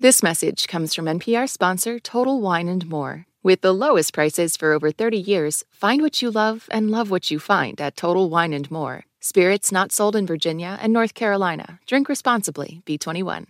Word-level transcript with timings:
This 0.00 0.22
message 0.22 0.68
comes 0.68 0.94
from 0.94 1.06
NPR 1.06 1.48
sponsor 1.48 1.98
Total 1.98 2.40
Wine 2.40 2.68
and 2.68 2.88
More. 2.88 3.26
With 3.42 3.62
the 3.62 3.74
lowest 3.74 4.14
prices 4.14 4.56
for 4.56 4.72
over 4.72 4.92
30 4.92 5.18
years, 5.18 5.64
find 5.72 6.02
what 6.02 6.22
you 6.22 6.30
love 6.30 6.68
and 6.70 6.88
love 6.88 7.10
what 7.10 7.32
you 7.32 7.40
find 7.40 7.80
at 7.80 7.96
Total 7.96 8.30
Wine 8.30 8.52
and 8.52 8.70
More. 8.70 9.06
Spirits 9.18 9.72
not 9.72 9.90
sold 9.90 10.14
in 10.14 10.24
Virginia 10.24 10.78
and 10.80 10.92
North 10.92 11.14
Carolina. 11.14 11.80
Drink 11.84 12.08
responsibly. 12.08 12.80
B21. 12.86 13.46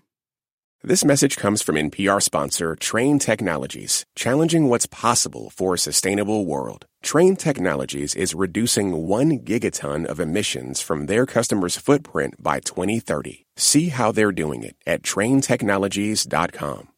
This 0.82 1.04
message 1.04 1.36
comes 1.36 1.60
from 1.60 1.74
NPR 1.74 2.22
sponsor 2.22 2.74
Trane 2.76 3.20
Technologies, 3.20 4.06
challenging 4.14 4.70
what's 4.70 4.86
possible 4.86 5.50
for 5.50 5.74
a 5.74 5.78
sustainable 5.78 6.46
world. 6.46 6.86
Trane 7.04 7.36
Technologies 7.36 8.14
is 8.14 8.34
reducing 8.34 9.06
1 9.06 9.40
gigaton 9.40 10.06
of 10.06 10.18
emissions 10.18 10.80
from 10.80 11.06
their 11.06 11.26
customers' 11.26 11.76
footprint 11.76 12.42
by 12.42 12.60
2030. 12.60 13.44
See 13.60 13.88
how 13.88 14.12
they're 14.12 14.30
doing 14.30 14.62
it 14.62 14.76
at 14.86 15.02
tranetechnologies.com. 15.02 16.88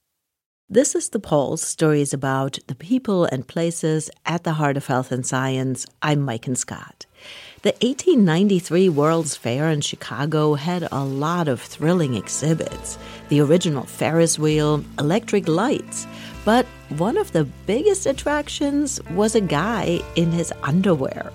This 0.69 0.95
is 0.95 1.09
The 1.09 1.19
Pulse, 1.19 1.63
stories 1.63 2.13
about 2.13 2.59
the 2.67 2.75
people 2.75 3.25
and 3.25 3.49
places 3.49 4.11
at 4.27 4.45
the 4.45 4.53
heart 4.53 4.77
of 4.77 4.87
health 4.87 5.11
and 5.11 5.25
science. 5.25 5.87
I'm 6.03 6.19
Maiken 6.19 6.59
Scott. 6.59 7.07
The 7.63 7.71
1893 7.81 8.91
World's 8.91 9.37
Fair 9.37 9.71
in 9.71 9.81
Chicago 9.81 10.53
had 10.55 10.87
a 10.93 11.03
lot 11.03 11.49
of 11.49 11.63
thrilling 11.63 12.15
exhibits 12.15 12.99
the 13.31 13.41
original 13.41 13.85
Ferris 13.85 14.39
wheel, 14.39 14.85
electric 14.99 15.49
lights. 15.49 16.07
But 16.45 16.67
one 16.91 17.17
of 17.17 17.33
the 17.33 17.45
biggest 17.67 18.05
attractions 18.05 19.01
was 19.13 19.35
a 19.35 19.41
guy 19.41 20.01
in 20.15 20.31
his 20.31 20.53
underwear, 20.63 21.33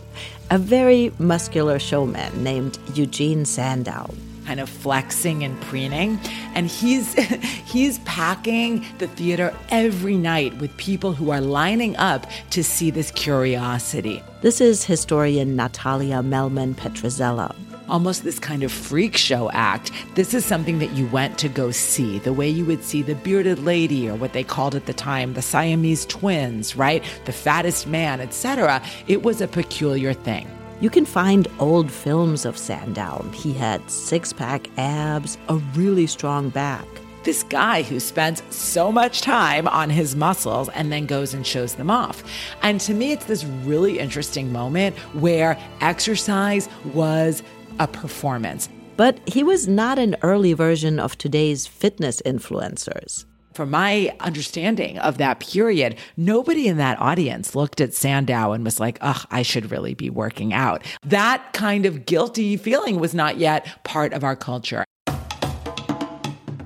a 0.52 0.60
very 0.60 1.12
muscular 1.18 1.80
showman 1.80 2.44
named 2.44 2.78
Eugene 2.94 3.44
Sandow 3.44 4.14
kind 4.46 4.60
of 4.60 4.70
flexing 4.70 5.44
and 5.44 5.60
preening 5.62 6.20
and 6.54 6.68
he's 6.68 7.14
he's 7.66 8.00
packing 8.00 8.86
the 9.00 9.08
theater 9.08 9.54
every 9.70 10.18
night 10.18 10.56
with 10.58 10.76
people 10.78 11.14
who 11.14 11.32
are 11.32 11.42
lining 11.42 11.96
up 11.98 12.26
to 12.50 12.64
see 12.64 12.92
this 12.92 13.12
curiosity 13.12 14.24
this 14.42 14.62
is 14.62 14.84
historian 14.84 15.56
natalia 15.56 16.22
mehlman 16.22 16.74
petrzela 16.76 17.56
almost 17.88 18.24
this 18.24 18.40
kind 18.40 18.64
of 18.64 18.72
freak 18.72 19.16
show 19.16 19.50
act. 19.52 19.92
This 20.16 20.34
is 20.34 20.46
something 20.46 20.80
that 20.80 20.92
you 20.94 21.08
went 21.08 21.38
to 21.40 21.50
go 21.50 21.72
see, 21.72 22.20
the 22.20 22.34
way 22.34 22.50
you 22.50 22.66
would 22.66 22.84
see 22.84 23.02
the 23.02 23.16
bearded 23.16 23.60
lady 23.60 24.10
or 24.10 24.16
what 24.16 24.34
they 24.34 24.44
called 24.44 24.76
at 24.76 24.86
the 24.86 24.94
time 24.94 25.34
the 25.34 25.42
Siamese 25.42 26.06
twins, 26.06 26.76
right? 26.76 27.04
The 27.26 27.32
fattest 27.32 27.88
man, 27.88 28.22
etc. 28.22 28.82
It 29.08 29.24
was 29.24 29.42
a 29.42 29.48
peculiar 29.48 30.14
thing. 30.14 30.48
You 30.82 30.90
can 30.90 31.06
find 31.06 31.48
old 31.60 31.90
films 31.90 32.44
of 32.44 32.58
Sandow. 32.58 33.26
He 33.34 33.54
had 33.54 33.90
six 33.90 34.34
pack 34.34 34.68
abs, 34.78 35.38
a 35.48 35.56
really 35.74 36.06
strong 36.06 36.50
back. 36.50 36.86
This 37.24 37.44
guy 37.44 37.82
who 37.82 38.00
spends 38.00 38.44
so 38.50 38.92
much 38.92 39.22
time 39.22 39.70
on 39.70 39.90
his 39.90 40.18
muscles 40.18 40.68
and 40.70 40.92
then 40.92 41.06
goes 41.06 41.34
and 41.34 41.48
shows 41.48 41.76
them 41.76 41.90
off. 41.90 42.24
And 42.62 42.82
to 42.82 42.94
me, 42.94 43.14
it's 43.14 43.26
this 43.26 43.46
really 43.46 44.00
interesting 44.00 44.52
moment 44.52 44.98
where 45.14 45.58
exercise 45.80 46.68
was 46.94 47.42
a 47.80 47.88
performance. 47.88 48.68
But 48.98 49.20
he 49.28 49.44
was 49.44 49.68
not 49.68 49.98
an 49.98 50.18
early 50.24 50.54
version 50.54 51.00
of 51.00 51.18
today's 51.18 51.66
fitness 51.66 52.22
influencers 52.26 53.26
from 53.56 53.72
my 53.72 54.14
understanding 54.20 54.98
of 55.00 55.18
that 55.18 55.40
period, 55.40 55.96
nobody 56.18 56.68
in 56.68 56.76
that 56.78 57.00
audience 57.00 57.56
looked 57.56 57.80
at 57.80 57.94
Sandow 57.94 58.52
and 58.52 58.66
was 58.66 58.82
like, 58.82 58.98
ugh, 59.00 59.26
I 59.32 59.44
should 59.44 59.72
really 59.72 59.94
be 59.94 60.10
working 60.10 60.54
out. 60.54 60.84
That 61.04 61.54
kind 61.54 61.86
of 61.86 62.06
guilty 62.06 62.58
feeling 62.58 63.00
was 63.00 63.14
not 63.14 63.38
yet 63.38 63.84
part 63.86 64.12
of 64.12 64.26
our 64.26 64.36
culture. 64.36 64.84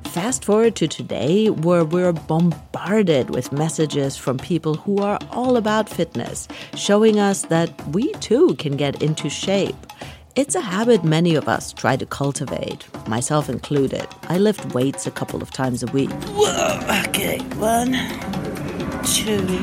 Fast 0.06 0.44
forward 0.44 0.76
to 0.78 0.88
today, 0.88 1.52
where 1.52 1.86
we're 1.86 2.12
bombarded 2.12 3.30
with 3.30 3.52
messages 3.52 4.17
from 4.17 4.40
people 4.40 4.73
who 4.73 4.98
are 4.98 5.20
all 5.30 5.56
about 5.56 5.88
fitness, 5.88 6.48
showing 6.76 7.20
us 7.20 7.44
that 7.44 7.88
we 7.90 8.12
too 8.14 8.56
can 8.56 8.76
get 8.76 9.04
into 9.04 9.30
shape. 9.30 9.76
It's 10.36 10.54
a 10.56 10.62
habit 10.62 11.04
many 11.04 11.36
of 11.36 11.48
us 11.48 11.73
try 11.73 11.95
to 11.98 12.06
cultivate, 12.06 12.86
myself 13.08 13.50
included. 13.50 14.08
I 14.23 14.38
lift 14.38 14.73
weights 14.73 15.08
a 15.08 15.12
couple 15.12 15.42
of 15.42 15.52
times 15.52 15.82
a 15.82 15.88
week. 15.88 16.12
Whoa, 16.12 16.80
okay, 17.08 17.40
one, 17.58 17.94
two. 19.04 19.60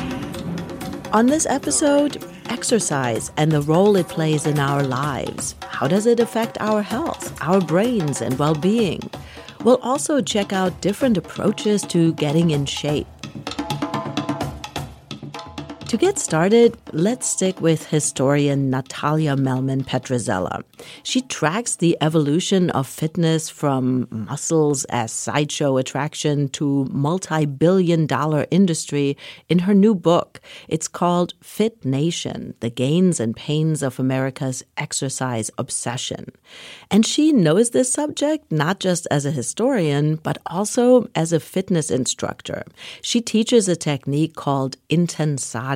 On 1.13 1.27
this 1.27 1.47
episode, 1.47 2.23
exercise 2.47 3.31
and 3.37 3.53
the 3.53 3.63
role 3.63 3.97
it 3.97 4.09
plays 4.09 4.45
in 4.45 4.59
our 4.59 4.83
lives. 4.83 5.55
How 5.69 5.87
does 5.87 6.05
it 6.05 6.19
affect 6.21 6.61
our 6.61 6.83
health, 6.83 7.41
our 7.41 7.61
brains, 7.61 8.21
and 8.21 8.37
well 8.39 8.55
being? 8.55 9.09
We'll 9.63 9.81
also 9.83 10.21
check 10.21 10.53
out 10.53 10.81
different 10.81 11.17
approaches 11.17 11.83
to 11.83 12.13
getting 12.15 12.51
in 12.51 12.67
shape. 12.67 13.07
To 15.91 15.97
get 15.97 16.19
started, 16.19 16.77
let's 16.93 17.29
stick 17.29 17.61
with 17.61 17.87
historian 17.87 18.71
Natalia 18.71 19.37
Mehlman 19.37 19.87
Petrzela. 19.87 20.65
She 21.05 21.21
tracks 21.21 21.77
the 21.77 21.97
evolution 22.01 22.71
of 22.71 22.89
fitness 22.89 23.49
from 23.49 24.09
muscles 24.11 24.85
as 24.87 25.13
sideshow 25.13 25.77
attraction 25.77 26.49
to 26.51 26.87
multi-billion 26.91 28.07
dollar 28.07 28.49
industry 28.51 29.17
in 29.49 29.61
her 29.61 29.75
new 29.75 29.95
book. 29.95 30.41
It's 30.67 30.89
called 30.89 31.35
Fit 31.41 31.85
Nation: 31.85 32.55
The 32.59 32.71
Gains 32.71 33.21
and 33.21 33.37
Pains 33.37 33.81
of 33.81 34.01
America's 34.01 34.65
Exercise 34.77 35.53
Obsession. 35.57 36.33
And 36.91 37.07
she 37.07 37.31
knows 37.31 37.71
this 37.71 37.93
subject 37.93 38.51
not 38.51 38.81
just 38.81 39.07
as 39.13 39.25
a 39.25 39.31
historian, 39.31 40.17
but 40.17 40.39
also 40.47 41.09
as 41.15 41.33
a 41.33 41.39
fitness 41.39 41.93
instructor. 41.93 42.65
She 43.03 43.21
teaches 43.21 43.69
a 43.69 43.77
technique 43.77 44.35
called 44.35 44.77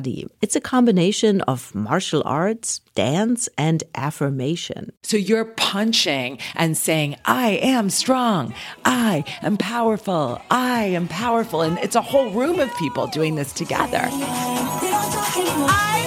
intensati 0.01 0.27
it's 0.41 0.55
a 0.55 0.61
combination 0.61 1.41
of 1.41 1.73
martial 1.75 2.23
arts, 2.25 2.79
dance, 2.95 3.47
and 3.57 3.83
affirmation. 3.95 4.91
So 5.03 5.17
you're 5.17 5.45
punching 5.45 6.39
and 6.55 6.75
saying, 6.75 7.17
I 7.25 7.51
am 7.61 7.89
strong. 7.89 8.53
I 8.85 9.23
am 9.41 9.57
powerful. 9.57 10.41
I 10.49 10.85
am 10.85 11.07
powerful. 11.07 11.61
And 11.61 11.77
it's 11.79 11.95
a 11.95 12.01
whole 12.01 12.31
room 12.31 12.59
of 12.59 12.75
people 12.77 13.07
doing 13.07 13.35
this 13.35 13.53
together. 13.53 14.09
I 15.63 16.00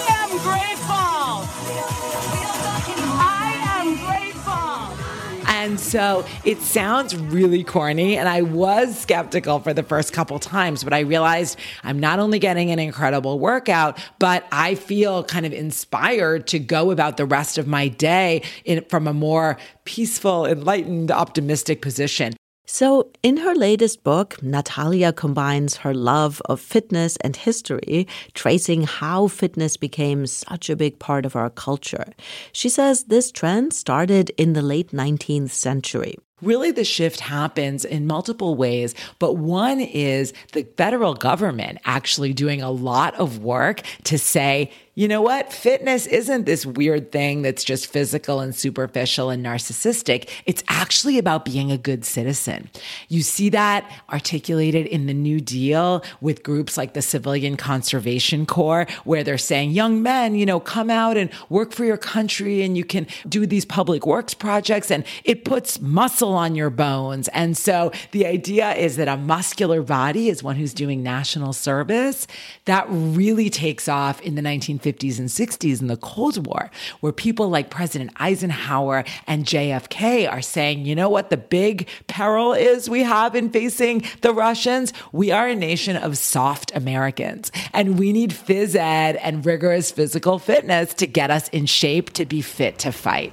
And 5.74 5.80
so 5.80 6.24
it 6.44 6.60
sounds 6.60 7.16
really 7.16 7.64
corny. 7.64 8.16
And 8.16 8.28
I 8.28 8.42
was 8.42 8.96
skeptical 8.96 9.58
for 9.58 9.74
the 9.74 9.82
first 9.82 10.12
couple 10.12 10.38
times, 10.38 10.84
but 10.84 10.92
I 10.92 11.00
realized 11.00 11.58
I'm 11.82 11.98
not 11.98 12.20
only 12.20 12.38
getting 12.38 12.70
an 12.70 12.78
incredible 12.78 13.40
workout, 13.40 13.98
but 14.20 14.46
I 14.52 14.76
feel 14.76 15.24
kind 15.24 15.44
of 15.44 15.52
inspired 15.52 16.46
to 16.46 16.60
go 16.60 16.92
about 16.92 17.16
the 17.16 17.26
rest 17.26 17.58
of 17.58 17.66
my 17.66 17.88
day 17.88 18.42
in, 18.64 18.84
from 18.84 19.08
a 19.08 19.12
more 19.12 19.58
peaceful, 19.84 20.46
enlightened, 20.46 21.10
optimistic 21.10 21.82
position. 21.82 22.34
So, 22.66 23.10
in 23.22 23.36
her 23.38 23.54
latest 23.54 24.04
book, 24.04 24.42
Natalia 24.42 25.12
combines 25.12 25.76
her 25.76 25.92
love 25.92 26.40
of 26.46 26.60
fitness 26.60 27.16
and 27.18 27.36
history, 27.36 28.08
tracing 28.32 28.84
how 28.84 29.28
fitness 29.28 29.76
became 29.76 30.26
such 30.26 30.70
a 30.70 30.76
big 30.76 30.98
part 30.98 31.26
of 31.26 31.36
our 31.36 31.50
culture. 31.50 32.06
She 32.52 32.70
says 32.70 33.04
this 33.04 33.30
trend 33.30 33.74
started 33.74 34.30
in 34.38 34.54
the 34.54 34.62
late 34.62 34.92
19th 34.92 35.50
century. 35.50 36.16
Really, 36.40 36.72
the 36.72 36.84
shift 36.84 37.20
happens 37.20 37.84
in 37.84 38.06
multiple 38.06 38.54
ways, 38.54 38.94
but 39.18 39.34
one 39.34 39.80
is 39.80 40.32
the 40.52 40.64
federal 40.76 41.14
government 41.14 41.78
actually 41.84 42.32
doing 42.32 42.60
a 42.60 42.70
lot 42.70 43.14
of 43.14 43.38
work 43.38 43.82
to 44.04 44.18
say, 44.18 44.70
you 44.96 45.08
know 45.08 45.22
what? 45.22 45.52
Fitness 45.52 46.06
isn't 46.06 46.46
this 46.46 46.64
weird 46.64 47.10
thing 47.10 47.42
that's 47.42 47.64
just 47.64 47.88
physical 47.88 48.38
and 48.38 48.54
superficial 48.54 49.28
and 49.28 49.44
narcissistic. 49.44 50.28
It's 50.46 50.62
actually 50.68 51.18
about 51.18 51.44
being 51.44 51.72
a 51.72 51.78
good 51.78 52.04
citizen. 52.04 52.70
You 53.08 53.22
see 53.22 53.48
that 53.48 53.90
articulated 54.10 54.86
in 54.86 55.06
the 55.06 55.14
New 55.14 55.40
Deal 55.40 56.04
with 56.20 56.44
groups 56.44 56.76
like 56.76 56.94
the 56.94 57.02
Civilian 57.02 57.56
Conservation 57.56 58.46
Corps, 58.46 58.86
where 59.02 59.24
they're 59.24 59.36
saying, 59.36 59.72
young 59.72 60.00
men, 60.00 60.36
you 60.36 60.46
know, 60.46 60.60
come 60.60 60.90
out 60.90 61.16
and 61.16 61.28
work 61.48 61.72
for 61.72 61.84
your 61.84 61.96
country 61.96 62.62
and 62.62 62.76
you 62.76 62.84
can 62.84 63.08
do 63.28 63.46
these 63.46 63.64
public 63.64 64.06
works 64.06 64.32
projects 64.32 64.92
and 64.92 65.04
it 65.24 65.44
puts 65.44 65.80
muscle 65.80 66.34
on 66.34 66.54
your 66.54 66.70
bones. 66.70 67.26
And 67.28 67.56
so 67.56 67.90
the 68.12 68.26
idea 68.26 68.72
is 68.74 68.94
that 68.96 69.08
a 69.08 69.16
muscular 69.16 69.82
body 69.82 70.28
is 70.28 70.40
one 70.42 70.54
who's 70.54 70.72
doing 70.72 71.02
national 71.02 71.52
service. 71.52 72.28
That 72.66 72.86
really 72.88 73.50
takes 73.50 73.88
off 73.88 74.20
in 74.20 74.36
the 74.36 74.42
19 74.42 74.78
50s 74.84 75.18
and 75.18 75.28
60s 75.28 75.80
in 75.80 75.86
the 75.86 75.96
Cold 75.96 76.46
War, 76.46 76.70
where 77.00 77.12
people 77.12 77.48
like 77.48 77.70
President 77.70 78.10
Eisenhower 78.16 79.04
and 79.26 79.46
JFK 79.46 80.30
are 80.30 80.42
saying, 80.42 80.84
you 80.84 80.94
know 80.94 81.08
what 81.08 81.30
the 81.30 81.36
big 81.36 81.88
peril 82.06 82.52
is 82.52 82.90
we 82.90 83.02
have 83.02 83.34
in 83.34 83.50
facing 83.50 84.04
the 84.20 84.34
Russians? 84.34 84.92
We 85.12 85.30
are 85.30 85.48
a 85.48 85.54
nation 85.54 85.96
of 85.96 86.18
soft 86.18 86.74
Americans, 86.74 87.50
and 87.72 87.98
we 87.98 88.12
need 88.12 88.30
phys 88.30 88.74
ed 88.74 89.16
and 89.16 89.44
rigorous 89.46 89.90
physical 89.90 90.38
fitness 90.38 90.92
to 90.94 91.06
get 91.06 91.30
us 91.30 91.48
in 91.48 91.66
shape 91.66 92.10
to 92.14 92.26
be 92.26 92.42
fit 92.42 92.78
to 92.80 92.92
fight. 92.92 93.32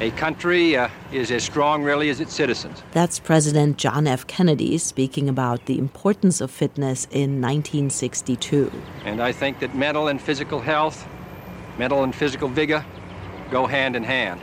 A 0.00 0.10
country 0.12 0.76
uh, 0.76 0.88
is 1.12 1.30
as 1.30 1.44
strong, 1.44 1.82
really, 1.82 2.08
as 2.08 2.20
its 2.20 2.32
citizens. 2.32 2.82
That's 2.92 3.18
President 3.18 3.76
John 3.76 4.06
F. 4.06 4.26
Kennedy 4.26 4.78
speaking 4.78 5.28
about 5.28 5.66
the 5.66 5.78
importance 5.78 6.40
of 6.40 6.50
fitness 6.50 7.04
in 7.10 7.42
1962. 7.42 8.72
And 9.04 9.22
I 9.22 9.30
think 9.32 9.58
that 9.58 9.74
mental 9.74 10.08
and 10.08 10.18
physical 10.18 10.58
health, 10.58 11.06
mental 11.76 12.02
and 12.02 12.14
physical 12.14 12.48
vigor, 12.48 12.82
go 13.50 13.66
hand 13.66 13.94
in 13.94 14.02
hand. 14.02 14.40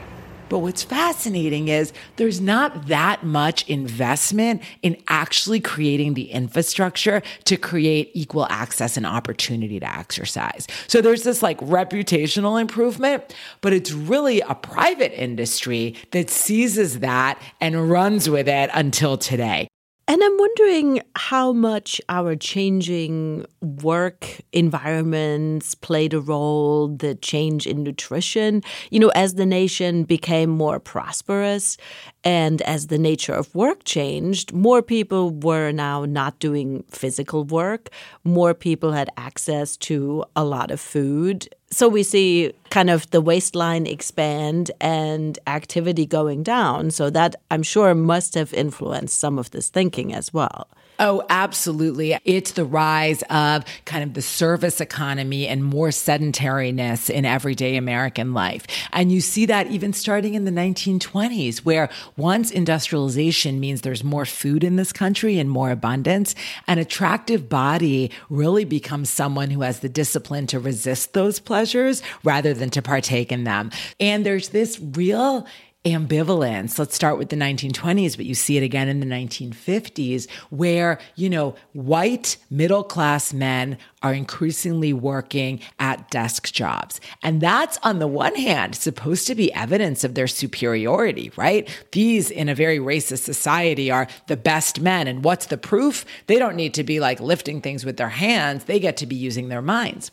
But 0.49 0.59
what's 0.59 0.83
fascinating 0.83 1.67
is 1.67 1.93
there's 2.15 2.41
not 2.41 2.87
that 2.87 3.23
much 3.23 3.67
investment 3.67 4.61
in 4.81 5.01
actually 5.07 5.59
creating 5.59 6.13
the 6.13 6.31
infrastructure 6.31 7.21
to 7.45 7.57
create 7.57 8.11
equal 8.13 8.47
access 8.49 8.97
and 8.97 9.05
opportunity 9.05 9.79
to 9.79 9.97
exercise. 9.97 10.67
So 10.87 11.01
there's 11.01 11.23
this 11.23 11.41
like 11.43 11.59
reputational 11.59 12.59
improvement, 12.59 13.35
but 13.61 13.73
it's 13.73 13.91
really 13.91 14.41
a 14.41 14.55
private 14.55 15.13
industry 15.21 15.95
that 16.11 16.29
seizes 16.29 16.99
that 16.99 17.41
and 17.61 17.89
runs 17.89 18.29
with 18.29 18.47
it 18.47 18.69
until 18.73 19.17
today. 19.17 19.67
And 20.09 20.23
I'm 20.23 20.37
wondering 20.37 21.01
how 21.17 21.51
much 21.51 21.99
our 22.07 22.37
changing 22.37 23.45
work 23.61 24.39
environments 24.53 25.75
played 25.75 26.13
a 26.13 26.21
role, 26.21 26.87
the 26.87 27.15
change 27.15 27.67
in 27.67 27.83
nutrition. 27.83 28.63
You 28.89 29.01
know, 29.01 29.09
as 29.09 29.33
the 29.33 29.45
nation 29.45 30.05
became 30.05 30.49
more 30.49 30.79
prosperous 30.79 31.75
and 32.23 32.61
as 32.63 32.87
the 32.87 32.97
nature 32.97 33.33
of 33.33 33.53
work 33.55 33.83
changed, 33.83 34.53
more 34.53 34.81
people 34.81 35.31
were 35.31 35.71
now 35.71 36.05
not 36.05 36.39
doing 36.39 36.83
physical 36.89 37.43
work. 37.43 37.89
More 38.23 38.53
people 38.53 38.91
had 38.91 39.09
access 39.17 39.77
to 39.77 40.25
a 40.35 40.43
lot 40.43 40.71
of 40.71 40.79
food 40.79 41.47
so 41.69 41.89
we 41.89 42.03
see 42.03 42.53
kind 42.69 42.89
of 42.89 43.09
the 43.11 43.19
waistline 43.21 43.87
expand 43.87 44.71
and 44.79 45.37
activity 45.47 46.05
going 46.05 46.43
down. 46.43 46.91
So 46.91 47.09
that 47.09 47.35
I'm 47.51 47.63
sure 47.63 47.93
must 47.93 48.35
have 48.35 48.53
influenced 48.53 49.19
some 49.19 49.37
of 49.37 49.51
this 49.51 49.69
thinking 49.69 50.13
as 50.13 50.33
well. 50.33 50.69
Oh, 50.99 51.23
absolutely. 51.29 52.17
It's 52.25 52.51
the 52.51 52.65
rise 52.65 53.21
of 53.29 53.63
kind 53.85 54.03
of 54.03 54.15
the 54.15 54.21
service 54.21 54.81
economy 54.81 55.47
and 55.47 55.63
more 55.63 55.89
sedentariness 55.89 57.09
in 57.09 57.23
everyday 57.23 57.75
American 57.75 58.33
life. 58.33 58.65
And 58.91 59.11
you 59.11 59.21
see 59.21 59.45
that 59.45 59.67
even 59.67 59.93
starting 59.93 60.33
in 60.33 60.45
the 60.45 60.51
1920s, 60.51 61.59
where 61.59 61.89
once 62.15 62.49
industrialization 62.49 63.59
means 63.59 63.81
there's 63.81 64.03
more 64.03 64.25
food 64.25 64.63
in 64.63 64.75
this 64.75 64.91
country 64.91 65.37
and 65.37 65.49
more 65.49 65.69
abundance, 65.69 66.33
an 66.65 66.79
attractive 66.79 67.47
body 67.47 68.09
really 68.29 68.65
becomes 68.65 69.09
someone 69.09 69.51
who 69.51 69.61
has 69.61 69.81
the 69.81 69.89
discipline 69.89 70.47
to 70.47 70.59
resist 70.59 71.13
those 71.13 71.39
pleasures 71.39 72.01
rather 72.23 72.55
than 72.55 72.71
to 72.71 72.81
partake 72.81 73.31
in 73.31 73.43
them. 73.43 73.69
And 73.99 74.25
there's 74.25 74.49
this 74.49 74.79
real 74.79 75.45
ambivalence. 75.91 76.79
Let's 76.79 76.95
start 76.95 77.17
with 77.17 77.29
the 77.29 77.35
1920s, 77.35 78.15
but 78.15 78.25
you 78.25 78.35
see 78.35 78.57
it 78.57 78.63
again 78.63 78.87
in 78.87 78.99
the 78.99 79.05
1950s, 79.05 80.29
where, 80.49 80.99
you 81.15 81.29
know, 81.29 81.55
white 81.73 82.37
middle 82.49 82.83
class 82.83 83.33
men 83.33 83.77
are 84.03 84.13
increasingly 84.13 84.93
working 84.93 85.59
at 85.79 86.09
desk 86.09 86.51
jobs. 86.51 87.01
And 87.23 87.41
that's 87.41 87.79
on 87.83 87.99
the 87.99 88.07
one 88.07 88.35
hand 88.35 88.75
supposed 88.75 89.27
to 89.27 89.35
be 89.35 89.51
evidence 89.53 90.03
of 90.03 90.15
their 90.15 90.27
superiority, 90.27 91.31
right? 91.35 91.67
These 91.91 92.29
in 92.29 92.49
a 92.49 92.55
very 92.55 92.77
racist 92.77 93.23
society 93.23 93.89
are 93.89 94.07
the 94.27 94.37
best 94.37 94.79
men. 94.79 95.07
And 95.07 95.23
what's 95.23 95.47
the 95.47 95.57
proof? 95.57 96.05
They 96.27 96.39
don't 96.39 96.55
need 96.55 96.73
to 96.75 96.83
be 96.83 96.99
like 96.99 97.19
lifting 97.19 97.61
things 97.61 97.85
with 97.85 97.97
their 97.97 98.09
hands, 98.09 98.65
they 98.65 98.79
get 98.79 98.97
to 98.97 99.05
be 99.05 99.15
using 99.15 99.49
their 99.49 99.61
minds. 99.61 100.11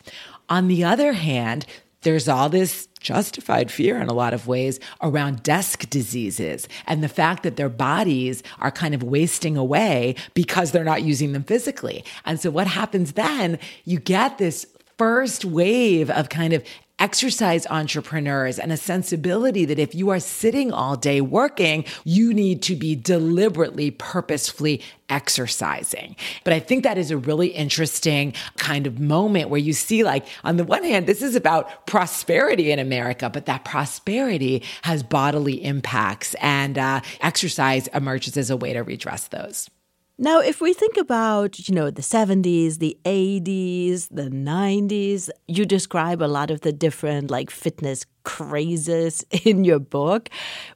On 0.48 0.68
the 0.68 0.84
other 0.84 1.14
hand, 1.14 1.64
there's 2.04 2.28
all 2.28 2.48
this 2.48 2.88
justified 3.00 3.70
fear 3.70 4.00
in 4.00 4.08
a 4.08 4.14
lot 4.14 4.32
of 4.32 4.46
ways 4.46 4.80
around 5.02 5.42
desk 5.42 5.88
diseases 5.90 6.66
and 6.86 7.02
the 7.02 7.08
fact 7.08 7.42
that 7.42 7.56
their 7.56 7.68
bodies 7.68 8.42
are 8.60 8.70
kind 8.70 8.94
of 8.94 9.02
wasting 9.02 9.56
away 9.56 10.14
because 10.32 10.72
they're 10.72 10.84
not 10.84 11.02
using 11.02 11.32
them 11.32 11.44
physically. 11.44 12.04
And 12.24 12.40
so 12.40 12.50
what 12.50 12.66
happens 12.66 13.12
then? 13.12 13.58
You 13.84 13.98
get 13.98 14.38
this 14.38 14.66
first 14.98 15.44
wave 15.44 16.10
of 16.10 16.28
kind 16.28 16.52
of 16.52 16.62
exercise 17.00 17.66
entrepreneurs 17.66 18.58
and 18.58 18.70
a 18.70 18.76
sensibility 18.76 19.64
that 19.64 19.80
if 19.80 19.94
you 19.96 20.10
are 20.10 20.20
sitting 20.20 20.72
all 20.72 20.96
day 20.96 21.20
working, 21.20 21.84
you 22.04 22.32
need 22.32 22.62
to 22.62 22.76
be 22.76 22.94
deliberately, 22.94 23.90
purposefully 23.90 24.80
exercising. 25.08 26.14
But 26.44 26.52
I 26.52 26.60
think 26.60 26.84
that 26.84 26.96
is 26.96 27.10
a 27.10 27.16
really 27.16 27.48
interesting 27.48 28.32
kind 28.58 28.86
of 28.86 29.00
moment 29.00 29.50
where 29.50 29.60
you 29.60 29.72
see, 29.72 30.04
like, 30.04 30.24
on 30.44 30.56
the 30.56 30.64
one 30.64 30.84
hand, 30.84 31.06
this 31.06 31.20
is 31.20 31.34
about 31.34 31.86
prosperity 31.86 32.70
in 32.70 32.78
America, 32.78 33.28
but 33.28 33.46
that 33.46 33.64
prosperity 33.64 34.62
has 34.82 35.02
bodily 35.02 35.62
impacts, 35.64 36.34
and 36.40 36.78
uh, 36.78 37.00
exercise 37.20 37.88
emerges 37.88 38.36
as 38.36 38.50
a 38.50 38.56
way 38.56 38.72
to 38.72 38.82
redress 38.82 39.28
those. 39.28 39.68
Now, 40.16 40.38
if 40.40 40.60
we 40.60 40.72
think 40.72 40.96
about, 40.96 41.68
you 41.68 41.74
know, 41.74 41.90
the 41.90 42.00
70s, 42.00 42.78
the 42.78 42.96
80s, 43.04 44.08
the 44.12 44.30
90s, 44.30 45.28
you 45.48 45.66
describe 45.66 46.22
a 46.22 46.30
lot 46.30 46.52
of 46.52 46.60
the 46.60 46.72
different 46.72 47.32
like 47.32 47.50
fitness 47.50 48.06
crazes 48.22 49.24
in 49.44 49.64
your 49.64 49.80
book. 49.80 50.28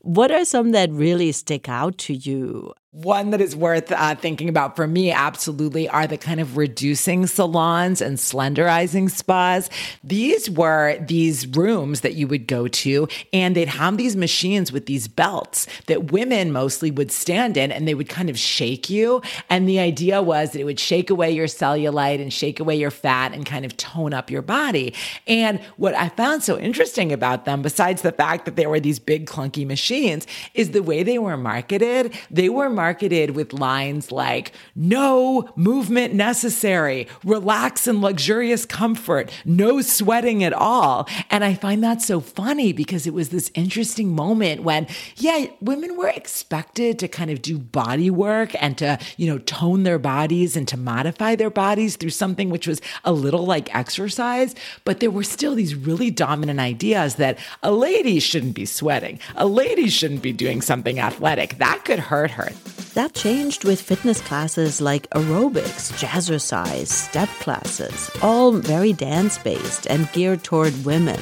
What 0.02 0.32
are 0.32 0.44
some 0.44 0.73
that 0.73 0.90
really 0.90 1.31
stick 1.31 1.69
out 1.69 1.99
to 1.99 2.14
you? 2.14 2.73
One 3.02 3.30
that 3.30 3.40
is 3.40 3.54
worth 3.54 3.92
uh, 3.92 4.16
thinking 4.16 4.48
about 4.48 4.74
for 4.74 4.88
me, 4.88 5.12
absolutely, 5.12 5.88
are 5.88 6.08
the 6.08 6.18
kind 6.18 6.40
of 6.40 6.56
reducing 6.56 7.28
salons 7.28 8.00
and 8.00 8.18
slenderizing 8.18 9.08
spas. 9.08 9.70
These 10.02 10.50
were 10.50 10.98
these 10.98 11.46
rooms 11.46 12.00
that 12.00 12.14
you 12.14 12.26
would 12.26 12.48
go 12.48 12.66
to, 12.66 13.06
and 13.32 13.54
they'd 13.54 13.68
have 13.68 13.98
these 13.98 14.16
machines 14.16 14.72
with 14.72 14.86
these 14.86 15.06
belts 15.06 15.68
that 15.86 16.10
women 16.10 16.50
mostly 16.50 16.90
would 16.90 17.12
stand 17.12 17.56
in, 17.56 17.70
and 17.70 17.86
they 17.86 17.94
would 17.94 18.08
kind 18.08 18.28
of 18.28 18.36
shake 18.36 18.90
you. 18.90 19.22
And 19.48 19.68
the 19.68 19.78
idea 19.78 20.20
was 20.20 20.50
that 20.50 20.60
it 20.60 20.64
would 20.64 20.80
shake 20.80 21.08
away 21.08 21.30
your 21.30 21.46
cellulite 21.46 22.20
and 22.20 22.32
shake 22.32 22.58
away 22.58 22.74
your 22.74 22.90
fat 22.90 23.32
and 23.32 23.46
kind 23.46 23.64
of 23.64 23.76
tone 23.76 24.12
up 24.12 24.28
your 24.28 24.42
body. 24.42 24.92
And 25.28 25.60
what 25.76 25.94
I 25.94 26.08
found 26.08 26.42
so 26.42 26.58
interesting 26.58 27.12
about 27.12 27.44
them, 27.44 27.62
besides 27.62 28.02
the 28.02 28.10
fact 28.10 28.44
that 28.46 28.56
they 28.56 28.66
were 28.66 28.80
these 28.80 28.98
big, 28.98 29.26
clunky 29.26 29.64
machines, 29.64 30.26
is 30.54 30.72
the 30.72 30.82
way 30.82 31.04
they 31.04 31.20
were 31.20 31.36
marketed. 31.36 32.12
They 32.28 32.48
were 32.48 32.68
marketed 32.68 32.88
with 32.88 33.52
lines 33.52 34.11
like, 34.11 34.52
no 34.75 35.49
movement 35.56 36.14
necessary, 36.14 37.06
relax 37.25 37.87
in 37.87 38.00
luxurious 38.00 38.64
comfort, 38.64 39.31
no 39.44 39.81
sweating 39.81 40.43
at 40.43 40.52
all. 40.52 41.08
And 41.31 41.44
I 41.44 41.55
find 41.55 41.82
that 41.85 42.02
so 42.02 42.20
funny 42.20 42.73
because 42.73 43.06
it 43.06 43.14
was 43.14 43.29
this 43.29 43.50
interesting 43.55 44.14
moment 44.14 44.62
when, 44.62 44.87
yeah, 45.17 45.46
women 45.61 45.96
were 45.96 46.08
expected 46.08 46.99
to 47.00 47.08
kind 47.08 47.31
of 47.31 47.43
do 47.43 47.58
body 47.58 48.11
work 48.11 48.50
and 48.62 48.79
to, 48.79 48.99
you 49.17 49.26
know, 49.26 49.38
tone 49.38 49.82
their 49.82 49.99
bodies 49.99 50.56
and 50.56 50.67
to 50.69 50.76
modify 50.76 51.34
their 51.34 51.50
bodies 51.50 51.96
through 51.96 52.10
something 52.10 52.51
which 52.51 52.67
was 52.67 52.81
a 53.05 53.12
little 53.12 53.44
like 53.44 53.74
exercise. 53.74 54.55
But 54.84 55.01
there 55.01 55.10
were 55.10 55.24
still 55.24 55.55
these 55.55 55.74
really 55.74 56.10
dominant 56.10 56.60
ideas 56.60 57.17
that 57.17 57.39
a 57.62 57.72
lady 57.72 58.20
shouldn't 58.20 58.55
be 58.55 58.65
sweating, 58.65 59.20
a 59.36 59.46
lady 59.46 59.89
shouldn't 59.89 60.22
be 60.22 60.32
doing 60.32 60.62
something 60.62 60.98
athletic. 60.98 61.58
That 61.58 61.84
could 61.84 61.98
hurt 61.98 62.31
her. 62.32 62.51
That 62.94 63.15
changed 63.15 63.65
with 63.65 63.81
fitness 63.81 64.20
classes 64.20 64.81
like 64.81 65.08
aerobics, 65.10 65.93
jazzercise, 65.93 66.89
step 66.89 67.29
classes, 67.41 68.10
all 68.22 68.53
very 68.53 68.93
dance 68.93 69.39
based 69.39 69.87
and 69.87 70.10
geared 70.13 70.43
toward 70.43 70.84
women. 70.84 71.20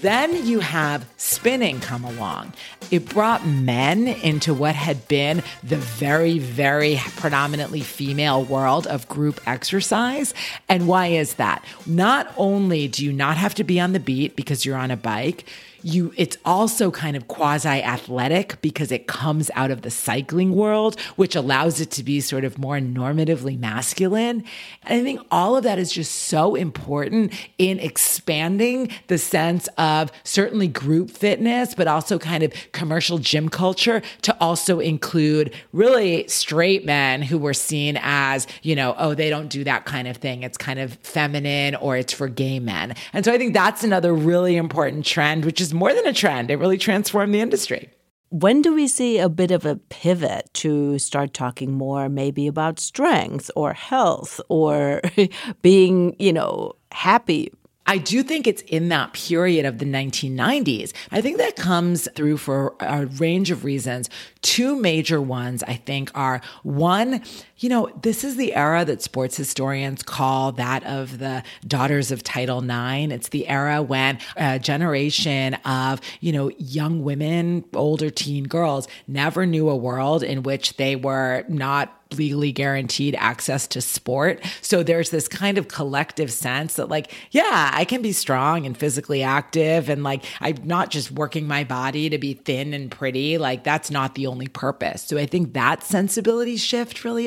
Then 0.00 0.46
you 0.46 0.60
have 0.60 1.06
spinning 1.16 1.80
come 1.80 2.04
along. 2.04 2.52
It 2.90 3.08
brought 3.08 3.46
men 3.46 4.08
into 4.08 4.52
what 4.52 4.74
had 4.74 5.08
been 5.08 5.42
the 5.62 5.76
very, 5.76 6.38
very 6.38 7.00
predominantly 7.16 7.80
female 7.80 8.44
world 8.44 8.86
of 8.86 9.08
group 9.08 9.40
exercise. 9.46 10.34
And 10.68 10.86
why 10.86 11.08
is 11.08 11.34
that? 11.34 11.64
Not 11.86 12.32
only 12.36 12.88
do 12.88 13.04
you 13.04 13.12
not 13.12 13.36
have 13.36 13.54
to 13.56 13.64
be 13.64 13.80
on 13.80 13.92
the 13.92 14.00
beat 14.00 14.36
because 14.36 14.64
you're 14.64 14.76
on 14.76 14.90
a 14.90 14.96
bike, 14.96 15.44
you 15.86 16.12
it's 16.16 16.36
also 16.44 16.90
kind 16.90 17.16
of 17.16 17.28
quasi 17.28 17.68
athletic 17.68 18.60
because 18.60 18.90
it 18.90 19.06
comes 19.06 19.52
out 19.54 19.70
of 19.70 19.82
the 19.82 19.90
cycling 19.90 20.52
world 20.52 21.00
which 21.14 21.36
allows 21.36 21.80
it 21.80 21.92
to 21.92 22.02
be 22.02 22.20
sort 22.20 22.42
of 22.42 22.58
more 22.58 22.78
normatively 22.78 23.56
masculine. 23.56 24.42
And 24.82 25.00
i 25.00 25.04
think 25.04 25.20
all 25.30 25.56
of 25.56 25.62
that 25.62 25.78
is 25.78 25.92
just 25.92 26.12
so 26.12 26.56
important 26.56 27.32
in 27.56 27.78
expanding 27.78 28.90
the 29.06 29.16
sense 29.16 29.68
of 29.78 30.10
certainly 30.24 30.66
group 30.66 31.08
fitness 31.08 31.72
but 31.72 31.86
also 31.86 32.18
kind 32.18 32.42
of 32.42 32.52
commercial 32.72 33.18
gym 33.18 33.48
culture 33.48 34.02
to 34.22 34.36
also 34.40 34.80
include 34.80 35.54
really 35.72 36.26
straight 36.26 36.84
men 36.84 37.22
who 37.22 37.38
were 37.38 37.54
seen 37.54 37.96
as 38.02 38.48
you 38.62 38.74
know 38.74 38.96
oh 38.98 39.14
they 39.14 39.30
don't 39.30 39.48
do 39.48 39.62
that 39.62 39.84
kind 39.84 40.08
of 40.08 40.16
thing. 40.16 40.42
It's 40.42 40.58
kind 40.58 40.80
of 40.80 40.94
feminine 40.94 41.76
or 41.76 41.96
it's 41.96 42.12
for 42.12 42.26
gay 42.26 42.58
men. 42.58 42.96
And 43.12 43.24
so 43.24 43.32
i 43.32 43.38
think 43.38 43.54
that's 43.54 43.84
another 43.84 44.12
really 44.12 44.56
important 44.56 45.06
trend 45.06 45.44
which 45.44 45.60
is 45.60 45.75
more 45.76 45.94
than 45.94 46.06
a 46.06 46.12
trend. 46.12 46.50
It 46.50 46.56
really 46.56 46.78
transformed 46.78 47.34
the 47.34 47.40
industry. 47.40 47.90
When 48.30 48.60
do 48.60 48.74
we 48.74 48.88
see 48.88 49.18
a 49.18 49.28
bit 49.28 49.52
of 49.52 49.64
a 49.64 49.76
pivot 49.76 50.50
to 50.54 50.98
start 50.98 51.32
talking 51.32 51.72
more 51.72 52.08
maybe 52.08 52.48
about 52.48 52.80
strength 52.80 53.50
or 53.54 53.72
health 53.72 54.40
or 54.48 55.00
being, 55.62 56.16
you 56.18 56.32
know, 56.32 56.72
happy? 56.90 57.52
I 57.86 57.98
do 57.98 58.22
think 58.24 58.46
it's 58.48 58.62
in 58.62 58.88
that 58.88 59.12
period 59.12 59.64
of 59.64 59.78
the 59.78 59.84
1990s. 59.84 60.92
I 61.12 61.20
think 61.20 61.38
that 61.38 61.54
comes 61.54 62.08
through 62.16 62.38
for 62.38 62.74
a 62.80 63.06
range 63.06 63.52
of 63.52 63.64
reasons. 63.64 64.10
Two 64.42 64.74
major 64.74 65.20
ones, 65.22 65.62
I 65.62 65.74
think, 65.74 66.10
are 66.14 66.40
one, 66.64 67.22
you 67.58 67.68
know, 67.68 67.90
this 68.02 68.24
is 68.24 68.36
the 68.36 68.54
era 68.54 68.84
that 68.84 69.02
sports 69.02 69.36
historians 69.36 70.02
call 70.02 70.52
that 70.52 70.84
of 70.84 71.18
the 71.18 71.42
daughters 71.66 72.10
of 72.10 72.22
Title 72.22 72.62
IX. 72.62 73.12
It's 73.12 73.28
the 73.28 73.48
era 73.48 73.82
when 73.82 74.18
a 74.36 74.58
generation 74.58 75.54
of, 75.64 76.00
you 76.20 76.32
know, 76.32 76.50
young 76.58 77.02
women, 77.02 77.64
older 77.74 78.10
teen 78.10 78.44
girls 78.44 78.88
never 79.06 79.46
knew 79.46 79.68
a 79.68 79.76
world 79.76 80.22
in 80.22 80.42
which 80.42 80.76
they 80.76 80.96
were 80.96 81.44
not 81.48 81.92
legally 82.12 82.52
guaranteed 82.52 83.16
access 83.18 83.66
to 83.66 83.80
sport. 83.80 84.40
So 84.60 84.84
there's 84.84 85.10
this 85.10 85.26
kind 85.26 85.58
of 85.58 85.66
collective 85.66 86.32
sense 86.32 86.74
that, 86.74 86.88
like, 86.88 87.12
yeah, 87.32 87.72
I 87.74 87.84
can 87.84 88.00
be 88.00 88.12
strong 88.12 88.64
and 88.64 88.78
physically 88.78 89.24
active. 89.24 89.88
And 89.88 90.04
like, 90.04 90.24
I'm 90.40 90.58
not 90.62 90.90
just 90.90 91.10
working 91.10 91.48
my 91.48 91.64
body 91.64 92.08
to 92.10 92.16
be 92.16 92.34
thin 92.34 92.74
and 92.74 92.92
pretty. 92.92 93.38
Like, 93.38 93.64
that's 93.64 93.90
not 93.90 94.14
the 94.14 94.28
only 94.28 94.46
purpose. 94.46 95.02
So 95.02 95.18
I 95.18 95.26
think 95.26 95.54
that 95.54 95.82
sensibility 95.82 96.56
shift 96.56 97.02
really 97.02 97.26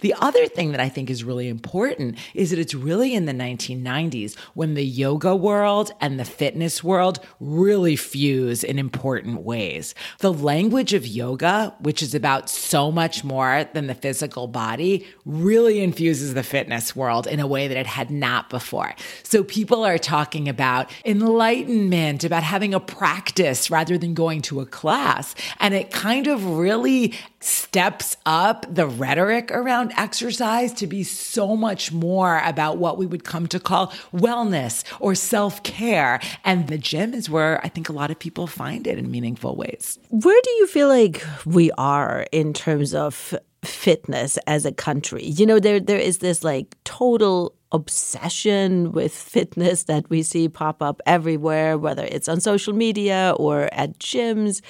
The 0.00 0.14
other 0.20 0.46
thing 0.46 0.72
that 0.72 0.80
I 0.80 0.88
think 0.88 1.10
is 1.10 1.24
really 1.24 1.48
important 1.48 2.18
is 2.34 2.50
that 2.50 2.58
it's 2.58 2.74
really 2.74 3.14
in 3.14 3.26
the 3.26 3.32
1990s 3.32 4.36
when 4.54 4.74
the 4.74 4.84
yoga 4.84 5.34
world 5.34 5.90
and 6.00 6.18
the 6.18 6.24
fitness 6.24 6.84
world 6.84 7.20
really 7.40 7.96
fuse 7.96 8.62
in 8.64 8.78
important 8.78 9.42
ways. 9.42 9.94
The 10.18 10.32
language 10.32 10.94
of 10.94 11.06
yoga, 11.06 11.74
which 11.80 12.02
is 12.02 12.14
about 12.14 12.48
so 12.48 12.92
much 12.92 13.24
more 13.24 13.68
than 13.72 13.86
the 13.86 13.94
physical 13.94 14.46
body 14.46 15.06
really 15.24 15.80
infuses 15.80 16.34
the 16.34 16.42
fitness 16.42 16.94
world 16.94 17.26
in 17.26 17.40
a 17.40 17.46
way 17.46 17.68
that 17.68 17.76
it 17.76 17.86
had 17.86 18.10
not 18.10 18.50
before. 18.50 18.94
So 19.22 19.42
people 19.42 19.84
are 19.84 19.98
talking 19.98 20.48
about 20.48 20.90
enlightenment, 21.04 22.24
about 22.24 22.42
having 22.42 22.74
a 22.74 22.80
practice 22.80 23.70
rather 23.70 23.98
than 23.98 24.14
going 24.14 24.42
to 24.42 24.60
a 24.60 24.66
class. 24.66 25.34
And 25.60 25.74
it 25.74 25.90
kind 25.90 26.26
of 26.26 26.44
really 26.44 27.14
steps 27.40 28.16
up 28.26 28.66
the 28.72 28.86
rhetoric 28.86 29.50
around 29.50 29.92
exercise 29.96 30.72
to 30.74 30.86
be 30.86 31.02
so 31.04 31.56
much 31.56 31.92
more 31.92 32.40
about 32.44 32.78
what 32.78 32.98
we 32.98 33.06
would 33.06 33.24
come 33.24 33.46
to 33.46 33.60
call 33.60 33.88
wellness 34.12 34.84
or 35.00 35.14
self 35.14 35.62
care. 35.62 36.20
And 36.44 36.68
the 36.68 36.78
gym 36.78 37.14
is 37.14 37.30
where 37.30 37.64
I 37.64 37.68
think 37.68 37.88
a 37.88 37.92
lot 37.92 38.10
of 38.10 38.18
people 38.18 38.46
find 38.46 38.86
it 38.86 38.98
in 38.98 39.10
meaningful 39.10 39.56
ways. 39.56 39.98
Where 40.10 40.40
do 40.42 40.50
you 40.50 40.66
feel 40.66 40.88
like 40.88 41.24
we 41.44 41.70
are 41.72 42.26
in 42.32 42.52
terms 42.52 42.94
of 42.94 43.34
fitness 43.64 44.38
as 44.46 44.64
a 44.64 44.72
country. 44.72 45.24
You 45.24 45.46
know, 45.46 45.58
there 45.58 45.80
there 45.80 45.98
is 45.98 46.18
this 46.18 46.44
like 46.44 46.76
total 46.84 47.54
obsession 47.72 48.92
with 48.92 49.12
fitness 49.12 49.84
that 49.84 50.08
we 50.08 50.22
see 50.22 50.48
pop 50.48 50.82
up 50.82 51.02
everywhere, 51.06 51.76
whether 51.76 52.04
it's 52.04 52.28
on 52.28 52.40
social 52.40 52.72
media 52.72 53.34
or 53.36 53.68
at 53.72 53.98
gyms. 53.98 54.62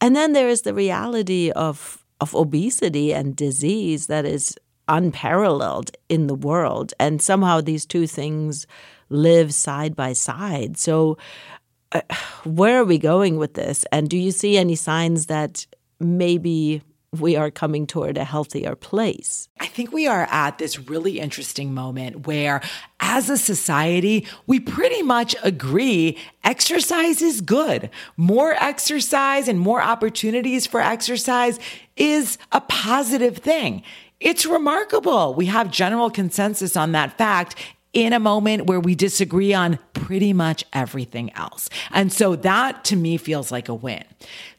And 0.00 0.16
then 0.16 0.32
there 0.32 0.48
is 0.48 0.62
the 0.62 0.74
reality 0.74 1.50
of 1.50 2.04
of 2.20 2.34
obesity 2.34 3.14
and 3.14 3.36
disease 3.36 4.06
that 4.06 4.24
is 4.24 4.56
unparalleled 4.88 5.90
in 6.08 6.26
the 6.26 6.34
world. 6.34 6.92
And 6.98 7.20
somehow 7.22 7.60
these 7.60 7.86
two 7.86 8.06
things 8.06 8.66
live 9.10 9.54
side 9.54 9.94
by 9.94 10.12
side. 10.14 10.76
So 10.76 11.18
uh, 11.92 12.00
where 12.44 12.80
are 12.80 12.84
we 12.84 12.98
going 12.98 13.36
with 13.36 13.54
this? 13.54 13.84
And 13.92 14.08
do 14.08 14.16
you 14.16 14.30
see 14.30 14.56
any 14.56 14.74
signs 14.74 15.26
that 15.26 15.66
maybe 16.00 16.82
we 17.16 17.36
are 17.36 17.50
coming 17.50 17.86
toward 17.86 18.18
a 18.18 18.24
healthier 18.24 18.74
place. 18.74 19.48
I 19.60 19.66
think 19.66 19.92
we 19.92 20.06
are 20.06 20.28
at 20.30 20.58
this 20.58 20.78
really 20.78 21.18
interesting 21.20 21.72
moment 21.72 22.26
where, 22.26 22.60
as 23.00 23.30
a 23.30 23.38
society, 23.38 24.26
we 24.46 24.60
pretty 24.60 25.02
much 25.02 25.34
agree 25.42 26.18
exercise 26.44 27.22
is 27.22 27.40
good. 27.40 27.88
More 28.16 28.52
exercise 28.52 29.48
and 29.48 29.58
more 29.58 29.80
opportunities 29.80 30.66
for 30.66 30.80
exercise 30.80 31.58
is 31.96 32.36
a 32.52 32.60
positive 32.60 33.38
thing. 33.38 33.82
It's 34.20 34.44
remarkable. 34.44 35.32
We 35.34 35.46
have 35.46 35.70
general 35.70 36.10
consensus 36.10 36.76
on 36.76 36.92
that 36.92 37.16
fact 37.16 37.54
in 37.94 38.12
a 38.12 38.20
moment 38.20 38.66
where 38.66 38.80
we 38.80 38.94
disagree 38.94 39.54
on 39.54 39.78
pretty 40.00 40.32
much 40.32 40.64
everything 40.72 41.32
else. 41.34 41.68
And 41.90 42.12
so 42.12 42.36
that 42.36 42.84
to 42.84 42.96
me 42.96 43.16
feels 43.16 43.52
like 43.52 43.68
a 43.68 43.74
win. 43.74 44.04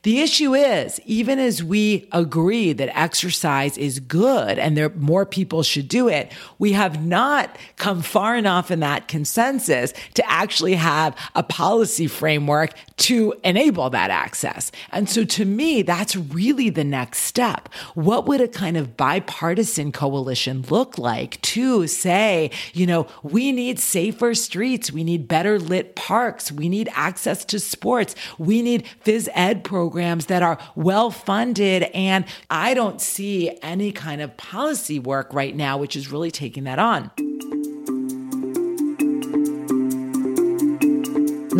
The 0.03 0.21
issue 0.21 0.55
is, 0.55 1.01
even 1.05 1.39
as 1.39 1.61
we 1.61 2.07
agree 2.13 2.71
that 2.71 2.97
exercise 2.97 3.77
is 3.77 3.99
good 3.99 4.57
and 4.57 4.77
there 4.77 4.89
more 4.91 5.25
people 5.25 5.61
should 5.61 5.89
do 5.89 6.07
it, 6.07 6.31
we 6.57 6.71
have 6.71 7.05
not 7.05 7.57
come 7.75 8.01
far 8.01 8.37
enough 8.37 8.71
in 8.71 8.79
that 8.79 9.09
consensus 9.09 9.93
to 10.13 10.31
actually 10.31 10.75
have 10.75 11.17
a 11.35 11.43
policy 11.43 12.07
framework 12.07 12.73
to 12.95 13.33
enable 13.43 13.89
that 13.89 14.09
access. 14.09 14.71
And 14.91 15.09
so 15.09 15.25
to 15.25 15.43
me, 15.43 15.81
that's 15.81 16.15
really 16.15 16.69
the 16.69 16.85
next 16.85 17.19
step. 17.19 17.67
What 17.93 18.25
would 18.25 18.39
a 18.39 18.47
kind 18.47 18.77
of 18.77 18.95
bipartisan 18.95 19.91
coalition 19.91 20.63
look 20.69 20.97
like 20.97 21.41
to 21.41 21.87
say, 21.87 22.51
you 22.73 22.85
know, 22.85 23.07
we 23.23 23.51
need 23.51 23.79
safer 23.79 24.33
streets, 24.33 24.93
we 24.93 25.03
need 25.03 25.27
better 25.29 25.57
lit 25.57 25.95
parks, 25.95 26.51
we 26.51 26.67
need 26.67 26.89
access 26.91 27.45
to 27.45 27.59
sports, 27.59 28.15
we 28.37 28.61
need 28.61 28.85
phys 29.05 29.29
ed 29.33 29.63
programs 29.63 30.25
that 30.25 30.43
are 30.43 30.57
well 30.75 31.11
funded. 31.11 31.83
And 31.93 32.25
I 32.49 32.73
don't 32.73 32.99
see 32.99 33.57
any 33.61 33.93
kind 33.93 34.19
of 34.19 34.35
policy 34.35 34.99
work 34.99 35.33
right 35.33 35.55
now, 35.55 35.77
which 35.77 35.95
is 35.95 36.11
really 36.11 36.31
taking 36.31 36.65
that 36.65 36.79
on. 36.79 37.11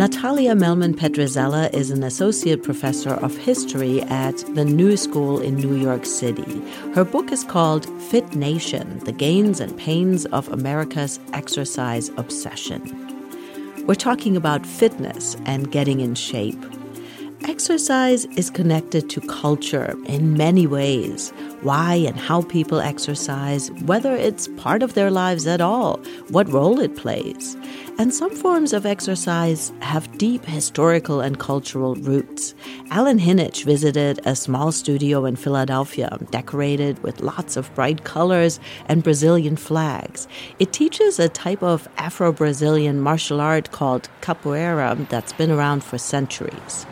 Natalia 0.00 0.54
Mehlman 0.54 0.94
Petrzela 0.94 1.70
is 1.74 1.90
an 1.90 2.02
associate 2.02 2.62
professor 2.62 3.10
of 3.10 3.36
history 3.36 4.00
at 4.04 4.34
the 4.54 4.64
New 4.64 4.96
School 4.96 5.42
in 5.42 5.56
New 5.56 5.76
York 5.76 6.06
City. 6.06 6.62
Her 6.94 7.04
book 7.04 7.30
is 7.30 7.44
called 7.44 7.84
Fit 8.04 8.34
Nation 8.34 9.00
The 9.00 9.12
Gains 9.12 9.60
and 9.60 9.76
Pains 9.76 10.24
of 10.24 10.48
America's 10.48 11.20
Exercise 11.34 12.08
Obsession. 12.16 13.09
We're 13.86 13.94
talking 13.94 14.36
about 14.36 14.66
fitness 14.66 15.36
and 15.46 15.70
getting 15.72 16.00
in 16.00 16.14
shape. 16.14 16.79
Exercise 17.44 18.26
is 18.36 18.50
connected 18.50 19.08
to 19.08 19.20
culture 19.22 19.96
in 20.04 20.36
many 20.36 20.66
ways. 20.66 21.30
Why 21.62 21.94
and 21.94 22.16
how 22.16 22.42
people 22.42 22.80
exercise, 22.80 23.70
whether 23.86 24.14
it's 24.14 24.48
part 24.58 24.82
of 24.82 24.92
their 24.92 25.10
lives 25.10 25.46
at 25.46 25.62
all, 25.62 25.98
what 26.28 26.52
role 26.52 26.80
it 26.80 26.96
plays. 26.96 27.56
And 27.98 28.12
some 28.12 28.34
forms 28.34 28.74
of 28.74 28.84
exercise 28.84 29.72
have 29.80 30.18
deep 30.18 30.44
historical 30.44 31.20
and 31.20 31.38
cultural 31.38 31.94
roots. 31.96 32.54
Alan 32.90 33.18
Hinich 33.18 33.64
visited 33.64 34.20
a 34.26 34.36
small 34.36 34.70
studio 34.70 35.24
in 35.24 35.36
Philadelphia, 35.36 36.18
decorated 36.30 37.02
with 37.02 37.20
lots 37.20 37.56
of 37.56 37.74
bright 37.74 38.04
colors 38.04 38.60
and 38.86 39.02
Brazilian 39.02 39.56
flags. 39.56 40.28
It 40.58 40.74
teaches 40.74 41.18
a 41.18 41.28
type 41.28 41.62
of 41.62 41.88
Afro 41.96 42.32
Brazilian 42.32 43.00
martial 43.00 43.40
art 43.40 43.70
called 43.70 44.10
capoeira 44.20 45.08
that's 45.08 45.32
been 45.32 45.50
around 45.50 45.82
for 45.82 45.96
centuries. 45.96 46.86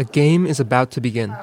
A 0.00 0.04
game 0.04 0.46
is 0.46 0.58
about 0.58 0.90
to 0.92 1.00
begin. 1.02 1.36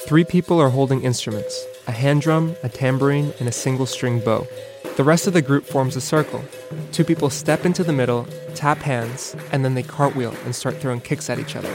Three 0.00 0.24
people 0.24 0.60
are 0.60 0.68
holding 0.68 1.02
instruments 1.02 1.64
a 1.86 1.92
hand 1.92 2.20
drum, 2.20 2.56
a 2.62 2.68
tambourine, 2.68 3.32
and 3.40 3.48
a 3.48 3.52
single 3.52 3.86
string 3.86 4.20
bow. 4.20 4.46
The 4.98 5.02
rest 5.02 5.26
of 5.26 5.32
the 5.32 5.40
group 5.40 5.64
forms 5.64 5.96
a 5.96 6.02
circle. 6.02 6.44
Two 6.92 7.04
people 7.04 7.30
step 7.30 7.64
into 7.64 7.82
the 7.82 7.90
middle, 7.90 8.28
tap 8.54 8.80
hands, 8.80 9.34
and 9.50 9.64
then 9.64 9.72
they 9.72 9.82
cartwheel 9.82 10.34
and 10.44 10.54
start 10.54 10.76
throwing 10.76 11.00
kicks 11.00 11.30
at 11.30 11.38
each 11.38 11.56
other. 11.56 11.72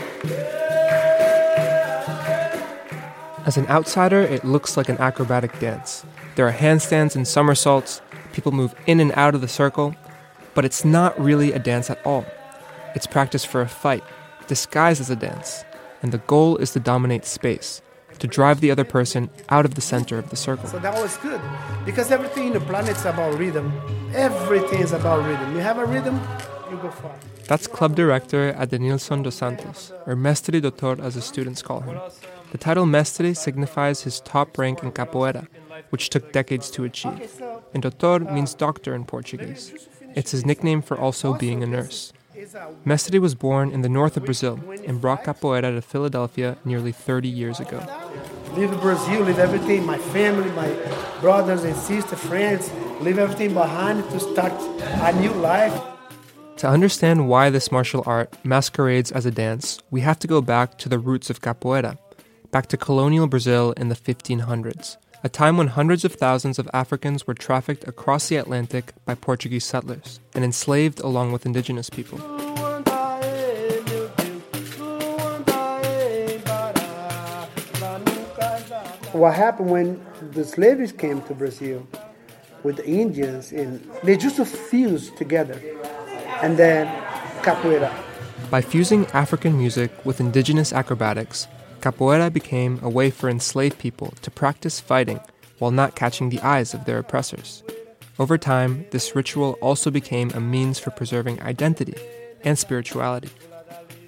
As 3.47 3.57
an 3.57 3.65
outsider, 3.65 4.21
it 4.21 4.45
looks 4.45 4.77
like 4.77 4.89
an 4.89 4.99
acrobatic 4.99 5.57
dance. 5.57 6.05
There 6.35 6.47
are 6.47 6.53
handstands 6.53 7.15
and 7.15 7.27
somersaults, 7.27 7.99
people 8.31 8.51
move 8.51 8.75
in 8.85 8.99
and 8.99 9.11
out 9.13 9.33
of 9.33 9.41
the 9.41 9.47
circle, 9.47 9.95
but 10.53 10.65
it's 10.65 10.83
not 10.83 11.19
really 11.19 11.53
a 11.53 11.59
dance 11.59 11.89
at 11.89 12.05
all. 12.05 12.25
It's 12.95 13.07
practice 13.07 13.45
for 13.45 13.61
a 13.61 13.67
fight, 13.67 14.03
disguised 14.47 15.01
as 15.01 15.09
a 15.09 15.15
dance, 15.15 15.63
and 16.01 16.11
the 16.11 16.17
goal 16.19 16.57
is 16.57 16.71
to 16.73 16.79
dominate 16.79 17.25
space, 17.25 17.81
to 18.19 18.27
drive 18.27 18.59
the 18.59 18.71
other 18.71 18.83
person 18.83 19.29
out 19.49 19.65
of 19.65 19.75
the 19.75 19.81
center 19.81 20.17
of 20.17 20.29
the 20.29 20.35
circle. 20.35 20.67
So 20.67 20.79
that 20.79 20.93
was 21.01 21.17
good, 21.17 21.41
because 21.85 22.11
everything 22.11 22.47
in 22.47 22.53
the 22.53 22.59
planet 22.59 22.97
is 22.97 23.05
about 23.05 23.37
rhythm. 23.37 23.71
Everything 24.13 24.81
is 24.81 24.91
about 24.91 25.25
rhythm. 25.25 25.55
You 25.55 25.59
have 25.61 25.77
a 25.77 25.85
rhythm, 25.85 26.19
you 26.69 26.77
go 26.77 26.91
far. 26.91 27.15
That's 27.47 27.67
club 27.67 27.95
director 27.95 28.53
Adenilson 28.53 29.23
dos 29.23 29.35
Santos, 29.35 29.91
or 30.05 30.15
Mestre 30.15 30.59
Doutor 30.61 31.01
as 31.01 31.15
the 31.15 31.21
students 31.21 31.61
call 31.61 31.81
him. 31.81 31.99
The 32.51 32.57
title 32.57 32.85
Mestre 32.85 33.33
signifies 33.33 34.01
his 34.01 34.19
top 34.19 34.57
rank 34.57 34.83
in 34.83 34.91
capoeira, 34.91 35.47
which 35.89 36.09
took 36.09 36.31
decades 36.33 36.69
to 36.71 36.83
achieve. 36.83 37.41
And 37.73 37.81
Doutor 37.83 38.19
means 38.19 38.53
doctor 38.53 38.93
in 38.93 39.05
Portuguese. 39.05 39.87
It's 40.15 40.31
his 40.31 40.45
nickname 40.45 40.81
for 40.81 40.97
also 40.97 41.33
being 41.33 41.63
a 41.63 41.67
nurse. 41.67 42.13
Mestre 42.85 43.19
was 43.19 43.35
born 43.35 43.71
in 43.71 43.81
the 43.81 43.89
north 43.89 44.17
of 44.17 44.25
Brazil 44.25 44.59
and 44.85 44.99
brought 44.99 45.23
capoeira 45.23 45.73
to 45.73 45.81
Philadelphia 45.81 46.57
nearly 46.65 46.91
30 46.91 47.27
years 47.27 47.59
ago. 47.59 47.85
leave 48.55 48.71
Brazil, 48.81 49.21
leave 49.21 49.39
everything, 49.39 49.85
my 49.85 49.97
family, 49.97 50.49
my 50.51 50.69
brothers 51.21 51.63
and 51.63 51.75
sisters, 51.75 52.19
friends, 52.19 52.71
leave 52.99 53.19
everything 53.19 53.53
behind 53.53 54.03
to 54.09 54.19
start 54.19 54.53
a 54.81 55.13
new 55.19 55.31
life. 55.33 55.79
To 56.57 56.67
understand 56.67 57.27
why 57.27 57.49
this 57.49 57.71
martial 57.71 58.03
art 58.05 58.35
masquerades 58.43 59.11
as 59.11 59.25
a 59.25 59.31
dance, 59.31 59.79
we 59.89 60.01
have 60.01 60.19
to 60.19 60.27
go 60.27 60.41
back 60.41 60.77
to 60.79 60.89
the 60.89 60.99
roots 60.99 61.29
of 61.29 61.41
capoeira, 61.41 61.97
back 62.51 62.67
to 62.67 62.77
colonial 62.77 63.27
Brazil 63.27 63.71
in 63.77 63.89
the 63.89 63.95
1500s, 63.95 64.97
a 65.23 65.29
time 65.29 65.55
when 65.55 65.67
hundreds 65.67 66.03
of 66.03 66.13
thousands 66.13 66.57
of 66.57 66.69
Africans 66.73 67.27
were 67.27 67.35
trafficked 67.35 67.87
across 67.87 68.27
the 68.27 68.37
Atlantic 68.37 68.91
by 69.05 69.13
Portuguese 69.13 69.65
settlers 69.65 70.19
and 70.33 70.43
enslaved 70.43 70.99
along 70.99 71.31
with 71.31 71.45
indigenous 71.45 71.89
people. 71.89 72.17
What 79.11 79.35
happened 79.35 79.69
when 79.69 80.05
the 80.31 80.43
slaves 80.43 80.91
came 80.91 81.21
to 81.23 81.35
Brazil 81.35 81.85
with 82.63 82.77
the 82.77 82.87
Indians 82.87 83.51
and 83.51 83.87
they 84.03 84.17
just 84.17 84.39
fused 84.47 85.17
together 85.17 85.61
and 86.41 86.57
then 86.57 86.87
capoeira. 87.43 87.93
By 88.49 88.61
fusing 88.61 89.05
African 89.07 89.57
music 89.57 89.91
with 90.03 90.19
indigenous 90.19 90.73
acrobatics, 90.73 91.47
capoeira 91.81 92.31
became 92.31 92.79
a 92.81 92.89
way 92.89 93.09
for 93.09 93.29
enslaved 93.29 93.79
people 93.79 94.13
to 94.21 94.31
practice 94.31 94.79
fighting 94.79 95.19
while 95.59 95.71
not 95.71 95.95
catching 95.95 96.29
the 96.29 96.39
eyes 96.41 96.73
of 96.73 96.85
their 96.85 96.99
oppressors. 96.99 97.63
Over 98.19 98.37
time, 98.37 98.85
this 98.91 99.15
ritual 99.15 99.53
also 99.61 99.89
became 99.89 100.31
a 100.31 100.39
means 100.39 100.77
for 100.79 100.91
preserving 100.91 101.41
identity 101.41 101.95
and 102.43 102.57
spirituality. 102.57 103.29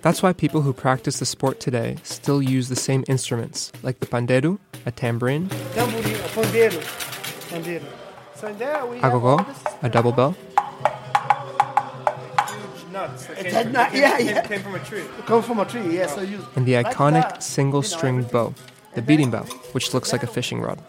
That's 0.02 0.22
why 0.22 0.34
people 0.34 0.62
who 0.62 0.74
practice 0.74 1.20
the 1.20 1.26
sport 1.26 1.60
today 1.60 1.98
still 2.04 2.42
use 2.42 2.70
the 2.70 2.76
same 2.76 3.04
instruments, 3.08 3.72
like 3.82 4.00
the 4.00 4.06
pandeiro, 4.06 4.60
a 4.86 4.92
tambourine, 4.92 5.50
Tambourine, 5.74 6.16
pandeiro, 6.36 6.82
pandeiro. 7.50 7.86
So 8.36 8.48
in 8.48 8.58
there 8.58 8.86
we 8.86 9.00
have 9.00 9.14
agogo, 9.14 9.46
a 9.82 9.90
double 9.90 10.12
bell, 10.12 10.36
nuts. 12.94 13.26
That 13.26 13.72
nut, 13.72 13.90
yeah, 13.94 14.18
yeah. 14.20 14.42
came 14.48 14.62
from 14.62 14.76
a 14.76 14.80
tree, 14.80 15.04
Come 15.26 15.42
from 15.44 15.60
a 15.60 15.66
tree, 15.66 15.98
yeah. 15.98 16.08
So 16.08 16.22
you 16.22 16.40
and 16.56 16.66
the 16.66 16.74
iconic 16.74 17.28
that. 17.28 17.44
single 17.44 17.84
You 17.84 17.90
know, 17.90 17.96
stringed 17.98 18.32
bow, 18.32 18.54
the 18.96 19.02
beating 19.02 19.32
bow, 19.32 19.44
which 19.74 19.94
looks 19.94 20.14
like 20.14 20.24
a 20.24 20.28
fishing 20.28 20.62
rod. 20.62 20.80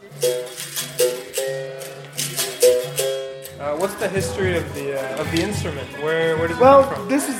Uh, 3.59 3.77
what's 3.81 3.95
the 3.95 4.09
history 4.09 4.57
of 4.57 4.67
the 4.75 4.87
uh, 5.01 5.23
of 5.23 5.27
the 5.33 5.41
instrument? 5.43 5.89
Where 6.05 6.37
where 6.39 6.49
does 6.49 6.59
Well, 6.59 6.83
this 7.09 7.29
is 7.29 7.39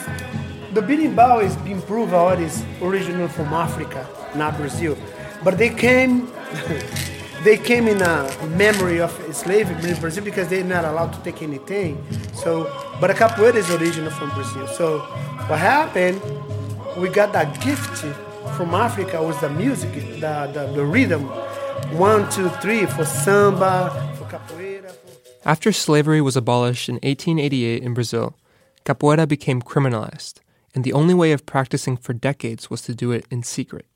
the 0.73 0.83
beating 0.83 1.15
bow 1.15 1.39
is 1.39 1.55
being 1.69 1.83
proved 1.83 2.15
out 2.15 2.41
is 2.41 2.65
original 2.83 3.29
from 3.29 3.53
Africa, 3.53 4.01
not 4.35 4.57
Brazil. 4.57 4.97
But 5.45 5.59
they 5.59 5.69
came 5.69 6.33
they 7.45 7.59
came 7.59 7.87
in 7.87 8.01
a 8.01 8.47
memory 8.57 9.01
of 9.01 9.13
slavery 9.35 9.77
in 9.91 10.01
Brazil 10.01 10.25
because 10.25 10.49
they're 10.49 10.65
not 10.65 10.85
allowed 10.85 11.13
to 11.13 11.21
take 11.21 11.43
anything. 11.43 12.03
So 12.33 12.65
but 13.01 13.11
a 13.11 13.15
capoeira 13.15 13.57
is 13.57 13.71
original 13.71 14.11
from 14.11 14.31
Brazil. 14.31 14.67
So 14.67 15.01
what 15.49 15.59
happened, 15.59 16.21
we 16.97 17.09
got 17.09 17.33
that 17.35 17.61
gift 17.61 18.05
from 18.57 18.75
Africa 18.75 19.23
was 19.23 19.39
the 19.41 19.51
music, 19.51 19.93
the, 20.21 20.51
the, 20.55 20.73
the 20.75 20.85
rhythm. 20.85 21.23
One, 21.99 22.31
two, 22.31 22.49
three 22.63 22.87
for 22.87 23.05
samba, 23.05 24.15
for 24.17 24.25
capoeira. 24.25 24.91
For 24.91 25.49
After 25.49 25.73
slavery 25.73 26.21
was 26.21 26.37
abolished 26.37 26.89
in 26.89 26.95
1888 26.97 27.83
in 27.83 27.95
Brazil, 27.95 28.37
capoeira 28.85 29.29
became 29.29 29.61
criminalized, 29.61 30.41
and 30.75 30.83
the 30.83 30.93
only 30.93 31.15
way 31.15 31.33
of 31.33 31.45
practicing 31.45 31.97
for 31.97 32.13
decades 32.15 32.71
was 32.71 32.83
to 32.83 32.95
do 32.95 33.13
it 33.13 33.27
in 33.31 33.43
secret. 33.43 33.87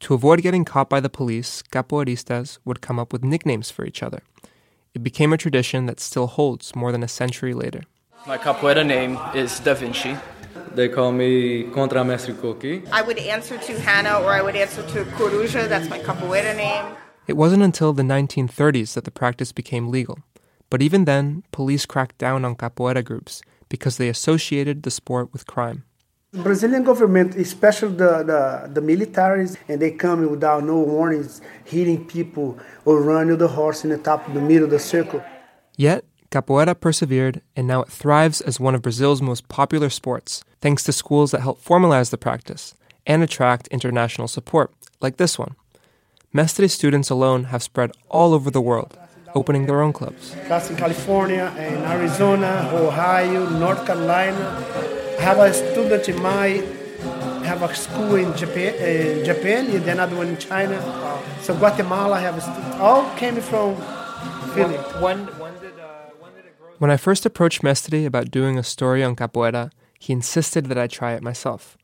To 0.00 0.14
avoid 0.14 0.42
getting 0.42 0.64
caught 0.64 0.88
by 0.88 1.00
the 1.00 1.08
police, 1.08 1.62
capoeiristas 1.62 2.58
would 2.64 2.80
come 2.80 2.98
up 2.98 3.12
with 3.12 3.24
nicknames 3.24 3.70
for 3.70 3.84
each 3.84 4.02
other. 4.02 4.22
It 4.94 5.02
became 5.02 5.32
a 5.32 5.38
tradition 5.38 5.86
that 5.86 6.00
still 6.00 6.26
holds 6.26 6.74
more 6.76 6.92
than 6.92 7.02
a 7.02 7.08
century 7.08 7.54
later. 7.54 7.82
My 8.26 8.38
capoeira 8.38 8.84
name 8.84 9.18
is 9.34 9.58
Da 9.60 9.74
Vinci. 9.74 10.16
They 10.74 10.88
call 10.88 11.12
me 11.12 11.64
Contra 11.72 12.04
Mestre 12.04 12.34
Coqui. 12.34 12.86
I 12.92 13.00
would 13.00 13.18
answer 13.18 13.56
to 13.56 13.80
Hannah 13.80 14.18
or 14.18 14.30
I 14.30 14.42
would 14.42 14.56
answer 14.56 14.82
to 14.82 15.04
Coruja, 15.16 15.68
that's 15.68 15.88
my 15.88 15.98
capoeira 15.98 16.54
name. 16.56 16.84
It 17.26 17.36
wasn't 17.36 17.62
until 17.62 17.92
the 17.92 18.02
1930s 18.02 18.94
that 18.94 19.04
the 19.04 19.10
practice 19.10 19.52
became 19.52 19.88
legal. 19.88 20.18
But 20.68 20.82
even 20.82 21.06
then, 21.06 21.44
police 21.50 21.86
cracked 21.86 22.18
down 22.18 22.44
on 22.44 22.56
capoeira 22.56 23.02
groups 23.02 23.42
because 23.68 23.96
they 23.96 24.08
associated 24.08 24.82
the 24.82 24.90
sport 24.90 25.32
with 25.32 25.46
crime. 25.46 25.84
Brazilian 26.42 26.84
government, 26.84 27.34
especially 27.34 27.96
the, 27.96 28.22
the, 28.22 28.70
the 28.72 28.80
militaries, 28.80 29.56
and 29.68 29.80
they 29.80 29.90
come 29.90 30.28
without 30.30 30.64
no 30.64 30.78
warnings, 30.78 31.40
hitting 31.64 32.04
people 32.04 32.58
or 32.84 33.00
running 33.00 33.36
the 33.38 33.48
horse 33.48 33.84
in 33.84 33.90
the 33.90 33.98
top 33.98 34.26
of 34.28 34.34
the 34.34 34.40
middle 34.40 34.64
of 34.64 34.70
the 34.70 34.78
circle. 34.78 35.22
Yet, 35.76 36.04
capoeira 36.30 36.78
persevered, 36.78 37.40
and 37.56 37.66
now 37.66 37.82
it 37.82 37.88
thrives 37.88 38.40
as 38.40 38.60
one 38.60 38.74
of 38.74 38.82
Brazil's 38.82 39.22
most 39.22 39.48
popular 39.48 39.90
sports, 39.90 40.44
thanks 40.60 40.82
to 40.84 40.92
schools 40.92 41.30
that 41.30 41.40
help 41.40 41.62
formalize 41.62 42.10
the 42.10 42.18
practice 42.18 42.74
and 43.06 43.22
attract 43.22 43.68
international 43.68 44.28
support, 44.28 44.72
like 45.00 45.16
this 45.16 45.38
one. 45.38 45.54
Mestre 46.32 46.68
students 46.68 47.08
alone 47.08 47.44
have 47.44 47.62
spread 47.62 47.92
all 48.08 48.34
over 48.34 48.50
the 48.50 48.60
world, 48.60 48.98
opening 49.34 49.66
their 49.66 49.80
own 49.80 49.92
clubs. 49.92 50.34
That's 50.48 50.68
in 50.70 50.76
California, 50.76 51.52
and 51.56 51.84
Arizona, 51.84 52.70
Ohio, 52.74 53.48
North 53.48 53.86
Carolina. 53.86 55.05
I 55.18 55.22
have 55.22 55.38
a 55.38 55.52
student 55.52 56.08
in 56.08 56.22
my 56.22 56.62
have 57.46 57.62
a 57.62 57.74
school 57.74 58.16
in 58.16 58.36
Japan, 58.36 58.74
in 58.74 59.24
Japan, 59.24 59.66
and 59.70 59.84
another 59.88 60.16
one 60.16 60.28
in 60.28 60.36
China. 60.36 60.78
So 61.42 61.54
Guatemala 61.54 62.16
I 62.16 62.20
have 62.20 62.36
a 62.36 62.40
student. 62.40 62.74
All 62.80 63.08
came 63.16 63.40
from 63.40 63.76
Philly. 64.52 64.76
When 66.78 66.90
I 66.90 66.96
first 66.96 67.24
approached 67.24 67.62
Mestre 67.62 68.04
about 68.04 68.30
doing 68.30 68.58
a 68.58 68.62
story 68.62 69.02
on 69.02 69.16
capoeira, 69.16 69.70
he 69.98 70.12
insisted 70.12 70.66
that 70.66 70.78
I 70.78 70.86
try 70.86 71.12
it 71.14 71.22
myself. 71.22 71.78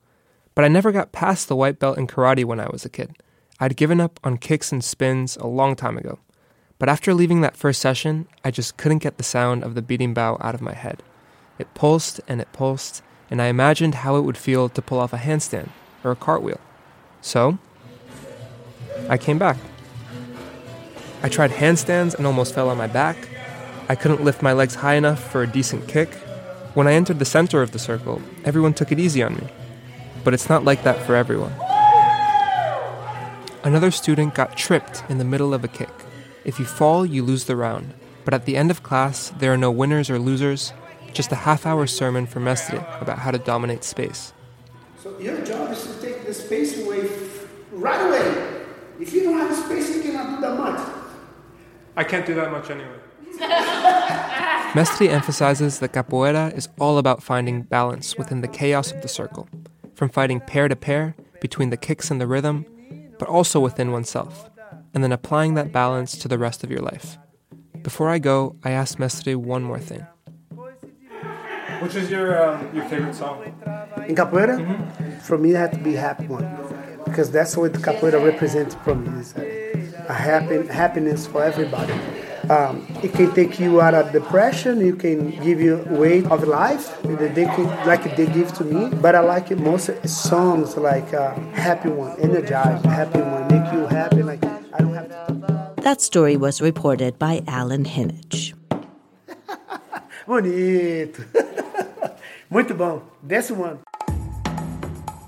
But 0.55 0.65
I 0.65 0.69
never 0.69 0.93
got 0.93 1.13
past 1.13 1.49
the 1.49 1.57
white 1.57 1.79
belt 1.79 1.97
in 1.97 2.07
karate 2.07 2.45
when 2.45 2.61
I 2.61 2.69
was 2.69 2.85
a 2.85 2.91
kid. 2.91 3.17
I'd 3.59 3.77
given 3.77 4.01
up 4.01 4.21
on 4.25 4.37
kicks 4.37 4.73
and 4.73 4.85
spins 4.85 5.37
a 5.37 5.47
long 5.47 5.77
time 5.77 5.97
ago. 5.97 6.19
But 6.79 6.89
after 6.89 7.15
leaving 7.15 7.41
that 7.41 7.57
first 7.57 7.81
session, 7.81 8.27
I 8.45 8.51
just 8.51 8.77
couldn't 8.77 8.99
get 8.99 9.17
the 9.17 9.23
sound 9.23 9.63
of 9.63 9.75
the 9.75 9.83
beating 9.83 10.13
bow 10.13 10.37
out 10.41 10.55
of 10.55 10.61
my 10.61 10.75
head. 10.75 11.03
It 11.59 11.73
pulsed 11.75 12.21
and 12.27 12.41
it 12.41 12.53
pulsed, 12.53 13.03
and 13.33 13.41
I 13.41 13.47
imagined 13.47 13.95
how 13.95 14.17
it 14.17 14.21
would 14.21 14.37
feel 14.37 14.69
to 14.69 14.83
pull 14.83 14.99
off 14.99 15.15
a 15.15 15.17
handstand 15.17 15.71
or 16.05 16.11
a 16.11 16.17
cartwheel. 16.17 16.61
So, 17.23 17.57
I 19.09 19.17
came 19.17 19.39
back. 19.39 19.57
I 21.23 21.31
tried 21.31 21.53
handstands 21.53 22.15
and 22.15 22.27
almost 22.27 22.55
fell 22.55 22.69
on 22.69 22.77
my 22.77 22.89
back. 22.89 23.17
I 23.89 23.95
couldn't 23.95 24.23
lift 24.23 24.43
my 24.43 24.53
legs 24.53 24.75
high 24.75 24.97
enough 24.97 25.33
for 25.33 25.43
a 25.43 25.47
decent 25.47 25.89
kick. 25.89 26.13
When 26.75 26.87
I 26.87 26.93
entered 26.93 27.21
the 27.21 27.25
center 27.25 27.63
of 27.63 27.71
the 27.71 27.79
circle, 27.79 28.21
everyone 28.45 28.75
took 28.75 28.93
it 28.93 29.01
easy 29.01 29.23
on 29.23 29.37
me. 29.37 29.49
But 30.25 30.35
it's 30.35 30.51
not 30.51 30.65
like 30.65 30.83
that 30.83 31.01
for 31.01 31.17
everyone. 31.17 31.55
Another 33.65 33.91
student 33.91 34.35
got 34.35 34.59
tripped 34.59 35.05
in 35.09 35.17
the 35.17 35.25
middle 35.25 35.55
of 35.55 35.65
a 35.65 35.69
kick. 35.69 35.89
If 36.45 36.59
you 36.59 36.67
fall, 36.67 37.07
you 37.07 37.23
lose 37.23 37.45
the 37.45 37.57
round. 37.57 37.95
But 38.27 38.35
at 38.35 38.45
the 38.45 38.59
end 38.59 38.71
of 38.71 38.83
class, 38.83 39.31
there 39.39 39.55
are 39.55 39.57
no 39.57 39.71
winners 39.71 40.11
or 40.11 40.19
losers, 40.19 40.75
just 41.13 41.33
a 41.33 41.37
half 41.37 41.67
hour 41.67 41.87
sermon 41.87 42.27
from 42.27 42.45
Mestre 42.45 42.85
about 43.01 43.19
how 43.19 43.31
to 43.31 43.39
dominate 43.39 43.85
space. 43.85 44.33
So 45.03 45.19
your 45.19 45.41
job 45.45 45.71
is 45.73 45.83
to 45.87 46.01
take 46.01 46.27
the 46.27 46.35
space 46.35 46.79
away 46.85 47.09
right 47.73 48.01
away. 48.07 48.65
If 49.01 49.13
you 49.13 49.25
don't 49.25 49.39
have 49.39 49.57
space, 49.57 49.97
you 49.97 50.03
cannot 50.03 50.37
do 50.37 50.41
that 50.43 50.59
much. 50.59 50.89
I 51.97 52.05
can't 52.05 52.25
do 52.25 52.35
that 52.35 52.51
much 52.51 52.71
anyway. 52.71 52.99
Mestre 54.75 55.09
emphasizes 55.09 55.81
that 55.81 55.93
capoeira 55.93 56.57
is 56.57 56.69
all 56.79 56.99
about 56.99 57.23
finding 57.23 57.63
balance 57.63 58.17
within 58.17 58.41
the 58.41 58.49
chaos 58.49 58.93
of 58.93 59.03
the 59.03 59.09
circle, 59.09 59.49
from 59.95 60.09
fighting 60.09 60.41
pair 60.41 60.69
to 60.69 60.77
pair, 60.77 61.15
between 61.41 61.71
the 61.71 61.77
kicks 61.77 62.11
and 62.11 62.21
the 62.21 62.27
rhythm, 62.27 62.65
but 63.19 63.29
also 63.29 63.61
within 63.61 63.93
oneself, 63.93 64.49
and 64.95 65.03
then 65.03 65.13
applying 65.13 65.55
that 65.55 65.73
balance 65.73 66.17
to 66.19 66.29
the 66.29 66.39
rest 66.39 66.63
of 66.63 66.71
your 66.71 66.81
life. 66.81 67.19
Before 67.83 68.09
I 68.09 68.19
go, 68.19 68.57
I 68.63 68.71
asked 68.71 68.99
Mestre 68.99 69.37
one 69.37 69.65
more 69.65 69.81
thing. 69.81 70.07
Which 71.83 71.97
is 71.97 72.11
your 72.11 72.41
um, 72.41 72.75
your 72.75 72.85
favorite 72.85 73.15
song? 73.15 73.43
In 74.07 74.15
capoeira, 74.15 74.57
for 75.23 75.37
me, 75.37 75.51
it 75.51 75.57
had 75.57 75.73
to 75.73 75.81
be 75.81 75.95
happy 75.95 76.29
one 76.29 76.47
because 77.05 77.33
that's 77.33 77.57
what 77.57 77.73
capoeira 77.73 78.25
represents 78.25 78.77
for 78.85 78.95
me. 78.95 79.11
It's 79.19 79.35
a, 79.37 80.07
a 80.09 80.13
happy, 80.13 80.67
happiness 80.69 81.27
for 81.27 81.43
everybody. 81.43 81.93
Um, 82.49 82.87
it 83.03 83.13
can 83.13 83.35
take 83.35 83.59
you 83.59 83.81
out 83.81 83.95
of 83.95 84.13
depression. 84.13 84.81
You 84.81 84.95
can 84.95 85.31
give 85.43 85.61
you 85.61 85.85
weight 85.91 86.27
of 86.27 86.45
life. 86.47 87.03
They 87.03 87.47
can, 87.47 87.67
like 87.85 88.17
they 88.17 88.27
give 88.27 88.53
to 88.55 88.65
me. 88.65 88.89
But 89.01 89.17
I 89.17 89.21
like 89.21 89.51
it 89.51 89.59
most 89.59 89.91
songs 90.07 90.77
like 90.77 91.13
uh, 91.13 91.35
happy 91.51 91.89
one, 91.89 92.17
energized, 92.21 92.85
happy 92.87 93.21
one, 93.21 93.49
make 93.49 93.73
you 93.73 93.87
happy. 93.87 94.23
Like 94.23 94.45
I 94.45 94.79
don't 94.79 94.95
have 94.95 95.09
to. 95.09 95.83
That 95.83 96.01
story 96.01 96.37
was 96.37 96.61
reported 96.61 97.19
by 97.19 97.43
Alan 97.49 97.85
Hinnage. 97.85 98.55
Bonito. 100.29 101.25
Muito 102.53 102.75
bom. 102.77 103.01
Desce 103.27 103.51
one. 103.51 103.79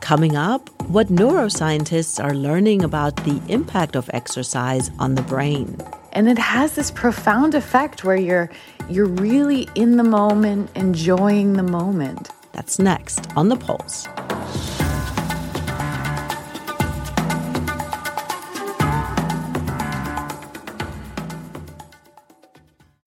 Coming 0.03 0.37
up, 0.37 0.69
what 0.91 1.07
neuroscientists 1.07 2.23
are 2.23 2.35
learning 2.35 2.85
about 2.85 3.17
the 3.25 3.41
impact 3.49 3.97
of 3.97 4.11
exercise 4.13 4.91
on 4.99 5.15
the 5.15 5.23
brain. 5.23 5.79
And 6.13 6.29
it 6.29 6.37
has 6.37 6.75
this 6.75 6.91
profound 6.91 7.55
effect 7.55 8.05
where 8.05 8.19
you're 8.19 8.51
you're 8.91 9.07
really 9.07 9.67
in 9.75 9.97
the 9.97 10.05
moment, 10.05 10.69
enjoying 10.77 11.55
the 11.55 11.63
moment. 11.63 12.29
That's 12.53 12.79
next 12.79 13.27
on 13.35 13.49
the 13.49 13.57
Pulse. 13.57 14.07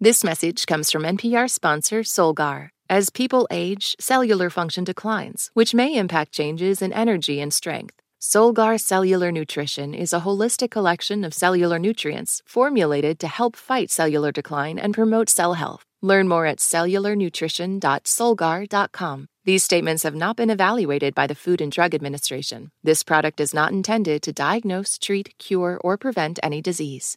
This 0.00 0.24
message 0.24 0.66
comes 0.66 0.90
from 0.90 1.04
NPR 1.04 1.48
sponsor 1.48 2.00
Solgar. 2.00 2.70
As 2.90 3.10
people 3.10 3.46
age, 3.48 3.94
cellular 4.00 4.50
function 4.50 4.82
declines, 4.82 5.52
which 5.54 5.72
may 5.72 5.96
impact 5.96 6.32
changes 6.32 6.82
in 6.82 6.92
energy 6.92 7.40
and 7.40 7.54
strength. 7.54 7.94
Solgar 8.20 8.80
Cellular 8.80 9.30
Nutrition 9.30 9.94
is 9.94 10.12
a 10.12 10.18
holistic 10.20 10.72
collection 10.72 11.22
of 11.22 11.32
cellular 11.32 11.78
nutrients 11.78 12.42
formulated 12.44 13.20
to 13.20 13.28
help 13.28 13.54
fight 13.54 13.88
cellular 13.88 14.32
decline 14.32 14.80
and 14.80 14.94
promote 14.94 15.28
cell 15.28 15.54
health. 15.54 15.84
Learn 16.02 16.26
more 16.26 16.46
at 16.46 16.58
cellularnutrition.solgar.com. 16.58 19.26
These 19.44 19.62
statements 19.62 20.02
have 20.02 20.16
not 20.16 20.36
been 20.36 20.50
evaluated 20.50 21.14
by 21.14 21.28
the 21.28 21.36
Food 21.36 21.60
and 21.60 21.70
Drug 21.70 21.94
Administration. 21.94 22.72
This 22.82 23.04
product 23.04 23.40
is 23.40 23.54
not 23.54 23.70
intended 23.72 24.22
to 24.22 24.32
diagnose, 24.32 24.98
treat, 24.98 25.38
cure, 25.38 25.78
or 25.84 25.96
prevent 25.96 26.40
any 26.42 26.60
disease. 26.60 27.16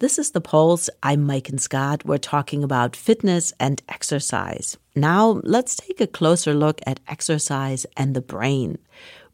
This 0.00 0.18
is 0.18 0.32
The 0.32 0.40
Pulse. 0.40 0.90
I'm 1.04 1.24
Maiken 1.24 1.60
Scott. 1.60 2.04
We're 2.04 2.18
talking 2.18 2.64
about 2.64 2.96
fitness 2.96 3.52
and 3.60 3.80
exercise. 3.88 4.76
Now, 4.96 5.40
let's 5.44 5.76
take 5.76 6.00
a 6.00 6.08
closer 6.08 6.52
look 6.52 6.80
at 6.84 6.98
exercise 7.06 7.86
and 7.96 8.12
the 8.12 8.20
brain. 8.20 8.78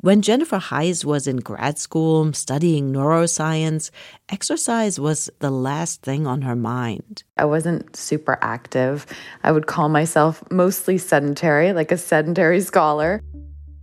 When 0.01 0.21
Jennifer 0.21 0.59
Heisz 0.59 1.03
was 1.03 1.27
in 1.27 1.39
grad 1.39 1.79
school 1.79 2.31
studying 2.35 2.93
neuroscience, 2.93 3.91
exercise 4.29 5.01
was 5.01 5.31
the 5.39 5.51
last 5.51 6.03
thing 6.03 6.27
on 6.27 6.43
her 6.43 6.57
mind. 6.57 7.23
I 7.39 7.47
wasn't 7.47 7.97
super 7.97 8.39
active. 8.43 9.07
I 9.43 9.53
would 9.53 9.67
call 9.67 9.89
myself 9.89 10.45
mostly 10.51 10.99
sedentary, 10.99 11.73
like 11.73 11.91
a 11.91 11.97
sedentary 11.97 12.61
scholar. 12.61 13.23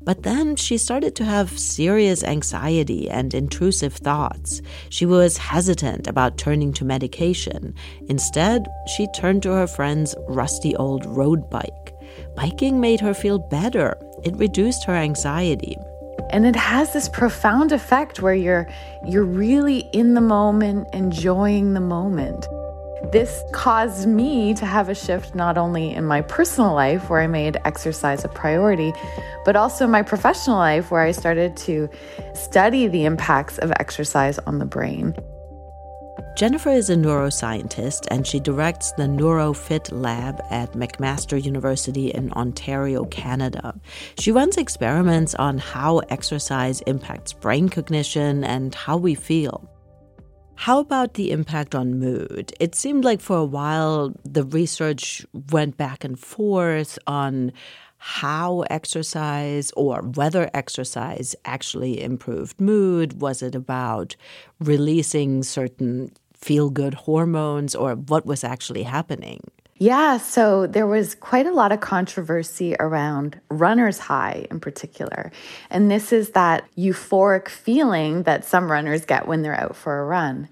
But 0.08 0.24
then 0.24 0.56
she 0.56 0.78
started 0.78 1.18
to 1.18 1.26
have 1.26 1.60
serious 1.60 2.24
anxiety 2.24 3.10
and 3.10 3.34
intrusive 3.34 3.94
thoughts. 3.94 4.62
She 4.88 5.06
was 5.06 5.36
hesitant 5.36 6.08
about 6.08 6.38
turning 6.38 6.72
to 6.76 6.86
medication. 6.86 7.76
Instead, 8.08 8.70
she 8.96 9.08
turned 9.08 9.44
to 9.44 9.52
her 9.52 9.68
friend's 9.68 10.16
rusty 10.30 10.74
old 10.78 11.06
road 11.06 11.50
bike. 11.50 11.94
Biking 12.38 12.80
made 12.80 13.02
her 13.02 13.14
feel 13.14 13.38
better, 13.38 13.98
it 14.24 14.34
reduced 14.38 14.86
her 14.86 14.96
anxiety. 14.96 15.76
And 16.30 16.46
it 16.46 16.56
has 16.56 16.94
this 16.94 17.10
profound 17.10 17.74
effect 17.74 18.22
where 18.22 18.34
you're 18.34 18.66
you're 19.06 19.26
really 19.26 19.80
in 19.92 20.14
the 20.14 20.22
moment, 20.22 20.88
enjoying 20.94 21.74
the 21.74 21.82
moment. 21.82 22.48
This 23.04 23.44
caused 23.54 24.08
me 24.08 24.54
to 24.56 24.66
have 24.66 24.90
a 24.90 24.96
shift 24.96 25.36
not 25.36 25.58
only 25.58 25.94
in 25.94 26.04
my 26.04 26.22
personal 26.22 26.74
life, 26.74 27.10
where 27.10 27.22
I 27.22 27.28
made 27.28 27.58
exercise 27.64 28.26
a 28.26 28.28
priority, 28.28 28.94
but 29.46 29.56
also 29.56 29.88
my 29.88 30.02
professional 30.02 30.58
life, 30.58 30.92
where 30.92 31.02
I 31.02 31.12
started 31.12 31.56
to 31.58 31.90
study 32.34 32.88
the 32.88 33.06
impacts 33.06 33.60
of 33.60 33.72
exercise 33.80 34.40
on 34.40 34.60
the 34.60 34.66
brain. 34.66 35.16
Jennifer 36.36 36.70
is 36.70 36.90
a 36.92 36.96
neuroscientist 36.96 38.06
and 38.12 38.26
she 38.26 38.40
directs 38.40 38.92
the 38.92 39.04
NeuroFit 39.04 39.90
lab 39.92 40.40
at 40.52 40.74
McMaster 40.74 41.44
University 41.44 42.10
in 42.10 42.32
Ontario, 42.34 43.06
Canada. 43.06 43.74
She 44.20 44.32
runs 44.32 44.58
experiments 44.58 45.34
on 45.34 45.58
how 45.58 46.00
exercise 46.10 46.82
impacts 46.82 47.34
brain 47.34 47.70
cognition 47.70 48.44
and 48.44 48.76
how 48.76 48.98
we 48.98 49.16
feel. 49.16 49.68
How 50.62 50.80
about 50.80 51.14
the 51.14 51.32
impact 51.32 51.76
on 51.76 52.00
mood? 52.00 52.52
It 52.60 52.74
seemed 52.74 53.06
like 53.06 53.22
for 53.22 53.38
a 53.38 53.46
while 53.46 54.14
the 54.26 54.44
research 54.44 55.26
went 55.52 55.78
back 55.78 56.04
and 56.04 56.20
forth 56.20 56.98
on 57.06 57.54
how 58.00 58.62
exercise 58.70 59.72
or 59.78 60.02
whether 60.02 60.50
exercise 60.54 61.36
actually 61.46 62.02
improved 62.02 62.60
mood. 62.60 63.22
Was 63.22 63.42
it 63.44 63.54
about 63.56 64.16
releasing 64.60 65.44
certain 65.44 66.12
feel 66.34 66.70
good 66.72 66.96
hormones 66.96 67.76
or 67.76 67.96
what 67.96 68.26
was 68.26 68.44
actually 68.44 68.84
happening? 68.84 69.42
Yeah, 69.80 70.18
so 70.18 70.66
there 70.66 70.88
was 70.88 71.14
quite 71.14 71.46
a 71.46 71.52
lot 71.52 71.72
of 71.72 71.82
controversy 71.82 72.76
around 72.80 73.40
runner's 73.50 74.00
high 74.00 74.48
in 74.50 74.60
particular. 74.60 75.32
And 75.70 75.92
this 75.92 76.12
is 76.12 76.32
that 76.32 76.68
euphoric 76.76 77.48
feeling 77.48 78.24
that 78.24 78.44
some 78.44 78.72
runners 78.72 79.06
get 79.06 79.28
when 79.28 79.44
they're 79.44 79.60
out 79.60 79.76
for 79.76 80.00
a 80.00 80.06
run. 80.06 80.50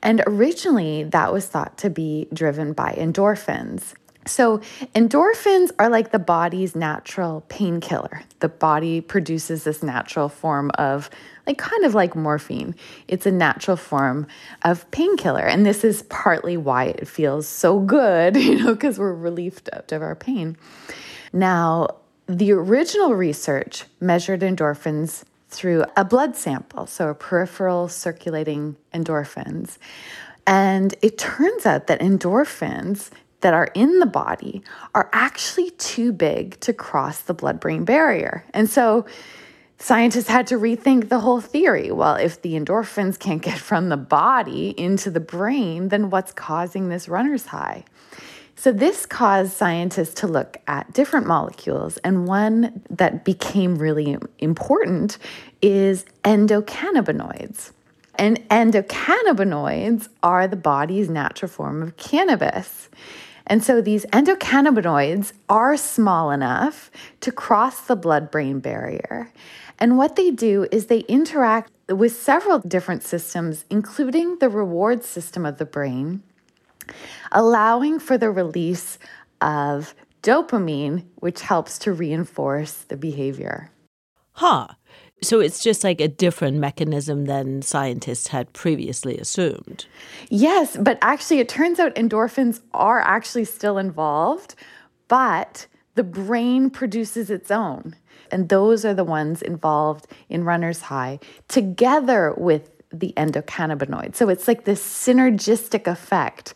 And 0.00 0.22
originally, 0.26 1.02
that 1.04 1.32
was 1.32 1.46
thought 1.46 1.76
to 1.78 1.90
be 1.90 2.28
driven 2.32 2.72
by 2.72 2.92
endorphins. 2.92 3.94
So, 4.26 4.58
endorphins 4.94 5.70
are 5.78 5.88
like 5.88 6.12
the 6.12 6.18
body's 6.18 6.76
natural 6.76 7.44
painkiller. 7.48 8.22
The 8.40 8.48
body 8.48 9.00
produces 9.00 9.64
this 9.64 9.82
natural 9.82 10.28
form 10.28 10.70
of, 10.74 11.08
like, 11.48 11.58
kind 11.58 11.84
of 11.84 11.94
like 11.94 12.14
morphine. 12.14 12.74
It's 13.08 13.26
a 13.26 13.30
natural 13.30 13.76
form 13.76 14.26
of 14.62 14.88
painkiller. 14.90 15.46
And 15.46 15.64
this 15.64 15.82
is 15.82 16.02
partly 16.02 16.56
why 16.56 16.84
it 16.84 17.08
feels 17.08 17.48
so 17.48 17.80
good, 17.80 18.36
you 18.42 18.56
know, 18.62 18.74
because 18.74 18.98
we're 18.98 19.14
relieved 19.14 19.68
of 19.70 20.02
our 20.02 20.14
pain. 20.14 20.56
Now, 21.32 21.88
the 22.26 22.52
original 22.52 23.14
research 23.14 23.84
measured 24.00 24.40
endorphins 24.40 25.24
through 25.48 25.86
a 25.96 26.04
blood 26.04 26.36
sample, 26.36 26.86
so 26.86 27.08
a 27.08 27.14
peripheral 27.14 27.88
circulating 27.88 28.76
endorphins. 28.92 29.78
And 30.46 30.94
it 31.00 31.16
turns 31.16 31.64
out 31.64 31.86
that 31.86 32.00
endorphins 32.00 33.10
that 33.40 33.54
are 33.54 33.70
in 33.74 34.00
the 34.00 34.06
body 34.06 34.62
are 34.94 35.08
actually 35.12 35.70
too 35.70 36.12
big 36.12 36.60
to 36.60 36.72
cross 36.72 37.22
the 37.22 37.34
blood 37.34 37.60
brain 37.60 37.84
barrier. 37.84 38.44
And 38.52 38.68
so 38.68 39.06
scientists 39.78 40.28
had 40.28 40.46
to 40.48 40.56
rethink 40.56 41.08
the 41.08 41.20
whole 41.20 41.40
theory. 41.40 41.90
Well, 41.90 42.16
if 42.16 42.42
the 42.42 42.54
endorphins 42.54 43.18
can't 43.18 43.42
get 43.42 43.58
from 43.58 43.88
the 43.88 43.96
body 43.96 44.74
into 44.78 45.10
the 45.10 45.20
brain, 45.20 45.88
then 45.88 46.10
what's 46.10 46.32
causing 46.32 46.88
this 46.88 47.08
runner's 47.08 47.46
high? 47.46 47.84
So, 48.56 48.72
this 48.72 49.06
caused 49.06 49.52
scientists 49.52 50.14
to 50.14 50.26
look 50.26 50.56
at 50.66 50.92
different 50.92 51.28
molecules, 51.28 51.96
and 51.98 52.26
one 52.26 52.82
that 52.90 53.24
became 53.24 53.76
really 53.76 54.16
important 54.40 55.18
is 55.62 56.04
endocannabinoids. 56.24 57.70
And 58.16 58.40
endocannabinoids 58.48 60.08
are 60.24 60.48
the 60.48 60.56
body's 60.56 61.08
natural 61.08 61.48
form 61.48 61.82
of 61.82 61.96
cannabis. 61.96 62.88
And 63.46 63.64
so 63.64 63.80
these 63.80 64.04
endocannabinoids 64.06 65.32
are 65.48 65.76
small 65.76 66.30
enough 66.30 66.90
to 67.20 67.32
cross 67.32 67.80
the 67.82 67.96
blood 67.96 68.30
brain 68.30 68.60
barrier. 68.60 69.32
And 69.78 69.96
what 69.96 70.16
they 70.16 70.30
do 70.30 70.66
is 70.72 70.86
they 70.86 71.00
interact 71.00 71.72
with 71.88 72.16
several 72.16 72.58
different 72.58 73.02
systems, 73.02 73.64
including 73.70 74.38
the 74.38 74.48
reward 74.48 75.04
system 75.04 75.46
of 75.46 75.58
the 75.58 75.64
brain, 75.64 76.22
allowing 77.32 77.98
for 77.98 78.18
the 78.18 78.30
release 78.30 78.98
of 79.40 79.94
dopamine, 80.22 81.04
which 81.16 81.42
helps 81.42 81.78
to 81.80 81.92
reinforce 81.92 82.72
the 82.88 82.96
behavior. 82.96 83.70
Huh. 84.32 84.68
So 85.20 85.40
it's 85.40 85.62
just 85.62 85.82
like 85.82 86.00
a 86.00 86.06
different 86.06 86.58
mechanism 86.58 87.24
than 87.24 87.62
scientists 87.62 88.28
had 88.28 88.52
previously 88.52 89.18
assumed. 89.18 89.86
Yes, 90.28 90.76
but 90.76 90.98
actually, 91.02 91.40
it 91.40 91.48
turns 91.48 91.80
out 91.80 91.94
endorphins 91.96 92.60
are 92.72 93.00
actually 93.00 93.44
still 93.44 93.78
involved, 93.78 94.54
but 95.08 95.66
the 95.98 96.04
brain 96.04 96.70
produces 96.70 97.28
its 97.28 97.50
own. 97.50 97.96
And 98.30 98.48
those 98.48 98.84
are 98.84 98.94
the 98.94 99.02
ones 99.02 99.42
involved 99.42 100.06
in 100.28 100.44
runner's 100.44 100.82
high 100.82 101.18
together 101.48 102.34
with 102.36 102.70
the 102.92 103.12
endocannabinoids. 103.16 104.14
So 104.14 104.28
it's 104.28 104.46
like 104.46 104.64
this 104.64 104.80
synergistic 104.80 105.88
effect. 105.88 106.54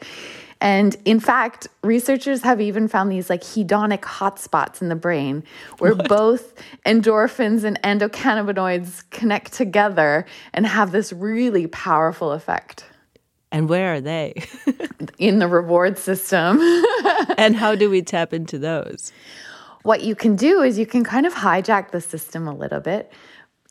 And 0.60 0.96
in 1.04 1.18
fact, 1.18 1.66
researchers 1.82 2.42
have 2.42 2.60
even 2.60 2.86
found 2.86 3.10
these 3.10 3.28
like 3.28 3.42
hedonic 3.42 4.02
hotspots 4.02 4.80
in 4.80 4.88
the 4.88 4.94
brain 4.94 5.42
where 5.78 5.96
what? 5.96 6.08
both 6.08 6.54
endorphins 6.86 7.64
and 7.64 7.82
endocannabinoids 7.82 9.10
connect 9.10 9.54
together 9.54 10.24
and 10.54 10.68
have 10.68 10.92
this 10.92 11.12
really 11.12 11.66
powerful 11.66 12.30
effect. 12.30 12.84
And 13.52 13.68
where 13.68 13.94
are 13.94 14.00
they? 14.00 14.42
in 15.18 15.38
the 15.38 15.46
reward 15.46 15.98
system. 15.98 16.58
and 17.38 17.54
how 17.54 17.76
do 17.76 17.88
we 17.88 18.02
tap 18.02 18.32
into 18.32 18.58
those? 18.58 19.12
What 19.82 20.02
you 20.02 20.16
can 20.16 20.34
do 20.34 20.62
is 20.62 20.78
you 20.78 20.86
can 20.86 21.04
kind 21.04 21.26
of 21.26 21.34
hijack 21.34 21.90
the 21.90 22.00
system 22.00 22.48
a 22.48 22.54
little 22.54 22.80
bit 22.80 23.12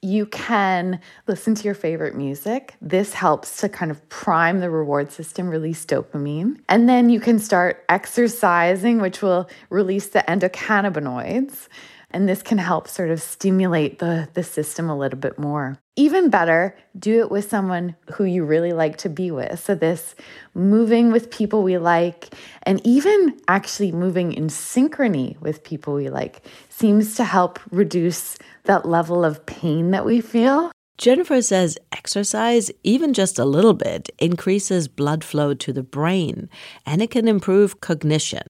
you 0.02 0.26
can 0.26 1.00
listen 1.28 1.54
to 1.54 1.64
your 1.64 1.76
favorite 1.76 2.16
music. 2.16 2.76
This 2.82 3.14
helps 3.14 3.58
to 3.58 3.70
kind 3.70 3.92
of 3.92 4.08
prime 4.10 4.60
the 4.60 4.70
reward 4.70 5.12
system, 5.12 5.48
release 5.48 5.86
dopamine. 5.86 6.60
And 6.70 6.90
then 6.90 7.10
you 7.10 7.20
can 7.20 7.38
start 7.38 7.86
exercising, 7.88 9.00
which 9.00 9.22
will 9.22 9.48
release 9.70 10.08
the 10.08 10.24
endocannabinoids. 10.28 11.68
And 12.14 12.28
this 12.28 12.44
can 12.44 12.58
help 12.58 12.88
sort 12.88 13.10
of 13.10 13.22
stimulate 13.22 14.00
the, 14.00 14.28
the 14.34 14.44
system 14.44 14.90
a 14.90 14.98
little 14.98 15.20
bit 15.20 15.40
more. 15.40 15.78
Even 15.96 16.30
better, 16.30 16.76
do 16.98 17.20
it 17.20 17.32
with 17.32 17.50
someone 17.50 17.96
who 18.14 18.24
you 18.24 18.44
really 18.44 18.72
like 18.72 18.98
to 18.98 19.10
be 19.10 19.32
with. 19.32 19.60
So, 19.60 19.76
this 19.76 20.16
moving 20.54 21.12
with 21.12 21.32
people 21.32 21.64
we 21.64 21.78
like, 21.78 22.34
and 22.64 22.86
even 22.86 23.40
actually 23.48 23.92
moving 23.92 24.34
in 24.34 24.48
synchrony 24.48 25.40
with 25.42 25.64
people 25.64 25.94
we 25.94 26.10
like, 26.10 26.46
seems 26.70 27.16
to 27.16 27.24
help 27.24 27.60
reduce 27.72 28.38
that 28.64 28.86
level 28.86 29.26
of 29.26 29.46
pain 29.46 29.92
that 29.92 30.06
we 30.06 30.22
feel. 30.22 30.72
Jennifer 30.98 31.42
says 31.42 31.80
exercise, 31.92 32.70
even 32.84 33.14
just 33.14 33.40
a 33.40 33.46
little 33.46 33.74
bit, 33.74 34.10
increases 34.20 34.88
blood 34.88 35.24
flow 35.24 35.54
to 35.56 35.74
the 35.74 35.82
brain 35.82 36.48
and 36.86 37.02
it 37.02 37.10
can 37.10 37.28
improve 37.28 37.82
cognition. 37.82 38.44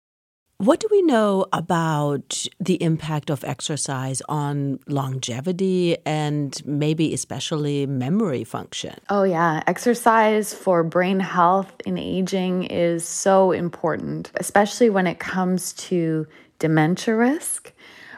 What 0.61 0.79
do 0.79 0.87
we 0.91 1.01
know 1.01 1.47
about 1.53 2.45
the 2.59 2.75
impact 2.83 3.31
of 3.31 3.43
exercise 3.43 4.21
on 4.29 4.77
longevity 4.85 5.97
and 6.05 6.61
maybe 6.67 7.15
especially 7.15 7.87
memory 7.87 8.43
function? 8.43 8.93
Oh, 9.09 9.23
yeah. 9.23 9.63
Exercise 9.65 10.53
for 10.53 10.83
brain 10.83 11.19
health 11.19 11.73
in 11.83 11.97
aging 11.97 12.65
is 12.65 13.03
so 13.03 13.51
important, 13.51 14.29
especially 14.35 14.91
when 14.91 15.07
it 15.07 15.17
comes 15.17 15.73
to 15.89 16.27
dementia 16.59 17.15
risk. 17.15 17.73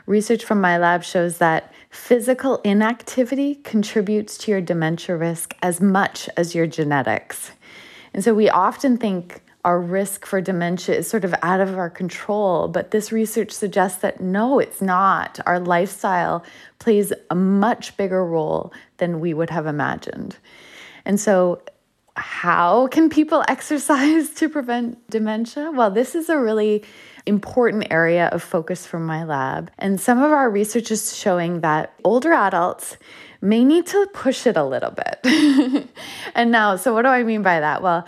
Research 0.06 0.43
from 0.43 0.60
my 0.60 0.77
lab 0.77 1.01
shows 1.01 1.38
that 1.38 1.73
physical 1.91 2.58
inactivity 2.65 3.56
contributes 3.56 4.38
to 4.39 4.51
your 4.51 4.60
dementia 4.60 5.15
risk 5.15 5.56
as 5.62 5.79
much 5.79 6.27
as 6.36 6.53
your 6.53 6.67
genetics. 6.67 7.51
And 8.13 8.21
so 8.21 8.34
we 8.34 8.49
often 8.49 8.97
think 8.97 9.42
our 9.63 9.80
risk 9.80 10.26
for 10.26 10.41
dementia 10.41 10.95
is 10.95 11.10
sort 11.10 11.23
of 11.23 11.34
out 11.41 11.62
of 11.62 11.78
our 11.78 11.89
control. 11.89 12.67
But 12.67 12.91
this 12.91 13.12
research 13.12 13.52
suggests 13.52 14.02
that 14.02 14.19
no, 14.19 14.60
it's 14.60 14.82
not. 14.82 15.39
Our 15.45 15.60
lifestyle 15.60 16.43
plays 16.80 17.13
a 17.30 17.36
much 17.36 17.95
bigger 17.95 18.26
role 18.26 18.73
than 18.97 19.19
we 19.19 19.34
would 19.34 19.49
have 19.49 19.65
imagined. 19.65 20.38
And 21.06 21.19
so, 21.19 21.62
how 22.15 22.88
can 22.88 23.10
people 23.10 23.43
exercise 23.47 24.30
to 24.32 24.49
prevent 24.49 25.10
dementia? 25.10 25.71
Well, 25.73 25.91
this 25.91 26.13
is 26.13 26.30
a 26.30 26.38
really 26.38 26.84
important 27.26 27.88
area 27.89 28.28
of 28.28 28.43
focus 28.43 28.86
for 28.86 28.99
my 28.99 29.23
lab. 29.23 29.71
And 29.80 29.99
some 29.99 30.21
of 30.21 30.32
our 30.32 30.49
research 30.49 30.91
is 30.91 31.15
showing 31.15 31.62
that 31.62 31.93
older 32.04 32.34
adults 32.34 32.97
may 33.41 33.63
need 33.63 33.86
to 33.88 34.08
push 34.13 34.45
it 34.45 34.58
a 34.58 34.63
little 34.63 34.91
bit. 34.91 35.89
and 36.36 36.52
now, 36.52 36.76
so 36.76 36.93
what 36.93 37.04
do 37.04 37.10
I 37.10 37.23
mean 37.23 37.43
by 37.43 37.60
that? 37.60 37.82
Well, 37.82 38.06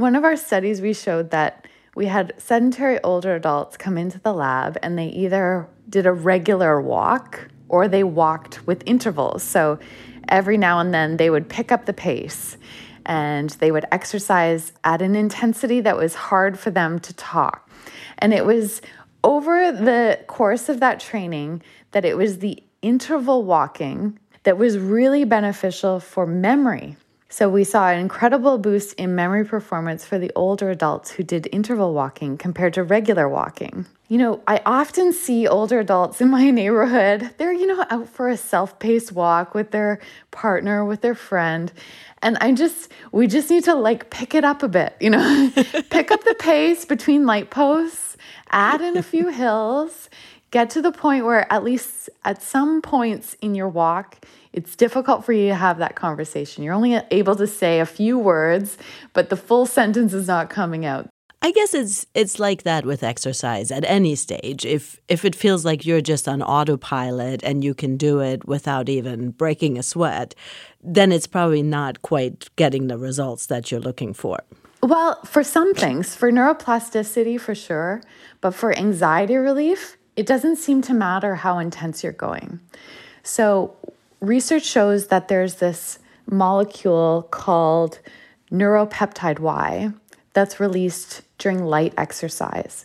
one 0.00 0.14
of 0.14 0.24
our 0.24 0.36
studies, 0.36 0.80
we 0.80 0.92
showed 0.92 1.30
that 1.30 1.66
we 1.94 2.06
had 2.06 2.34
sedentary 2.38 3.02
older 3.02 3.34
adults 3.34 3.76
come 3.76 3.96
into 3.96 4.18
the 4.20 4.32
lab 4.32 4.76
and 4.82 4.98
they 4.98 5.08
either 5.08 5.68
did 5.88 6.06
a 6.06 6.12
regular 6.12 6.80
walk 6.80 7.48
or 7.68 7.88
they 7.88 8.04
walked 8.04 8.66
with 8.66 8.82
intervals. 8.86 9.42
So 9.42 9.78
every 10.28 10.58
now 10.58 10.78
and 10.78 10.92
then 10.92 11.16
they 11.16 11.30
would 11.30 11.48
pick 11.48 11.72
up 11.72 11.86
the 11.86 11.92
pace 11.92 12.56
and 13.06 13.50
they 13.50 13.70
would 13.70 13.86
exercise 13.92 14.72
at 14.84 15.00
an 15.00 15.14
intensity 15.16 15.80
that 15.80 15.96
was 15.96 16.14
hard 16.14 16.58
for 16.58 16.70
them 16.70 16.98
to 16.98 17.14
talk. 17.14 17.70
And 18.18 18.34
it 18.34 18.44
was 18.44 18.82
over 19.24 19.72
the 19.72 20.20
course 20.26 20.68
of 20.68 20.80
that 20.80 21.00
training 21.00 21.62
that 21.92 22.04
it 22.04 22.16
was 22.16 22.38
the 22.38 22.62
interval 22.82 23.44
walking 23.44 24.18
that 24.42 24.58
was 24.58 24.78
really 24.78 25.24
beneficial 25.24 25.98
for 25.98 26.26
memory. 26.26 26.96
So 27.36 27.50
we 27.50 27.64
saw 27.64 27.90
an 27.90 27.98
incredible 27.98 28.56
boost 28.56 28.94
in 28.94 29.14
memory 29.14 29.44
performance 29.44 30.06
for 30.06 30.18
the 30.18 30.32
older 30.34 30.70
adults 30.70 31.10
who 31.10 31.22
did 31.22 31.50
interval 31.52 31.92
walking 31.92 32.38
compared 32.38 32.72
to 32.72 32.82
regular 32.82 33.28
walking. 33.28 33.84
You 34.08 34.16
know, 34.16 34.42
I 34.46 34.62
often 34.64 35.12
see 35.12 35.46
older 35.46 35.80
adults 35.80 36.22
in 36.22 36.30
my 36.30 36.50
neighborhood. 36.60 37.34
They're, 37.36 37.52
you 37.52 37.66
know, 37.66 37.84
out 37.90 38.08
for 38.08 38.30
a 38.30 38.38
self 38.38 38.78
paced 38.78 39.12
walk 39.12 39.52
with 39.54 39.70
their 39.70 40.00
partner, 40.30 40.82
with 40.82 41.02
their 41.02 41.14
friend. 41.14 41.70
And 42.22 42.38
I 42.40 42.52
just, 42.52 42.90
we 43.12 43.26
just 43.26 43.50
need 43.50 43.64
to 43.64 43.74
like 43.74 44.08
pick 44.08 44.34
it 44.34 44.42
up 44.42 44.62
a 44.62 44.68
bit, 44.68 44.96
you 44.98 45.10
know, 45.10 45.52
pick 45.90 46.10
up 46.10 46.24
the 46.24 46.36
pace 46.38 46.86
between 46.86 47.26
light 47.26 47.50
posts, 47.50 48.16
add 48.50 48.80
in 48.80 48.96
a 48.96 49.02
few 49.02 49.28
hills, 49.42 50.08
get 50.52 50.70
to 50.70 50.80
the 50.80 50.90
point 50.90 51.26
where 51.26 51.52
at 51.52 51.62
least 51.62 52.08
at 52.24 52.40
some 52.40 52.80
points 52.80 53.36
in 53.42 53.54
your 53.54 53.68
walk, 53.68 54.24
it's 54.56 54.74
difficult 54.74 55.24
for 55.24 55.32
you 55.32 55.48
to 55.48 55.54
have 55.54 55.78
that 55.78 55.94
conversation. 55.94 56.64
You're 56.64 56.74
only 56.74 56.98
able 57.10 57.36
to 57.36 57.46
say 57.46 57.78
a 57.78 57.86
few 57.86 58.18
words, 58.18 58.78
but 59.12 59.28
the 59.28 59.36
full 59.36 59.66
sentence 59.66 60.12
is 60.12 60.26
not 60.26 60.50
coming 60.50 60.84
out. 60.84 61.08
I 61.42 61.52
guess 61.52 61.74
it's 61.74 62.06
it's 62.14 62.40
like 62.40 62.62
that 62.62 62.86
with 62.86 63.02
exercise 63.02 63.70
at 63.70 63.84
any 63.84 64.16
stage. 64.16 64.64
If 64.64 64.98
if 65.06 65.24
it 65.24 65.36
feels 65.36 65.64
like 65.64 65.84
you're 65.84 66.00
just 66.00 66.26
on 66.26 66.42
autopilot 66.42 67.44
and 67.44 67.62
you 67.62 67.74
can 67.74 67.96
do 67.96 68.20
it 68.20 68.48
without 68.48 68.88
even 68.88 69.30
breaking 69.30 69.78
a 69.78 69.82
sweat, 69.82 70.34
then 70.82 71.12
it's 71.12 71.26
probably 71.26 71.62
not 71.62 72.02
quite 72.02 72.48
getting 72.56 72.88
the 72.88 72.98
results 72.98 73.46
that 73.46 73.70
you're 73.70 73.80
looking 73.80 74.14
for. 74.14 74.38
Well, 74.82 75.20
for 75.24 75.44
some 75.44 75.74
things, 75.74 76.16
for 76.16 76.32
neuroplasticity 76.32 77.38
for 77.40 77.54
sure, 77.54 78.02
but 78.40 78.52
for 78.52 78.76
anxiety 78.76 79.36
relief, 79.36 79.96
it 80.16 80.26
doesn't 80.26 80.56
seem 80.56 80.80
to 80.82 80.94
matter 80.94 81.34
how 81.34 81.58
intense 81.58 82.02
you're 82.02 82.12
going. 82.12 82.60
So, 83.22 83.76
research 84.26 84.64
shows 84.64 85.08
that 85.08 85.28
there's 85.28 85.56
this 85.56 85.98
molecule 86.28 87.28
called 87.30 88.00
neuropeptide 88.50 89.38
Y 89.38 89.90
that's 90.32 90.60
released 90.60 91.22
during 91.38 91.64
light 91.64 91.94
exercise. 91.96 92.84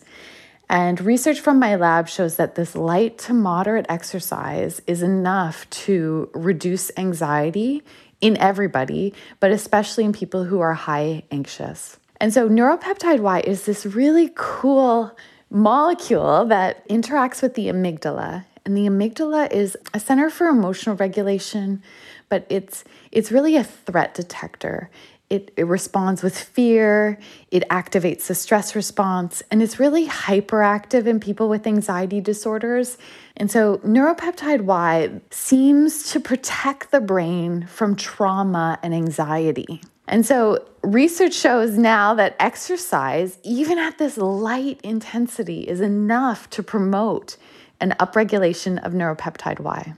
And 0.68 1.00
research 1.02 1.40
from 1.40 1.58
my 1.58 1.76
lab 1.76 2.08
shows 2.08 2.36
that 2.36 2.54
this 2.54 2.74
light 2.74 3.18
to 3.18 3.34
moderate 3.34 3.86
exercise 3.88 4.80
is 4.86 5.02
enough 5.02 5.68
to 5.70 6.30
reduce 6.32 6.90
anxiety 6.96 7.82
in 8.22 8.38
everybody, 8.38 9.12
but 9.38 9.50
especially 9.50 10.04
in 10.04 10.12
people 10.12 10.44
who 10.44 10.60
are 10.60 10.72
high 10.72 11.24
anxious. 11.30 11.98
And 12.20 12.32
so, 12.32 12.48
neuropeptide 12.48 13.20
Y 13.20 13.40
is 13.40 13.66
this 13.66 13.84
really 13.84 14.30
cool 14.34 15.14
molecule 15.50 16.46
that 16.46 16.88
interacts 16.88 17.42
with 17.42 17.54
the 17.54 17.66
amygdala 17.66 18.44
and 18.64 18.76
the 18.76 18.86
amygdala 18.86 19.50
is 19.50 19.76
a 19.92 20.00
center 20.00 20.30
for 20.30 20.46
emotional 20.46 20.96
regulation, 20.96 21.82
but 22.28 22.46
it's 22.48 22.84
it's 23.10 23.32
really 23.32 23.56
a 23.56 23.64
threat 23.64 24.14
detector. 24.14 24.90
It, 25.30 25.50
it 25.56 25.64
responds 25.64 26.22
with 26.22 26.38
fear, 26.38 27.18
it 27.50 27.66
activates 27.70 28.26
the 28.26 28.34
stress 28.34 28.76
response, 28.76 29.42
and 29.50 29.62
it's 29.62 29.80
really 29.80 30.06
hyperactive 30.06 31.06
in 31.06 31.20
people 31.20 31.48
with 31.48 31.66
anxiety 31.66 32.20
disorders. 32.20 32.98
And 33.38 33.50
so, 33.50 33.78
neuropeptide 33.78 34.60
Y 34.60 35.22
seems 35.30 36.10
to 36.12 36.20
protect 36.20 36.90
the 36.90 37.00
brain 37.00 37.66
from 37.66 37.96
trauma 37.96 38.78
and 38.82 38.92
anxiety. 38.92 39.80
And 40.06 40.26
so, 40.26 40.66
research 40.82 41.32
shows 41.32 41.78
now 41.78 42.12
that 42.12 42.36
exercise, 42.38 43.38
even 43.42 43.78
at 43.78 43.96
this 43.96 44.18
light 44.18 44.80
intensity, 44.82 45.62
is 45.62 45.80
enough 45.80 46.50
to 46.50 46.62
promote 46.62 47.38
an 47.82 47.94
upregulation 48.00 48.82
of 48.86 48.92
neuropeptide 48.92 49.60
Y. 49.60 49.94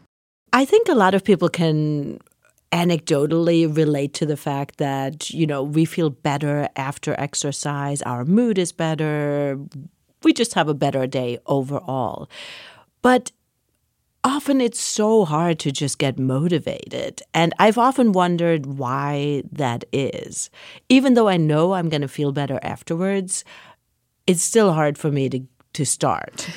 I 0.52 0.64
think 0.64 0.88
a 0.88 0.94
lot 0.94 1.14
of 1.14 1.22
people 1.22 1.48
can 1.48 2.18
anecdotally 2.72 3.74
relate 3.76 4.14
to 4.14 4.26
the 4.26 4.36
fact 4.36 4.78
that, 4.78 5.30
you 5.30 5.46
know, 5.46 5.62
we 5.62 5.84
feel 5.84 6.10
better 6.10 6.68
after 6.74 7.14
exercise, 7.20 8.02
our 8.02 8.24
mood 8.24 8.58
is 8.58 8.72
better, 8.72 9.58
we 10.24 10.32
just 10.32 10.54
have 10.54 10.68
a 10.68 10.74
better 10.74 11.06
day 11.06 11.38
overall. 11.46 12.28
But 13.02 13.30
often 14.24 14.60
it's 14.60 14.80
so 14.80 15.24
hard 15.24 15.58
to 15.60 15.70
just 15.70 15.98
get 15.98 16.18
motivated. 16.18 17.22
And 17.32 17.52
I've 17.58 17.78
often 17.78 18.12
wondered 18.12 18.66
why 18.66 19.44
that 19.52 19.84
is. 19.92 20.50
Even 20.88 21.14
though 21.14 21.28
I 21.28 21.36
know 21.36 21.74
I'm 21.74 21.90
going 21.90 22.00
to 22.00 22.08
feel 22.08 22.32
better 22.32 22.58
afterwards, 22.62 23.44
it's 24.26 24.42
still 24.42 24.72
hard 24.72 24.96
for 24.96 25.12
me 25.12 25.28
to, 25.28 25.40
to 25.74 25.84
start. 25.84 26.48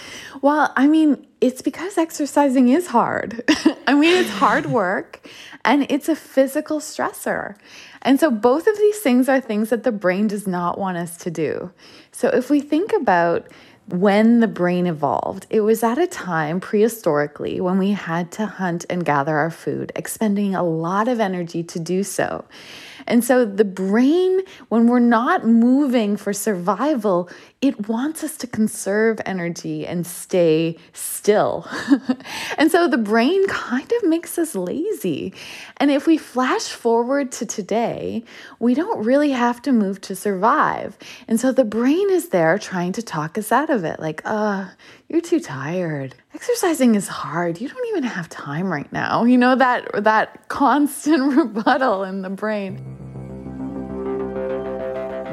Well, 0.41 0.71
I 0.75 0.87
mean, 0.87 1.27
it's 1.41 1.61
because 1.61 1.97
exercising 1.97 2.69
is 2.69 2.87
hard. 2.87 3.43
I 3.87 3.93
mean, 3.93 4.15
it's 4.15 4.29
hard 4.29 4.65
work 4.81 5.27
and 5.65 5.85
it's 5.89 6.09
a 6.09 6.15
physical 6.15 6.79
stressor. 6.79 7.55
And 8.03 8.19
so, 8.19 8.31
both 8.31 8.67
of 8.67 8.77
these 8.77 8.99
things 8.99 9.27
are 9.27 9.41
things 9.41 9.69
that 9.69 9.83
the 9.83 9.91
brain 9.91 10.27
does 10.27 10.47
not 10.47 10.77
want 10.77 10.97
us 10.97 11.17
to 11.17 11.31
do. 11.31 11.71
So, 12.11 12.29
if 12.29 12.49
we 12.49 12.61
think 12.61 12.93
about 12.93 13.47
when 13.89 14.39
the 14.39 14.47
brain 14.47 14.85
evolved, 14.85 15.47
it 15.49 15.61
was 15.61 15.83
at 15.83 15.97
a 15.97 16.07
time 16.07 16.59
prehistorically 16.59 17.59
when 17.59 17.77
we 17.77 17.91
had 17.91 18.31
to 18.33 18.45
hunt 18.45 18.85
and 18.89 19.05
gather 19.05 19.37
our 19.37 19.49
food, 19.49 19.91
expending 19.95 20.55
a 20.55 20.63
lot 20.63 21.07
of 21.07 21.19
energy 21.19 21.63
to 21.63 21.79
do 21.79 22.03
so. 22.03 22.45
And 23.07 23.23
so 23.23 23.45
the 23.45 23.65
brain, 23.65 24.41
when 24.69 24.87
we're 24.87 24.99
not 24.99 25.45
moving 25.45 26.17
for 26.17 26.33
survival, 26.33 27.29
it 27.61 27.87
wants 27.87 28.23
us 28.23 28.37
to 28.37 28.47
conserve 28.47 29.19
energy 29.25 29.87
and 29.87 30.05
stay 30.05 30.77
still. 30.93 31.67
and 32.57 32.71
so 32.71 32.87
the 32.87 32.97
brain 32.97 33.47
kind 33.47 33.91
of 33.91 34.09
makes 34.09 34.37
us 34.37 34.53
lazy. 34.53 35.33
And 35.77 35.89
if 35.89 36.05
we 36.05 36.17
flash 36.17 36.67
forward 36.67 37.31
to 37.33 37.45
today, 37.45 38.23
we 38.59 38.73
don't 38.73 39.03
really 39.03 39.31
have 39.31 39.61
to 39.63 39.71
move 39.71 40.01
to 40.01 40.15
survive. 40.15 40.97
And 41.27 41.39
so 41.39 41.51
the 41.51 41.65
brain 41.65 42.11
is 42.11 42.29
there 42.29 42.59
trying 42.59 42.91
to 42.93 43.01
talk 43.01 43.37
us 43.37 43.51
out 43.51 43.69
of 43.69 43.83
it 43.83 43.99
like, 43.99 44.21
uh, 44.25 44.67
you're 45.09 45.21
too 45.21 45.39
tired. 45.39 46.15
Exercising 46.33 46.95
is 46.95 47.07
hard. 47.07 47.61
You 47.61 47.69
don't 47.69 47.87
even 47.89 48.03
have 48.03 48.27
time 48.27 48.71
right 48.71 48.91
now. 48.91 49.23
You 49.23 49.37
know 49.37 49.55
that 49.55 50.03
that 50.03 50.47
constant 50.49 51.33
rebuttal 51.37 52.03
in 52.03 52.23
the 52.23 52.29
brain. 52.29 52.77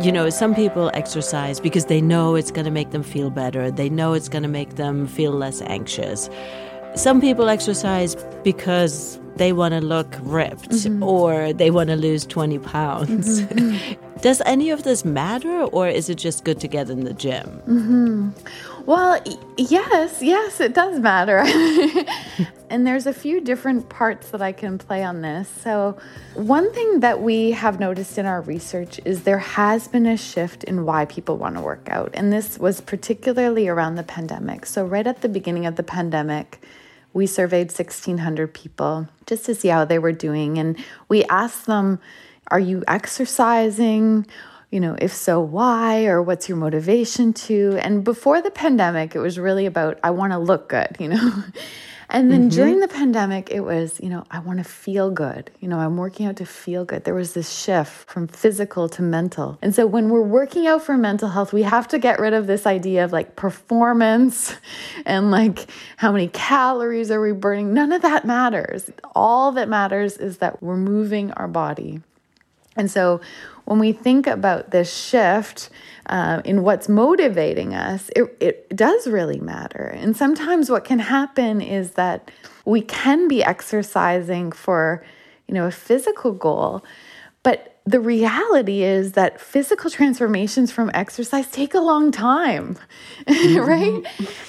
You 0.01 0.13
know, 0.13 0.29
some 0.31 0.55
people 0.55 0.91
exercise 0.95 1.61
because 1.61 1.87
they 1.87 2.01
know 2.01 2.35
it's 2.35 2.51
going 2.51 2.65
to 2.65 2.71
make 2.71 2.91
them 2.91 3.03
feel 3.03 3.31
better. 3.31 3.71
They 3.71 3.89
know 3.89 4.13
it's 4.13 4.29
going 4.29 4.43
to 4.43 4.49
make 4.49 4.77
them 4.77 5.07
feel 5.07 5.33
less 5.33 5.61
anxious. 5.63 6.29
Some 6.95 7.21
people 7.21 7.49
exercise 7.49 8.15
because 8.43 9.19
they 9.37 9.53
want 9.53 9.73
to 9.73 9.81
look 9.81 10.15
ripped 10.23 10.71
mm-hmm. 10.71 11.03
or 11.03 11.53
they 11.53 11.71
want 11.71 11.91
to 11.91 11.97
lose 11.97 12.27
20 12.27 12.59
pounds. 12.61 13.43
Mm-hmm. 13.43 14.19
Does 14.21 14.41
any 14.47 14.71
of 14.71 14.85
this 14.85 15.05
matter 15.05 15.63
or 15.65 15.89
is 15.89 16.09
it 16.09 16.17
just 16.17 16.45
good 16.45 16.61
to 16.61 16.69
get 16.69 16.89
in 16.89 17.05
the 17.05 17.13
gym? 17.13 17.61
Mm-hmm. 17.67 18.31
Well, 18.87 19.19
yes, 19.57 20.21
yes, 20.21 20.61
it 20.61 20.75
does 20.75 21.01
matter. 21.01 21.39
and 22.71 22.87
there's 22.87 23.07
a 23.07 23.15
few 23.15 23.41
different 23.41 23.89
parts 23.89 24.31
that 24.31 24.43
I 24.43 24.53
can 24.53 24.77
play 24.77 25.03
on 25.03 25.23
this. 25.23 25.49
So, 25.49 25.97
one 26.35 26.71
thing 26.75 27.01
that 27.01 27.23
we 27.23 27.53
have 27.53 27.81
noticed 27.81 28.19
in 28.19 28.27
our 28.27 28.43
research 28.43 29.01
is 29.07 29.23
there 29.23 29.39
has 29.39 29.89
been 29.89 30.05
a 30.05 30.19
shift 30.19 30.65
in 30.65 30.85
why 30.85 31.07
people 31.07 31.39
want 31.39 31.55
to 31.55 31.63
work 31.63 31.89
out. 31.89 32.11
And 32.13 32.31
this 32.31 32.59
was 32.59 32.83
particularly 32.83 33.69
around 33.69 33.95
the 33.95 34.03
pandemic. 34.03 34.67
So, 34.67 34.85
right 34.85 35.07
at 35.07 35.23
the 35.23 35.31
beginning 35.31 35.65
of 35.65 35.77
the 35.77 35.83
pandemic, 35.83 36.63
we 37.15 37.27
surveyed 37.27 37.69
1,600 37.69 38.53
people 38.53 39.09
just 39.25 39.47
to 39.47 39.55
see 39.55 39.69
how 39.69 39.87
they 39.87 39.99
were 39.99 40.13
doing. 40.13 40.59
And 40.59 40.77
we 41.09 41.25
asked 41.25 41.65
them, 41.65 42.01
Are 42.49 42.61
you 42.61 42.85
exercising? 42.87 44.27
You 44.75 44.81
know, 44.81 44.97
if 44.99 45.15
so, 45.15 45.39
why, 45.39 46.07
or 46.07 46.21
what's 46.21 46.49
your 46.49 46.59
motivation 46.59 47.33
to? 47.33 47.79
And 47.81 48.03
before 48.03 48.43
the 48.43 48.51
pandemic, 48.51 49.15
it 49.15 49.21
was 49.21 49.39
really 49.39 49.67
about, 49.67 50.01
I 50.03 50.11
want 50.11 50.33
to 50.33 50.39
look 50.39 50.69
good, 50.69 50.97
you 50.99 51.09
know? 51.09 51.45
And 52.11 52.31
then 52.31 52.43
mm-hmm. 52.43 52.57
during 52.57 52.81
the 52.81 52.87
pandemic, 52.87 53.51
it 53.51 53.61
was, 53.61 53.99
you 53.99 54.09
know, 54.09 54.25
I 54.31 54.39
want 54.39 54.59
to 54.59 54.65
feel 54.65 55.11
good. 55.11 55.51
You 55.61 55.69
know, 55.69 55.79
I'm 55.79 55.97
working 55.97 56.27
out 56.27 56.37
to 56.37 56.47
feel 56.47 56.85
good. 56.85 57.03
There 57.03 57.15
was 57.15 57.33
this 57.33 57.51
shift 57.51 58.09
from 58.09 58.29
physical 58.29 58.89
to 58.91 59.03
mental. 59.03 59.59
And 59.63 59.75
so 59.75 59.87
when 59.87 60.11
we're 60.11 60.21
working 60.21 60.67
out 60.67 60.83
for 60.83 60.97
mental 60.99 61.31
health, 61.31 61.53
we 61.53 61.63
have 61.63 61.89
to 61.89 61.99
get 61.99 62.21
rid 62.21 62.35
of 62.35 62.47
this 62.47 62.67
idea 62.67 63.05
of 63.05 63.13
like 63.13 63.37
performance 63.37 64.55
and 65.07 65.31
like 65.31 65.67
how 65.97 66.13
many 66.13 66.29
calories 66.29 67.11
are 67.11 67.23
we 67.23 67.33
burning. 67.33 67.73
None 67.73 67.91
of 67.91 68.03
that 68.03 68.25
matters. 68.27 68.91
All 69.15 69.51
that 69.53 69.69
matters 69.69 70.19
is 70.19 70.39
that 70.39 70.63
we're 70.63 70.77
moving 70.77 71.33
our 71.33 71.49
body. 71.49 72.03
And 72.77 72.91
so 72.91 73.21
when 73.65 73.79
we 73.79 73.93
think 73.93 74.27
about 74.27 74.71
this 74.71 74.95
shift 74.95 75.71
uh, 76.07 76.43
in 76.45 76.63
what's 76.63 76.89
motivating 76.89 77.75
us, 77.75 78.11
it, 78.15 78.37
it 78.41 78.77
does 78.77 79.07
really 79.07 79.41
matter. 79.41 79.85
And 79.85 80.17
sometimes 80.17 80.71
what 80.71 80.85
can 80.85 80.99
happen 80.99 81.61
is 81.61 81.93
that 81.93 82.31
we 82.65 82.81
can 82.81 83.29
be 83.29 83.43
exercising 83.43 84.53
for, 84.53 85.05
you 85.49 85.55
know, 85.55 85.67
a 85.67 85.71
physical 85.71 86.33
goal, 86.33 86.85
but 87.43 87.75
the 87.87 88.01
reality 88.01 88.83
is 88.83 89.13
that 89.13 89.39
physical 89.39 89.91
transformations 89.91 90.73
from 90.73 90.91
exercise 90.95 91.51
take 91.51 91.75
a 91.75 91.81
long 91.81 92.11
time 92.11 92.79
right? 93.29 94.03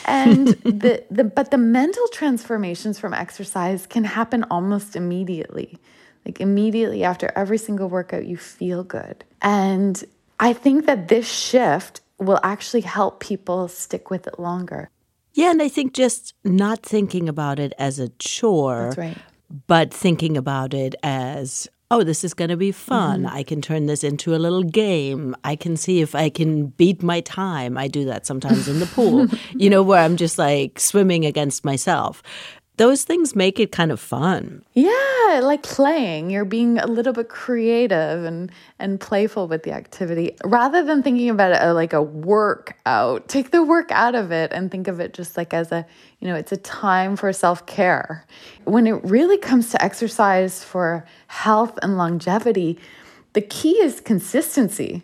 And 0.06 0.47
the, 0.47 1.04
the 1.12 1.23
but 1.25 1.51
the 1.51 1.58
mental 1.58 2.08
transformations 2.10 2.97
from 2.97 3.13
exercise 3.13 3.86
can 3.88 4.06
happen 4.06 4.45
almost 4.49 4.95
immediately 4.95 5.80
like 6.26 6.42
immediately 6.42 7.04
after 7.04 7.32
every 7.36 7.58
single 7.58 7.88
workout, 7.88 8.26
you 8.26 8.38
feel 8.38 8.84
good. 8.84 9.24
And 9.42 10.04
I 10.40 10.54
think 10.54 10.86
that 10.86 11.08
this 11.08 11.32
shift 11.32 12.02
will 12.18 12.40
actually 12.44 12.82
help 12.82 13.20
people 13.20 13.68
stick 13.68 14.10
with 14.10 14.28
it 14.28 14.40
longer. 14.40 14.90
Yeah, 15.34 15.52
and 15.52 15.62
I 15.62 15.68
think 15.68 15.94
just 15.94 16.34
not 16.44 16.82
thinking 16.82 17.28
about 17.28 17.60
it 17.60 17.74
as 17.78 18.00
a 18.00 18.10
chore, 18.20 18.94
right. 18.98 19.18
but 19.68 19.94
thinking 19.94 20.38
about 20.38 20.74
it 20.74 20.96
as, 21.04 21.68
oh, 21.92 22.04
this 22.04 22.24
is 22.24 22.34
going 22.34 22.50
to 22.50 22.58
be 22.58 22.72
fun. 22.72 23.24
Mm-hmm. 23.24 23.36
I 23.36 23.44
can 23.44 23.62
turn 23.62 23.86
this 23.86 24.04
into 24.04 24.34
a 24.34 24.38
little 24.38 24.64
game. 24.64 25.36
I 25.44 25.58
can 25.58 25.76
see 25.76 26.00
if 26.00 26.16
I 26.16 26.30
can 26.30 26.68
beat 26.68 27.04
my 27.04 27.20
time. 27.20 27.78
I 27.78 27.90
do 27.90 28.06
that 28.06 28.26
sometimes 28.26 28.70
in 28.70 28.80
the 28.80 28.86
pool, 28.86 29.28
you 29.52 29.70
know, 29.70 29.84
where 29.84 30.02
I'm 30.02 30.16
just 30.16 30.40
like 30.40 30.80
swimming 30.80 31.26
against 31.26 31.66
myself 31.66 32.24
those 32.78 33.04
things 33.04 33.36
make 33.36 33.60
it 33.60 33.72
kind 33.72 33.92
of 33.92 34.00
fun. 34.00 34.64
Yeah, 34.74 35.40
like 35.42 35.64
playing. 35.64 36.30
You're 36.30 36.46
being 36.46 36.78
a 36.78 36.88
little 36.88 37.14
bit 37.14 37.30
creative 37.30 38.26
and 38.26 38.52
and 38.80 39.00
playful 39.00 39.48
with 39.48 39.64
the 39.64 39.72
activity 39.72 40.36
rather 40.44 40.84
than 40.84 41.02
thinking 41.02 41.30
about 41.30 41.52
it 41.52 41.62
uh, 41.62 41.74
like 41.74 41.94
a 41.94 42.02
workout. 42.02 43.28
Take 43.28 43.52
the 43.52 43.64
work 43.64 43.92
out 43.92 44.16
of 44.16 44.32
it 44.32 44.52
and 44.52 44.70
think 44.70 44.88
of 44.88 45.00
it 45.00 45.14
just 45.14 45.38
like 45.38 45.54
as 45.54 45.72
a, 45.72 45.86
you 46.20 46.28
know, 46.28 46.36
it's 46.36 46.52
a 46.52 46.58
time 46.58 47.16
for 47.16 47.32
self-care. 47.32 48.26
When 48.66 48.88
it 48.88 49.04
really 49.04 49.38
comes 49.38 49.70
to 49.72 49.84
exercise 49.84 50.64
for 50.64 51.06
health 51.28 51.80
and 51.82 51.98
longevity, 51.98 52.78
the 53.34 53.42
key 53.42 53.82
is 53.82 54.02
consistency. 54.02 55.02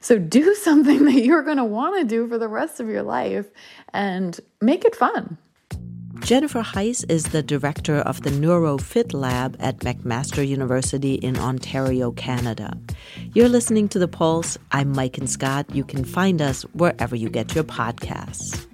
So 0.00 0.18
do 0.18 0.54
something 0.56 1.04
that 1.04 1.22
you're 1.24 1.42
going 1.42 1.58
to 1.58 1.64
want 1.64 2.00
to 2.00 2.04
do 2.04 2.26
for 2.26 2.38
the 2.38 2.48
rest 2.48 2.80
of 2.80 2.88
your 2.88 3.02
life 3.02 3.46
and 3.92 4.38
make 4.60 4.84
it 4.84 4.96
fun. 4.96 5.38
Jennifer 6.24 6.62
Heisz 6.62 7.04
is 7.10 7.24
the 7.24 7.42
director 7.42 7.96
of 7.96 8.22
the 8.22 8.30
NeuroFit 8.30 9.12
Lab 9.12 9.56
at 9.58 9.78
McMaster 9.80 10.46
University 10.46 11.14
in 11.14 11.36
Ontario, 11.36 12.12
Canada. 12.12 12.78
You're 13.34 13.48
listening 13.48 13.88
to 13.88 13.98
The 13.98 14.06
Pulse. 14.06 14.56
I'm 14.70 14.94
Maiken 14.94 15.28
Scott. 15.28 15.66
You 15.74 15.82
can 15.82 16.04
find 16.04 16.40
us 16.40 16.62
wherever 16.74 17.16
you 17.16 17.28
get 17.28 17.56
your 17.56 17.64
podcasts. 17.64 18.71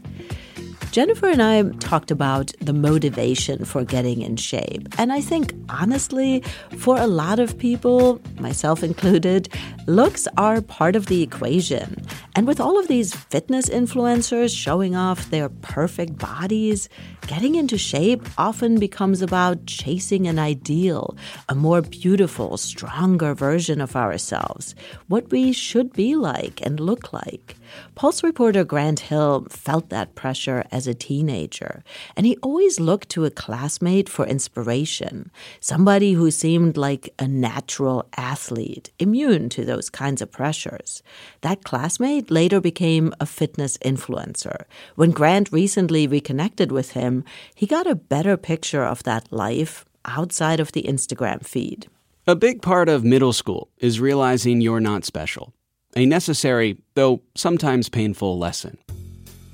Jennifer 0.90 1.28
and 1.28 1.42
I 1.42 1.62
talked 1.80 2.10
about 2.10 2.52
the 2.60 2.72
motivation 2.72 3.66
for 3.66 3.84
getting 3.84 4.22
in 4.22 4.36
shape. 4.36 4.88
And 4.98 5.12
I 5.12 5.20
think, 5.20 5.52
honestly, 5.68 6.42
for 6.78 6.96
a 6.96 7.06
lot 7.06 7.38
of 7.38 7.58
people, 7.58 8.22
myself 8.40 8.82
included, 8.82 9.50
looks 9.86 10.26
are 10.38 10.62
part 10.62 10.96
of 10.96 11.06
the 11.06 11.22
equation. 11.22 12.02
And 12.34 12.46
with 12.46 12.58
all 12.58 12.78
of 12.78 12.88
these 12.88 13.14
fitness 13.14 13.68
influencers 13.68 14.56
showing 14.56 14.96
off 14.96 15.28
their 15.28 15.50
perfect 15.50 16.16
bodies, 16.16 16.88
getting 17.26 17.54
into 17.54 17.76
shape 17.76 18.26
often 18.38 18.80
becomes 18.80 19.20
about 19.20 19.66
chasing 19.66 20.26
an 20.26 20.38
ideal, 20.38 21.16
a 21.50 21.54
more 21.54 21.82
beautiful, 21.82 22.56
stronger 22.56 23.34
version 23.34 23.82
of 23.82 23.94
ourselves, 23.94 24.74
what 25.08 25.30
we 25.30 25.52
should 25.52 25.92
be 25.92 26.16
like 26.16 26.64
and 26.64 26.80
look 26.80 27.12
like. 27.12 27.57
Pulse 27.94 28.22
reporter 28.22 28.64
Grant 28.64 29.00
Hill 29.00 29.46
felt 29.50 29.90
that 29.90 30.14
pressure 30.14 30.64
as 30.70 30.86
a 30.86 30.94
teenager, 30.94 31.82
and 32.16 32.26
he 32.26 32.36
always 32.42 32.80
looked 32.80 33.08
to 33.10 33.24
a 33.24 33.30
classmate 33.30 34.08
for 34.08 34.26
inspiration, 34.26 35.30
somebody 35.60 36.12
who 36.12 36.30
seemed 36.30 36.76
like 36.76 37.12
a 37.18 37.26
natural 37.26 38.08
athlete, 38.16 38.90
immune 38.98 39.48
to 39.50 39.64
those 39.64 39.90
kinds 39.90 40.22
of 40.22 40.30
pressures. 40.30 41.02
That 41.40 41.64
classmate 41.64 42.30
later 42.30 42.60
became 42.60 43.14
a 43.20 43.26
fitness 43.26 43.76
influencer. 43.78 44.64
When 44.94 45.10
Grant 45.10 45.52
recently 45.52 46.06
reconnected 46.06 46.72
with 46.72 46.92
him, 46.92 47.24
he 47.54 47.66
got 47.66 47.86
a 47.86 47.94
better 47.94 48.36
picture 48.36 48.84
of 48.84 49.02
that 49.04 49.32
life 49.32 49.84
outside 50.04 50.60
of 50.60 50.72
the 50.72 50.82
Instagram 50.84 51.44
feed. 51.44 51.88
A 52.26 52.36
big 52.36 52.60
part 52.60 52.88
of 52.88 53.04
middle 53.04 53.32
school 53.32 53.68
is 53.78 54.00
realizing 54.00 54.60
you're 54.60 54.80
not 54.80 55.04
special 55.04 55.54
a 55.96 56.06
necessary, 56.06 56.76
though 56.94 57.22
sometimes 57.34 57.88
painful, 57.88 58.38
lesson. 58.38 58.78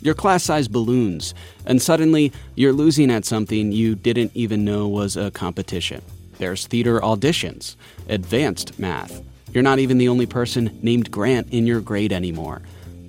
your 0.04 0.14
class 0.14 0.44
size 0.44 0.68
balloons, 0.68 1.34
and 1.64 1.80
suddenly 1.80 2.30
you're 2.56 2.74
losing 2.74 3.10
at 3.10 3.24
something 3.24 3.72
you 3.72 3.94
didn't 3.94 4.30
even 4.34 4.64
know 4.64 4.86
was 4.86 5.16
a 5.16 5.30
competition. 5.30 6.02
There's 6.38 6.66
theater 6.66 7.00
auditions, 7.00 7.76
advanced 8.08 8.78
math. 8.78 9.22
You're 9.52 9.62
not 9.62 9.78
even 9.78 9.98
the 9.98 10.08
only 10.08 10.26
person 10.26 10.78
named 10.82 11.10
Grant 11.10 11.48
in 11.52 11.66
your 11.66 11.80
grade 11.80 12.12
anymore. 12.12 12.60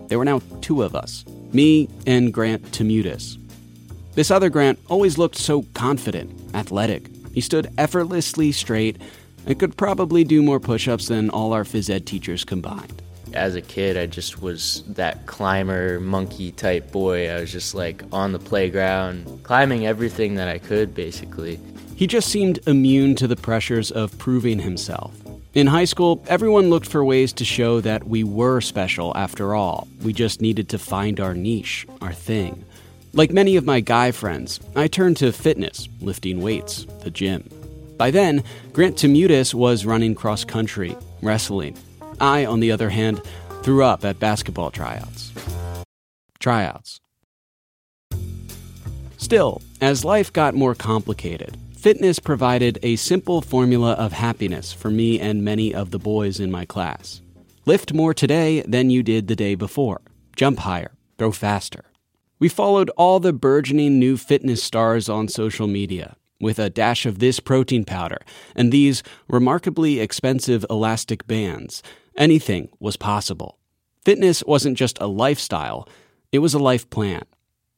There 0.08 0.18
were 0.18 0.26
now 0.26 0.42
two 0.62 0.84
of 0.84 0.96
us 0.96 1.26
me 1.52 1.90
and 2.08 2.34
Grant 2.34 2.64
Temutis. 2.72 3.38
This 4.14 4.32
other 4.32 4.50
Grant 4.50 4.80
always 4.88 5.18
looked 5.18 5.36
so 5.36 5.64
confident, 5.74 6.32
athletic. 6.54 7.10
He 7.34 7.42
stood 7.42 7.72
effortlessly 7.78 8.52
straight 8.52 9.02
and 9.46 9.60
could 9.60 9.76
probably 9.78 10.24
do 10.24 10.42
more 10.42 10.60
push 10.60 10.88
ups 10.88 11.08
than 11.08 11.30
all 11.30 11.54
our 11.54 11.64
phys 11.64 11.90
ed 11.90 12.06
teachers 12.06 12.44
combined. 12.44 13.02
As 13.36 13.56
a 13.56 13.62
kid, 13.62 13.98
I 13.98 14.06
just 14.06 14.42
was 14.42 14.84
that 14.88 15.26
climber, 15.26 16.00
monkey 16.00 16.52
type 16.52 16.92
boy. 16.92 17.30
I 17.30 17.42
was 17.42 17.52
just 17.52 17.76
like 17.76 18.04
on 18.12 18.32
the 18.32 18.40
playground, 18.40 19.44
climbing 19.44 19.86
everything 19.86 20.36
that 20.36 20.48
I 20.48 20.58
could, 20.58 20.96
basically. 20.96 21.60
He 21.96 22.08
just 22.08 22.30
seemed 22.30 22.60
immune 22.68 23.16
to 23.16 23.28
the 23.28 23.36
pressures 23.36 23.92
of 23.92 24.18
proving 24.18 24.60
himself. 24.60 25.14
In 25.54 25.68
high 25.68 25.86
school, 25.86 26.24
everyone 26.28 26.70
looked 26.70 26.88
for 26.88 27.06
ways 27.06 27.32
to 27.34 27.46
show 27.46 27.80
that 27.82 28.06
we 28.06 28.24
were 28.24 28.60
special 28.62 29.16
after 29.16 29.54
all. 29.54 29.88
We 30.02 30.12
just 30.12 30.42
needed 30.42 30.68
to 30.70 30.78
find 30.78 31.20
our 31.20 31.34
niche, 31.34 31.88
our 32.02 32.14
thing. 32.14 32.66
Like 33.14 33.32
many 33.32 33.56
of 33.56 33.66
my 33.66 33.80
guy 33.80 34.12
friends, 34.12 34.60
I 34.76 34.88
turned 34.88 35.16
to 35.18 35.32
fitness, 35.32 35.88
lifting 36.02 36.42
weights, 36.42 36.86
the 37.04 37.10
gym. 37.12 37.50
By 37.98 38.12
then, 38.12 38.44
Grant 38.74 38.98
Temutis 38.98 39.54
was 39.54 39.86
running 39.86 40.16
cross 40.16 40.44
country, 40.44 40.98
wrestling. 41.22 41.78
I, 42.20 42.45
on 42.45 42.59
the 42.59 42.72
other 42.72 42.89
hand, 42.89 43.22
threw 43.63 43.84
up 43.84 44.05
at 44.05 44.20
basketball 44.20 44.72
tryouts. 44.72 45.32
Tryouts. 46.39 46.99
Still, 49.18 49.61
as 49.82 50.05
life 50.05 50.32
got 50.32 50.53
more 50.53 50.76
complicated, 50.76 51.57
Fitness 51.86 52.18
provided 52.18 52.80
a 52.82 52.95
simple 52.95 53.41
formula 53.41 53.91
of 53.91 54.11
happiness 54.11 54.74
for 54.74 54.89
me 54.89 55.20
and 55.20 55.43
many 55.43 55.72
of 55.72 55.91
the 55.91 55.99
boys 55.99 56.39
in 56.39 56.49
my 56.49 56.66
class. 56.66 57.22
Lift 57.68 57.93
more 57.93 58.11
today 58.11 58.61
than 58.61 58.89
you 58.89 59.03
did 59.03 59.28
the 59.28 59.36
day 59.36 59.53
before. 59.53 60.01
Jump 60.36 60.57
higher. 60.57 60.93
Throw 61.20 61.32
faster. 61.32 61.86
We 62.39 62.49
followed 62.49 62.89
all 62.97 63.20
the 63.20 63.34
burgeoning 63.34 63.99
new 63.99 64.18
fitness 64.18 64.63
stars 64.63 65.07
on 65.09 65.28
social 65.28 65.68
media 65.68 66.16
with 66.41 66.57
a 66.57 66.72
dash 66.72 67.05
of 67.05 67.20
this 67.20 67.39
protein 67.39 67.86
powder 67.86 68.22
and 68.55 68.72
these 68.72 69.03
remarkably 69.28 69.99
expensive 69.99 70.66
elastic 70.72 71.28
bands. 71.28 71.84
Anything 72.18 72.70
was 72.80 72.97
possible. 72.97 73.57
Fitness 74.03 74.43
wasn't 74.45 74.78
just 74.78 74.99
a 75.01 75.07
lifestyle, 75.07 75.88
it 76.32 76.39
was 76.39 76.53
a 76.53 76.59
life 76.59 76.89
plan. 76.89 77.24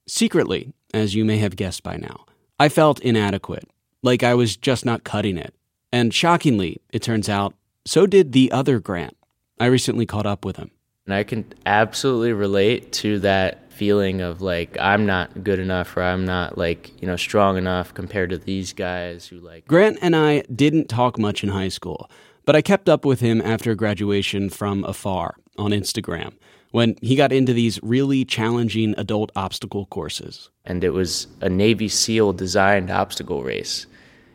Secretly, 0.08 0.74
as 0.94 1.16
you 1.16 1.26
may 1.26 1.38
have 1.38 1.56
guessed 1.56 1.84
by 1.84 1.98
now, 1.98 2.26
I 2.60 2.70
felt 2.70 3.00
inadequate 3.00 3.70
like 4.04 4.24
I 4.24 4.34
was 4.34 4.56
just 4.56 4.86
not 4.86 5.04
cutting 5.04 5.38
it. 5.38 5.54
And 5.92 6.14
shockingly, 6.14 6.82
it 6.92 7.02
turns 7.02 7.30
out, 7.30 7.54
so 7.86 8.06
did 8.06 8.32
the 8.32 8.52
other 8.52 8.80
Grant. 8.80 9.16
I 9.60 9.66
recently 9.66 10.06
caught 10.06 10.26
up 10.26 10.46
with 10.46 10.58
him. 10.58 10.72
And 11.06 11.14
I 11.14 11.24
can 11.24 11.46
absolutely 11.66 12.34
relate 12.34 12.92
to 12.94 13.20
that 13.20 13.72
feeling 13.72 14.22
of 14.22 14.42
like 14.42 14.76
I'm 14.80 15.06
not 15.06 15.44
good 15.44 15.60
enough 15.60 15.96
or 15.96 16.04
I'm 16.04 16.26
not 16.26 16.58
like, 16.58 17.00
you 17.02 17.08
know, 17.08 17.16
strong 17.16 17.58
enough 17.58 17.94
compared 17.94 18.32
to 18.32 18.38
these 18.38 18.74
guys 18.74 19.28
who 19.28 19.40
like 19.40 19.68
Grant 19.68 20.00
and 20.02 20.16
I 20.16 20.42
didn't 20.54 20.90
talk 20.90 21.18
much 21.18 21.44
in 21.44 21.50
high 21.50 21.70
school, 21.70 22.10
but 22.48 22.56
I 22.56 22.62
kept 22.62 22.88
up 22.88 23.04
with 23.04 23.20
him 23.20 23.42
after 23.42 23.76
graduation 23.76 24.50
from 24.50 24.86
afar 24.86 25.36
on 25.58 25.72
Instagram 25.72 26.34
when 26.72 26.96
he 27.02 27.18
got 27.18 27.34
into 27.34 27.52
these 27.52 27.78
really 27.84 28.24
challenging 28.24 28.96
adult 28.98 29.34
obstacle 29.36 29.86
courses. 29.88 30.50
And 30.64 30.82
it 30.82 30.92
was 30.92 31.28
a 31.42 31.50
Navy 31.50 31.90
SEAL 31.90 32.32
designed 32.34 32.90
obstacle 32.90 33.44
race. 33.44 33.86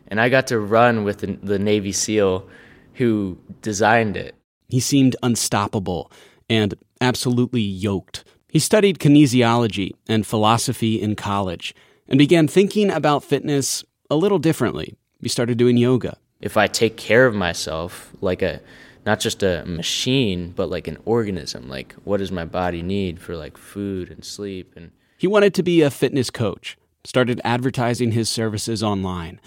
And 0.09 0.21
I 0.21 0.29
got 0.29 0.47
to 0.49 0.59
run 0.59 1.05
with 1.05 1.21
the, 1.43 1.59
Navy 1.59 1.91
SEAL 1.91 2.47
who 2.95 3.39
designed 3.63 4.19
it. 4.19 4.35
He 4.69 4.79
seemed 4.79 5.17
unstoppable 5.23 6.13
and 6.51 6.75
absolutely 7.01 7.63
yoked. 7.63 8.25
He 8.47 8.59
studied 8.59 8.99
kinesiology 8.99 9.93
and 10.07 10.27
philosophy 10.27 11.01
in 11.01 11.17
college 11.17 11.75
and 12.07 12.19
began 12.19 12.47
thinking 12.47 12.91
about 12.91 13.25
fitness 13.25 13.85
a 14.11 14.17
little 14.17 14.39
differently. 14.39 14.97
He 15.23 15.31
started 15.31 15.57
doing 15.57 15.79
yoga. 15.79 16.19
If 16.43 16.57
I 16.57 16.67
take 16.67 16.97
care 16.97 17.27
of 17.27 17.35
myself 17.35 18.13
like 18.21 18.43
a 18.43 18.61
not 19.05 19.21
just 19.21 19.43
a 19.43 19.65
machine, 19.67 20.53
but 20.55 20.71
like 20.71 20.87
an 20.87 20.99
organism. 21.05 21.69
Like, 21.69 21.95
what 22.05 22.19
does 22.19 22.31
my 22.31 22.45
body 22.45 22.83
need 22.83 23.21
for 23.21 23.37
like 23.37 23.57
food 23.57 24.11
and 24.11 24.25
sleep? 24.25 24.73
And 24.77 24.93
he 25.19 25.27
wanted 25.27 25.55
to 25.55 25.63
be 25.63 25.83
a 25.83 25.91
fitness 25.91 26.31
coach. 26.31 26.79
Started 27.05 27.41
advertising 27.45 28.13
his 28.13 28.31
services 28.31 28.83
online. 28.83 29.41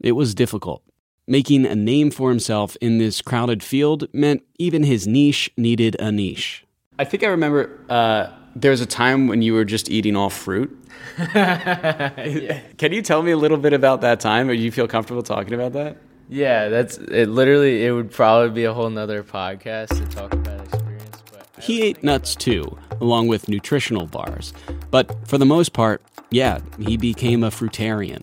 It 0.00 0.12
was 0.12 0.34
difficult. 0.34 0.82
Making 1.26 1.66
a 1.66 1.74
name 1.74 2.10
for 2.10 2.28
himself 2.28 2.76
in 2.80 2.98
this 2.98 3.22
crowded 3.22 3.62
field 3.62 4.08
meant 4.12 4.42
even 4.58 4.82
his 4.82 5.06
niche 5.06 5.50
needed 5.56 5.96
a 5.98 6.12
niche. 6.12 6.64
I 6.98 7.04
think 7.04 7.22
I 7.22 7.28
remember 7.28 7.78
uh, 7.88 8.28
there 8.54 8.70
was 8.70 8.80
a 8.80 8.86
time 8.86 9.26
when 9.26 9.40
you 9.40 9.54
were 9.54 9.64
just 9.64 9.90
eating 9.90 10.16
all 10.16 10.30
fruit. 10.30 10.74
yeah. 11.18 12.60
Can 12.78 12.92
you 12.92 13.02
tell 13.02 13.22
me 13.22 13.30
a 13.30 13.36
little 13.36 13.58
bit 13.58 13.72
about 13.72 14.02
that 14.02 14.20
time? 14.20 14.48
Or 14.48 14.56
do 14.56 14.60
you 14.60 14.72
feel 14.72 14.88
comfortable 14.88 15.22
talking 15.22 15.54
about 15.54 15.72
that? 15.72 15.96
Yeah, 16.28 16.68
that's 16.68 16.98
it. 16.98 17.28
Literally, 17.28 17.86
it 17.86 17.92
would 17.92 18.10
probably 18.10 18.50
be 18.50 18.64
a 18.64 18.74
whole 18.74 18.90
nother 18.90 19.22
podcast 19.22 19.88
to 19.88 20.04
talk 20.14 20.32
about 20.34 20.60
experience. 20.60 21.22
But 21.32 21.64
he 21.64 21.82
ate 21.82 22.02
nuts 22.02 22.34
too, 22.34 22.78
along 23.00 23.28
with 23.28 23.48
nutritional 23.48 24.06
bars. 24.06 24.52
But 24.90 25.26
for 25.26 25.38
the 25.38 25.46
most 25.46 25.72
part, 25.72 26.02
yeah, 26.30 26.60
he 26.78 26.96
became 26.98 27.42
a 27.42 27.50
fruitarian. 27.50 28.22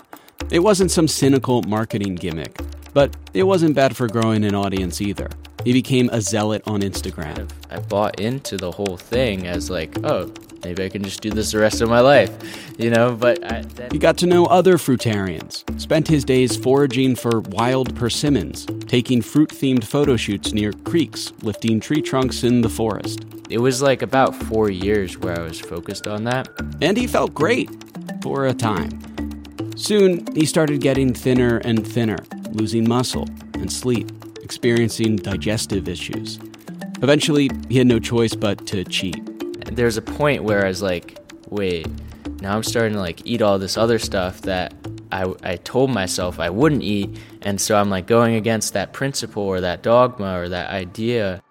It 0.51 0.60
wasn't 0.60 0.91
some 0.91 1.08
cynical 1.08 1.64
marketing 1.64 2.16
gimmick, 2.16 2.60
but 2.93 3.16
it 3.34 3.43
wasn't 3.43 3.76
bad 3.76 3.97
for 3.97 4.08
growing 4.08 4.45
an 4.45 4.53
audience 4.53 5.01
either. 5.01 5.30
He 5.66 5.74
became 5.74 6.09
a 6.13 6.22
zealot 6.22 6.61
on 6.68 6.82
Instagram. 6.82 7.49
I 7.72 7.80
bought 7.80 8.20
into 8.20 8.55
the 8.55 8.72
whole 8.72 8.97
thing 8.97 9.47
as 9.47 9.72
like, 9.72 9.97
oh, 10.05 10.32
maybe 10.63 10.86
I 10.86 10.89
can 10.89 11.03
just 11.03 11.22
do 11.22 11.32
this 11.32 11.51
the 11.51 11.57
rest 11.57 11.82
of 11.82 11.89
my 11.89 12.01
life, 12.01 12.32
you 12.78 12.91
know. 12.91 13.16
But 13.16 13.43
I, 13.51 13.61
then... 13.61 13.89
he 13.91 13.97
got 13.97 14.16
to 14.20 14.28
know 14.28 14.45
other 14.45 14.76
fruitarians. 14.76 15.63
Spent 15.82 16.07
his 16.07 16.24
days 16.24 16.55
foraging 16.55 17.16
for 17.16 17.41
wild 17.41 17.95
persimmons, 17.95 18.68
taking 18.86 19.24
fruit-themed 19.24 19.84
photo 19.84 20.16
shoots 20.16 20.53
near 20.53 20.72
creeks, 20.72 21.34
lifting 21.41 21.80
tree 21.80 22.01
trunks 22.01 22.43
in 22.43 22.61
the 22.61 22.70
forest. 22.70 23.26
It 23.49 23.57
was 23.57 23.82
like 23.82 24.03
about 24.03 24.36
four 24.36 24.70
years 24.70 25.18
where 25.18 25.36
I 25.36 25.41
was 25.41 25.59
focused 25.59 26.07
on 26.07 26.26
that, 26.26 26.47
and 26.80 26.95
he 26.95 27.07
felt 27.07 27.34
great 27.34 27.72
for 28.22 28.45
a 28.45 28.53
time. 28.53 29.01
Soon, 29.76 30.28
he 30.36 30.45
started 30.45 30.80
getting 30.80 31.11
thinner 31.11 31.57
and 31.57 31.86
thinner, 31.86 32.20
losing 32.51 32.88
muscle 32.88 33.28
and 33.55 33.72
sleep, 33.72 34.11
experiencing 34.46 35.18
digestive 35.18 35.89
issues. 35.89 36.39
Eventually, 37.02 37.50
he 37.68 37.78
had 37.78 37.88
no 37.88 38.00
choice 38.00 38.34
but 38.34 38.66
to 38.68 38.86
cheat 38.86 39.20
there's 39.72 39.98
a 39.98 40.02
point 40.02 40.43
where 40.43 40.64
I 40.64 40.68
was 40.68 40.82
like, 40.82 41.18
wait, 41.50 41.88
now 42.41 42.56
I'm 42.56 42.64
starting 42.64 42.93
to 42.93 43.00
like 43.00 43.26
eat 43.26 43.41
all 43.41 43.58
this 43.60 43.78
other 43.78 44.00
stuff 44.00 44.41
that 44.41 44.74
I, 45.12 45.34
I 45.43 45.56
told 45.58 45.89
myself 45.89 46.39
I 46.39 46.50
wouldn't 46.50 46.84
eat. 46.84 47.18
And 47.41 47.60
so 47.60 47.76
I'm 47.76 47.89
like 47.89 48.08
going 48.08 48.36
against 48.36 48.74
that 48.74 48.93
principle 48.93 49.43
or 49.43 49.62
that 49.62 49.84
dogma 49.84 50.39
or 50.39 50.50
that 50.50 50.70
idea. 50.70 51.41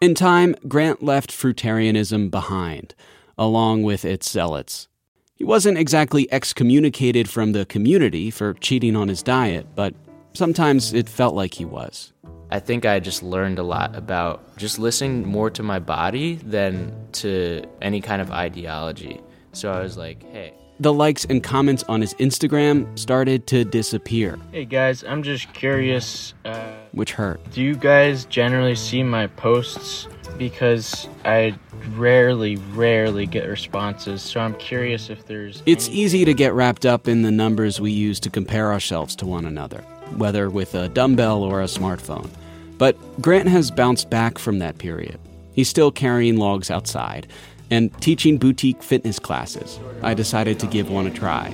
In 0.00 0.14
time, 0.14 0.54
Grant 0.66 1.02
left 1.02 1.30
fruitarianism 1.30 2.30
behind, 2.30 2.94
along 3.36 3.82
with 3.82 4.04
its 4.04 4.30
zealots. 4.30 4.86
He 5.34 5.44
wasn't 5.44 5.78
exactly 5.78 6.30
excommunicated 6.32 7.28
from 7.28 7.52
the 7.52 7.64
community 7.64 8.30
for 8.30 8.54
cheating 8.54 8.96
on 8.96 9.08
his 9.08 9.22
diet, 9.22 9.68
but 9.74 9.94
sometimes 10.38 10.94
it 10.94 11.08
felt 11.08 11.34
like 11.34 11.52
he 11.52 11.64
was. 11.64 12.12
I 12.50 12.60
think 12.60 12.86
I 12.86 13.00
just 13.00 13.22
learned 13.22 13.58
a 13.58 13.62
lot 13.62 13.94
about 13.94 14.56
just 14.56 14.78
listening 14.78 15.26
more 15.26 15.50
to 15.50 15.62
my 15.62 15.80
body 15.80 16.36
than 16.36 16.94
to 17.12 17.62
any 17.82 18.00
kind 18.00 18.22
of 18.22 18.30
ideology. 18.30 19.20
So 19.52 19.70
I 19.70 19.82
was 19.82 19.98
like, 19.98 20.22
hey. 20.32 20.54
The 20.80 20.92
likes 20.92 21.24
and 21.24 21.42
comments 21.42 21.82
on 21.88 22.00
his 22.00 22.14
Instagram 22.14 22.96
started 22.96 23.48
to 23.48 23.64
disappear. 23.64 24.38
Hey 24.52 24.64
guys, 24.64 25.02
I'm 25.02 25.24
just 25.24 25.52
curious. 25.52 26.34
Uh, 26.44 26.70
Which 26.92 27.12
hurt. 27.12 27.40
Do 27.50 27.60
you 27.60 27.74
guys 27.74 28.24
generally 28.26 28.76
see 28.76 29.02
my 29.02 29.26
posts? 29.26 30.06
Because 30.38 31.08
I 31.24 31.58
rarely, 31.96 32.56
rarely 32.74 33.26
get 33.26 33.48
responses. 33.48 34.22
So 34.22 34.38
I'm 34.38 34.54
curious 34.54 35.10
if 35.10 35.26
there's. 35.26 35.64
It's 35.66 35.88
any- 35.88 35.96
easy 35.96 36.24
to 36.24 36.32
get 36.32 36.52
wrapped 36.52 36.86
up 36.86 37.08
in 37.08 37.22
the 37.22 37.32
numbers 37.32 37.80
we 37.80 37.90
use 37.90 38.20
to 38.20 38.30
compare 38.30 38.72
ourselves 38.72 39.16
to 39.16 39.26
one 39.26 39.44
another 39.44 39.84
whether 40.16 40.48
with 40.50 40.74
a 40.74 40.88
dumbbell 40.88 41.42
or 41.42 41.60
a 41.60 41.66
smartphone. 41.66 42.30
But 42.78 42.96
Grant 43.20 43.48
has 43.48 43.70
bounced 43.70 44.08
back 44.08 44.38
from 44.38 44.60
that 44.60 44.78
period. 44.78 45.18
He's 45.52 45.68
still 45.68 45.90
carrying 45.90 46.36
logs 46.36 46.70
outside 46.70 47.26
and 47.70 47.92
teaching 48.00 48.38
boutique 48.38 48.82
fitness 48.82 49.18
classes. 49.18 49.78
I 50.02 50.14
decided 50.14 50.58
to 50.60 50.66
give 50.66 50.90
one 50.90 51.06
a 51.06 51.10
try. 51.10 51.52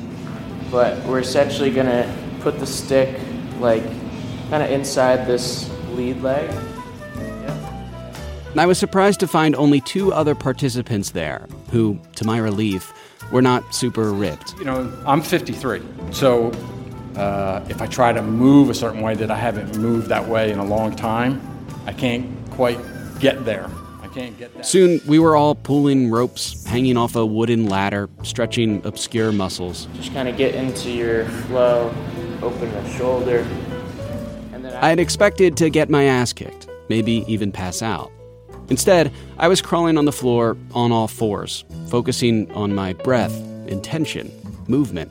But 0.70 1.02
we're 1.05 1.20
essentially 1.20 1.70
going 1.70 1.86
to 1.86 2.14
put 2.40 2.59
the 2.59 2.66
stick 2.66 3.18
like 3.59 3.82
kind 4.50 4.62
of 4.62 4.70
inside 4.70 5.26
this 5.26 5.70
lead 5.90 6.22
leg. 6.22 6.50
I 8.57 8.66
was 8.66 8.78
surprised 8.78 9.18
to 9.20 9.26
find 9.26 9.57
only 9.57 9.80
two 9.80 10.12
other 10.12 10.36
participants 10.36 11.11
there 11.11 11.48
who, 11.72 11.98
to 12.14 12.24
my 12.24 12.38
relief, 12.38 12.92
were 13.32 13.42
not 13.42 13.74
super 13.74 14.12
ripped. 14.12 14.55
You 14.59 14.64
know, 14.66 15.02
I'm 15.07 15.22
53, 15.22 15.82
so 16.12 16.52
uh, 17.17 17.65
if 17.69 17.81
I 17.81 17.87
try 17.87 18.12
to 18.12 18.23
move 18.23 18.71
a 18.71 18.75
certain 18.75 19.01
way 19.01 19.15
that 19.15 19.31
I 19.31 19.37
haven't 19.37 19.77
moved 19.79 20.09
that 20.09 20.29
way 20.29 20.51
in 20.51 20.59
a 20.59 20.65
long 20.65 20.95
time, 20.95 21.41
I 21.87 21.93
can't 21.93 22.29
quite 22.51 22.79
get 23.21 23.45
there. 23.45 23.71
I 24.03 24.09
can't 24.09 24.37
get 24.39 24.55
that. 24.55 24.67
Soon, 24.67 25.01
we 25.07 25.19
were 25.19 25.37
all 25.37 25.55
pulling 25.55 26.11
ropes, 26.11 26.65
hanging 26.67 26.97
off 26.97 27.17
a 27.17 27.25
wooden 27.25 27.69
ladder, 27.69 28.09
stretching 28.23 28.85
obscure 28.85 29.33
muscles. 29.33 29.87
Just 29.95 30.12
kind 30.12 30.29
of 30.29 30.37
get 30.37 30.55
into 30.55 30.91
your 30.91 31.27
flow, 31.27 31.95
open 32.43 32.71
the 32.71 32.91
shoulder. 32.91 33.39
And 34.53 34.65
then 34.65 34.75
I 34.75 34.89
had 34.89 34.99
expected 34.99 35.57
to 35.59 35.71
get 35.71 35.89
my 35.89 36.05
ass 36.05 36.33
kicked, 36.33 36.69
maybe 36.89 37.25
even 37.29 37.53
pass 37.53 37.83
out. 37.83 38.11
Instead, 38.71 39.12
I 39.39 39.49
was 39.49 39.61
crawling 39.61 39.99
on 39.99 40.05
the 40.05 40.12
floor 40.12 40.57
on 40.73 40.91
all 40.91 41.07
fours, 41.07 41.65
focusing 41.89 42.51
on 42.53 42.75
my 42.75 42.95
breath, 42.95 43.35
intention, 43.67 44.33
movement, 44.69 45.11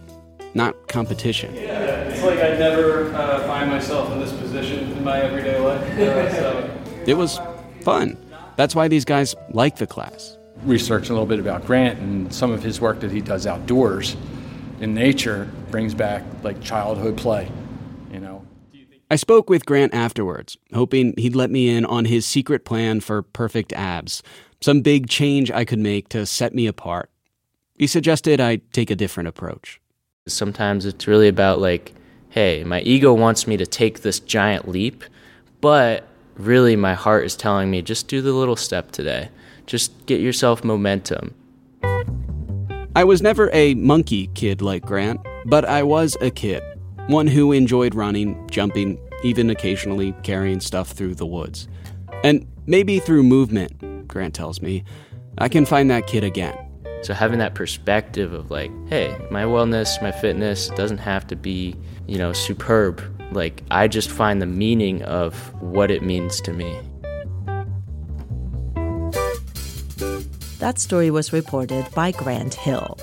not 0.54 0.88
competition. 0.88 1.54
Yeah, 1.56 1.80
it's 1.82 2.24
like 2.24 2.40
I 2.40 2.58
never 2.58 3.14
uh, 3.14 3.46
find 3.48 3.70
myself 3.70 4.12
in 4.12 4.20
this 4.20 4.34
position 4.34 4.92
in 4.92 5.04
my 5.04 5.22
everyday 5.22 5.60
life. 5.60 5.82
Uh, 5.82 6.32
so. 6.32 6.82
It 7.06 7.16
was 7.16 7.40
fun. 7.82 8.18
That's 8.56 8.76
why 8.76 8.88
these 8.88 9.06
guys 9.06 9.36
like 9.50 9.78
the 9.78 9.88
class. 9.88 10.38
Research 10.64 11.10
a 11.10 11.14
little 11.14 11.26
bit 11.26 11.40
about 11.40 11.66
Grant 11.66 12.00
and 12.00 12.34
some 12.34 12.52
of 12.52 12.64
his 12.64 12.80
work 12.80 13.00
that 13.02 13.12
he 13.12 13.20
does 13.20 13.46
outdoors 13.48 14.16
in 14.80 14.94
nature 14.94 15.50
brings 15.72 15.94
back 15.94 16.24
like 16.44 16.62
childhood 16.62 17.18
play, 17.18 17.50
you 18.12 18.20
know. 18.20 18.46
I 19.10 19.16
spoke 19.16 19.50
with 19.50 19.66
Grant 19.66 19.94
afterwards, 19.94 20.58
hoping 20.74 21.14
he'd 21.18 21.36
let 21.36 21.52
me 21.52 21.70
in 21.70 21.86
on 21.86 22.06
his 22.06 22.26
secret 22.26 22.66
plan 22.66 23.00
for 23.00 23.22
perfect 23.22 23.74
abs, 23.74 24.24
some 24.62 24.82
big 24.82 25.08
change 25.08 25.52
I 25.52 25.66
could 25.66 25.80
make 25.80 26.10
to 26.10 26.26
set 26.26 26.56
me 26.56 26.68
apart. 26.68 27.10
He 27.78 27.88
suggested 27.88 28.40
I 28.40 28.58
take 28.72 28.90
a 28.90 28.96
different 28.96 29.30
approach. 29.30 29.80
Sometimes 30.26 30.86
it's 30.86 31.06
really 31.06 31.28
about 31.28 31.60
like, 31.60 31.94
hey, 32.30 32.64
my 32.64 32.80
ego 32.80 33.14
wants 33.14 33.46
me 33.46 33.58
to 33.58 33.66
take 33.66 34.04
this 34.04 34.22
giant 34.22 34.70
leap, 34.70 35.04
but 35.60 36.08
really 36.36 36.78
my 36.78 36.94
heart 36.94 37.26
is 37.26 37.36
telling 37.36 37.70
me 37.70 37.82
just 37.82 38.08
do 38.08 38.22
the 38.22 38.32
little 38.32 38.56
step 38.56 38.92
today. 38.92 39.28
Just 39.66 40.06
get 40.06 40.22
yourself 40.22 40.64
momentum. 40.64 41.36
I 42.96 43.04
was 43.04 43.22
never 43.22 43.50
a 43.52 43.74
monkey 43.74 44.28
kid 44.28 44.62
like 44.62 44.86
Grant, 44.86 45.20
but 45.46 45.66
I 45.66 45.84
was 45.84 46.16
a 46.22 46.32
kid. 46.32 46.64
One 47.08 47.28
who 47.28 47.52
enjoyed 47.52 47.94
running, 47.94 48.48
jumping, 48.50 48.98
even 49.26 49.50
occasionally 49.50 50.14
carrying 50.24 50.62
stuff 50.62 50.92
through 50.92 51.16
the 51.16 51.26
woods. 51.26 51.68
And 52.24 52.48
maybe 52.66 53.00
through 53.00 53.24
movement, 53.24 54.08
Grant 54.08 54.34
tells 54.34 54.62
me, 54.62 54.86
I 55.38 55.50
can 55.50 55.66
find 55.66 55.92
that 55.92 56.08
kid 56.08 56.24
again. 56.24 56.63
So 57.04 57.14
having 57.14 57.40
that 57.40 57.54
perspective 57.54 58.32
of 58.32 58.50
like, 58.50 58.72
hey, 58.88 59.14
my 59.30 59.44
wellness, 59.44 60.02
my 60.02 60.12
fitness 60.12 60.70
doesn't 60.70 61.00
have 61.00 61.28
to 61.28 61.36
be, 61.36 61.76
you 62.08 62.18
know, 62.18 62.32
superb. 62.32 63.04
Like 63.34 63.62
I 63.70 63.90
just 63.90 64.10
find 64.10 64.42
the 64.42 64.46
meaning 64.46 65.04
of 65.04 65.36
what 65.62 65.92
it 65.92 66.02
means 66.02 66.40
to 66.42 66.54
me. 66.54 66.80
That 70.60 70.80
story 70.80 71.12
was 71.12 71.34
reported 71.34 71.86
by 71.94 72.12
Grant 72.12 72.54
Hill. 72.54 72.98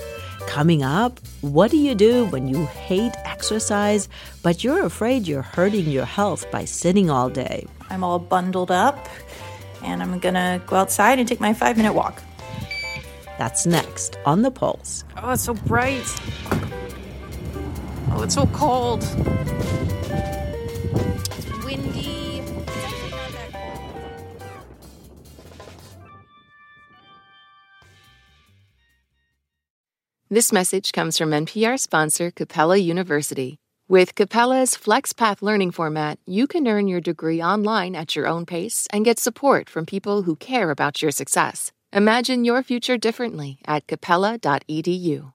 Coming 0.47 0.81
up, 0.81 1.19
what 1.41 1.69
do 1.69 1.77
you 1.77 1.93
do 1.93 2.25
when 2.25 2.47
you 2.47 2.65
hate 2.65 3.13
exercise, 3.23 4.09
but 4.41 4.63
you're 4.63 4.83
afraid 4.83 5.27
you're 5.27 5.43
hurting 5.43 5.85
your 5.85 6.05
health 6.05 6.49
by 6.49 6.65
sitting 6.65 7.11
all 7.11 7.29
day? 7.29 7.67
I'm 7.91 8.03
all 8.03 8.17
bundled 8.17 8.71
up, 8.71 9.07
and 9.83 10.01
I'm 10.01 10.17
gonna 10.17 10.59
go 10.65 10.77
outside 10.77 11.19
and 11.19 11.27
take 11.27 11.39
my 11.39 11.53
five 11.53 11.77
minute 11.77 11.93
walk. 11.93 12.23
That's 13.41 13.65
next 13.65 14.19
on 14.23 14.43
The 14.43 14.51
Pulse. 14.51 15.03
Oh, 15.17 15.31
it's 15.31 15.45
so 15.45 15.55
bright. 15.55 16.05
Oh, 18.11 18.21
it's 18.21 18.35
so 18.35 18.45
cold. 18.45 19.01
It's 21.31 21.65
windy. 21.65 22.43
This 30.29 30.51
message 30.51 30.91
comes 30.91 31.17
from 31.17 31.31
NPR 31.31 31.79
sponsor 31.79 32.29
Capella 32.29 32.77
University. 32.77 33.57
With 33.89 34.13
Capella's 34.13 34.75
FlexPath 34.75 35.41
learning 35.41 35.71
format, 35.71 36.19
you 36.27 36.45
can 36.45 36.67
earn 36.67 36.87
your 36.87 37.01
degree 37.01 37.41
online 37.41 37.95
at 37.95 38.15
your 38.15 38.27
own 38.27 38.45
pace 38.45 38.87
and 38.93 39.03
get 39.03 39.17
support 39.17 39.67
from 39.67 39.87
people 39.87 40.21
who 40.21 40.35
care 40.35 40.69
about 40.69 41.01
your 41.01 41.09
success. 41.09 41.71
Imagine 41.93 42.45
your 42.45 42.63
future 42.63 42.97
differently 42.97 43.59
at 43.67 43.85
capella.edu. 43.85 45.33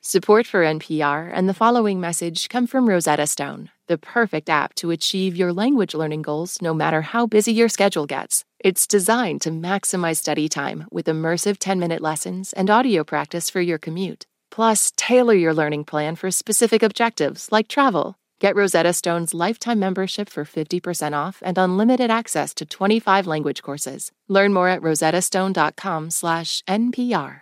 Support 0.00 0.46
for 0.48 0.64
NPR 0.64 1.30
and 1.32 1.48
the 1.48 1.54
following 1.54 2.00
message 2.00 2.48
come 2.48 2.66
from 2.66 2.88
Rosetta 2.88 3.24
Stone, 3.24 3.70
the 3.86 3.98
perfect 3.98 4.50
app 4.50 4.74
to 4.74 4.90
achieve 4.90 5.36
your 5.36 5.52
language 5.52 5.94
learning 5.94 6.22
goals 6.22 6.60
no 6.60 6.74
matter 6.74 7.02
how 7.02 7.26
busy 7.26 7.52
your 7.52 7.68
schedule 7.68 8.04
gets. 8.04 8.44
It's 8.58 8.88
designed 8.88 9.40
to 9.42 9.50
maximize 9.50 10.16
study 10.16 10.48
time 10.48 10.86
with 10.90 11.06
immersive 11.06 11.58
10 11.60 11.78
minute 11.78 12.02
lessons 12.02 12.52
and 12.52 12.68
audio 12.68 13.04
practice 13.04 13.48
for 13.48 13.60
your 13.60 13.78
commute. 13.78 14.26
Plus, 14.50 14.92
tailor 14.96 15.34
your 15.34 15.54
learning 15.54 15.84
plan 15.84 16.16
for 16.16 16.32
specific 16.32 16.82
objectives 16.82 17.52
like 17.52 17.68
travel. 17.68 18.16
Get 18.40 18.54
Rosetta 18.54 18.92
Stone's 18.92 19.34
lifetime 19.34 19.80
membership 19.80 20.28
for 20.28 20.44
50% 20.44 21.12
off 21.12 21.42
and 21.44 21.58
unlimited 21.58 22.08
access 22.08 22.54
to 22.54 22.64
25 22.64 23.26
language 23.26 23.62
courses. 23.62 24.12
Learn 24.28 24.52
more 24.52 24.68
at 24.68 24.80
rosettastone.com/npr. 24.80 27.40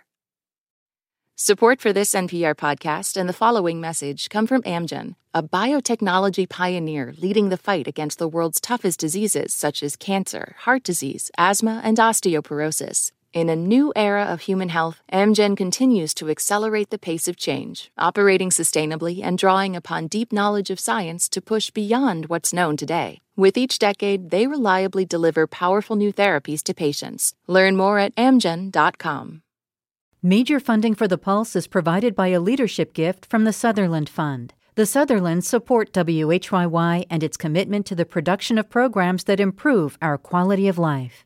Support 1.39 1.81
for 1.81 1.93
this 1.93 2.15
NPR 2.15 2.55
podcast 2.55 3.15
and 3.15 3.29
the 3.29 3.33
following 3.33 3.79
message 3.79 4.27
come 4.29 4.47
from 4.47 4.63
Amgen, 4.63 5.13
a 5.35 5.43
biotechnology 5.43 6.49
pioneer 6.49 7.13
leading 7.19 7.49
the 7.49 7.57
fight 7.57 7.87
against 7.87 8.17
the 8.17 8.27
world's 8.27 8.59
toughest 8.59 8.99
diseases 8.99 9.53
such 9.53 9.83
as 9.83 9.95
cancer, 9.95 10.55
heart 10.61 10.81
disease, 10.81 11.29
asthma, 11.37 11.79
and 11.83 11.97
osteoporosis. 11.97 13.11
In 13.37 13.49
a 13.49 13.55
new 13.55 13.93
era 13.95 14.23
of 14.23 14.41
human 14.41 14.69
health, 14.69 15.03
Amgen 15.13 15.55
continues 15.55 16.15
to 16.15 16.27
accelerate 16.27 16.89
the 16.89 16.97
pace 16.97 17.27
of 17.27 17.37
change, 17.37 17.91
operating 17.95 18.49
sustainably 18.49 19.23
and 19.23 19.37
drawing 19.37 19.75
upon 19.75 20.07
deep 20.07 20.33
knowledge 20.33 20.71
of 20.71 20.79
science 20.79 21.29
to 21.29 21.39
push 21.39 21.69
beyond 21.69 22.29
what's 22.29 22.51
known 22.51 22.77
today. 22.77 23.21
With 23.35 23.55
each 23.55 23.77
decade, 23.77 24.31
they 24.31 24.47
reliably 24.47 25.05
deliver 25.05 25.45
powerful 25.45 25.95
new 25.95 26.11
therapies 26.11 26.63
to 26.63 26.73
patients. 26.73 27.35
Learn 27.45 27.77
more 27.77 27.99
at 27.99 28.15
amgen.com. 28.15 29.43
Major 30.23 30.59
funding 30.59 30.95
for 30.95 31.07
The 31.07 31.19
Pulse 31.19 31.55
is 31.55 31.67
provided 31.67 32.15
by 32.15 32.29
a 32.29 32.41
leadership 32.41 32.91
gift 32.91 33.23
from 33.27 33.43
the 33.43 33.53
Sutherland 33.53 34.09
Fund. 34.09 34.55
The 34.73 34.87
Sutherlands 34.87 35.47
support 35.47 35.93
WHYY 35.93 37.05
and 37.07 37.21
its 37.21 37.37
commitment 37.37 37.85
to 37.85 37.93
the 37.93 38.03
production 38.03 38.57
of 38.57 38.71
programs 38.71 39.25
that 39.25 39.39
improve 39.39 39.95
our 40.01 40.17
quality 40.17 40.67
of 40.67 40.79
life. 40.79 41.23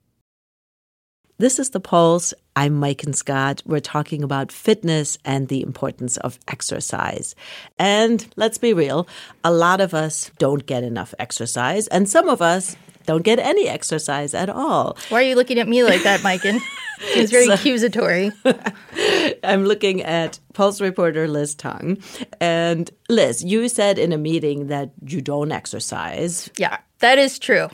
This 1.42 1.58
is 1.58 1.72
The 1.72 1.80
Pulse. 1.80 2.36
I'm 2.56 2.80
Maiken 2.80 3.16
Scott. 3.16 3.64
We're 3.66 3.80
talking 3.80 4.24
about 4.24 4.52
fitness 4.52 5.18
and 5.26 5.48
the 5.48 5.64
importance 5.64 6.18
of 6.18 6.38
exercise. 6.48 7.34
And 7.80 8.24
let's 8.36 8.60
be 8.60 8.76
real, 8.76 9.08
a 9.44 9.52
lot 9.52 9.82
of 9.82 9.96
us 9.96 10.30
don't 10.38 10.64
get 10.68 10.84
enough 10.84 11.16
exercise, 11.18 11.88
and 11.88 12.08
some 12.08 12.30
of 12.30 12.44
us 12.44 12.76
don't 13.08 13.24
get 13.24 13.39
any 13.39 13.68
exercise 13.68 14.36
at 14.36 14.50
all. 14.52 14.96
Why 15.10 15.22
are 15.22 15.28
you 15.30 15.36
looking 15.36 15.58
at 15.58 15.68
me 15.68 15.84
like 15.84 16.04
that, 16.04 16.20
Maiken? 16.20 16.60
It's 17.04 17.32
very 17.32 17.48
so, 17.48 17.54
accusatory. 17.54 18.32
I'm 19.44 19.66
looking 19.66 20.04
at 20.04 20.38
Pulse 20.54 20.80
reporter 20.80 21.28
Liz 21.28 21.56
Tung. 21.56 21.98
And 22.39 22.92
Liz, 23.10 23.44
you 23.44 23.68
said 23.70 23.98
in 23.98 24.12
a 24.14 24.20
meeting 24.20 24.68
that 24.68 24.92
you 25.04 25.20
don't 25.20 25.52
exercise. 25.52 26.52
Yeah, 26.58 26.78
that 27.00 27.18
is 27.18 27.39
true. 27.39 27.70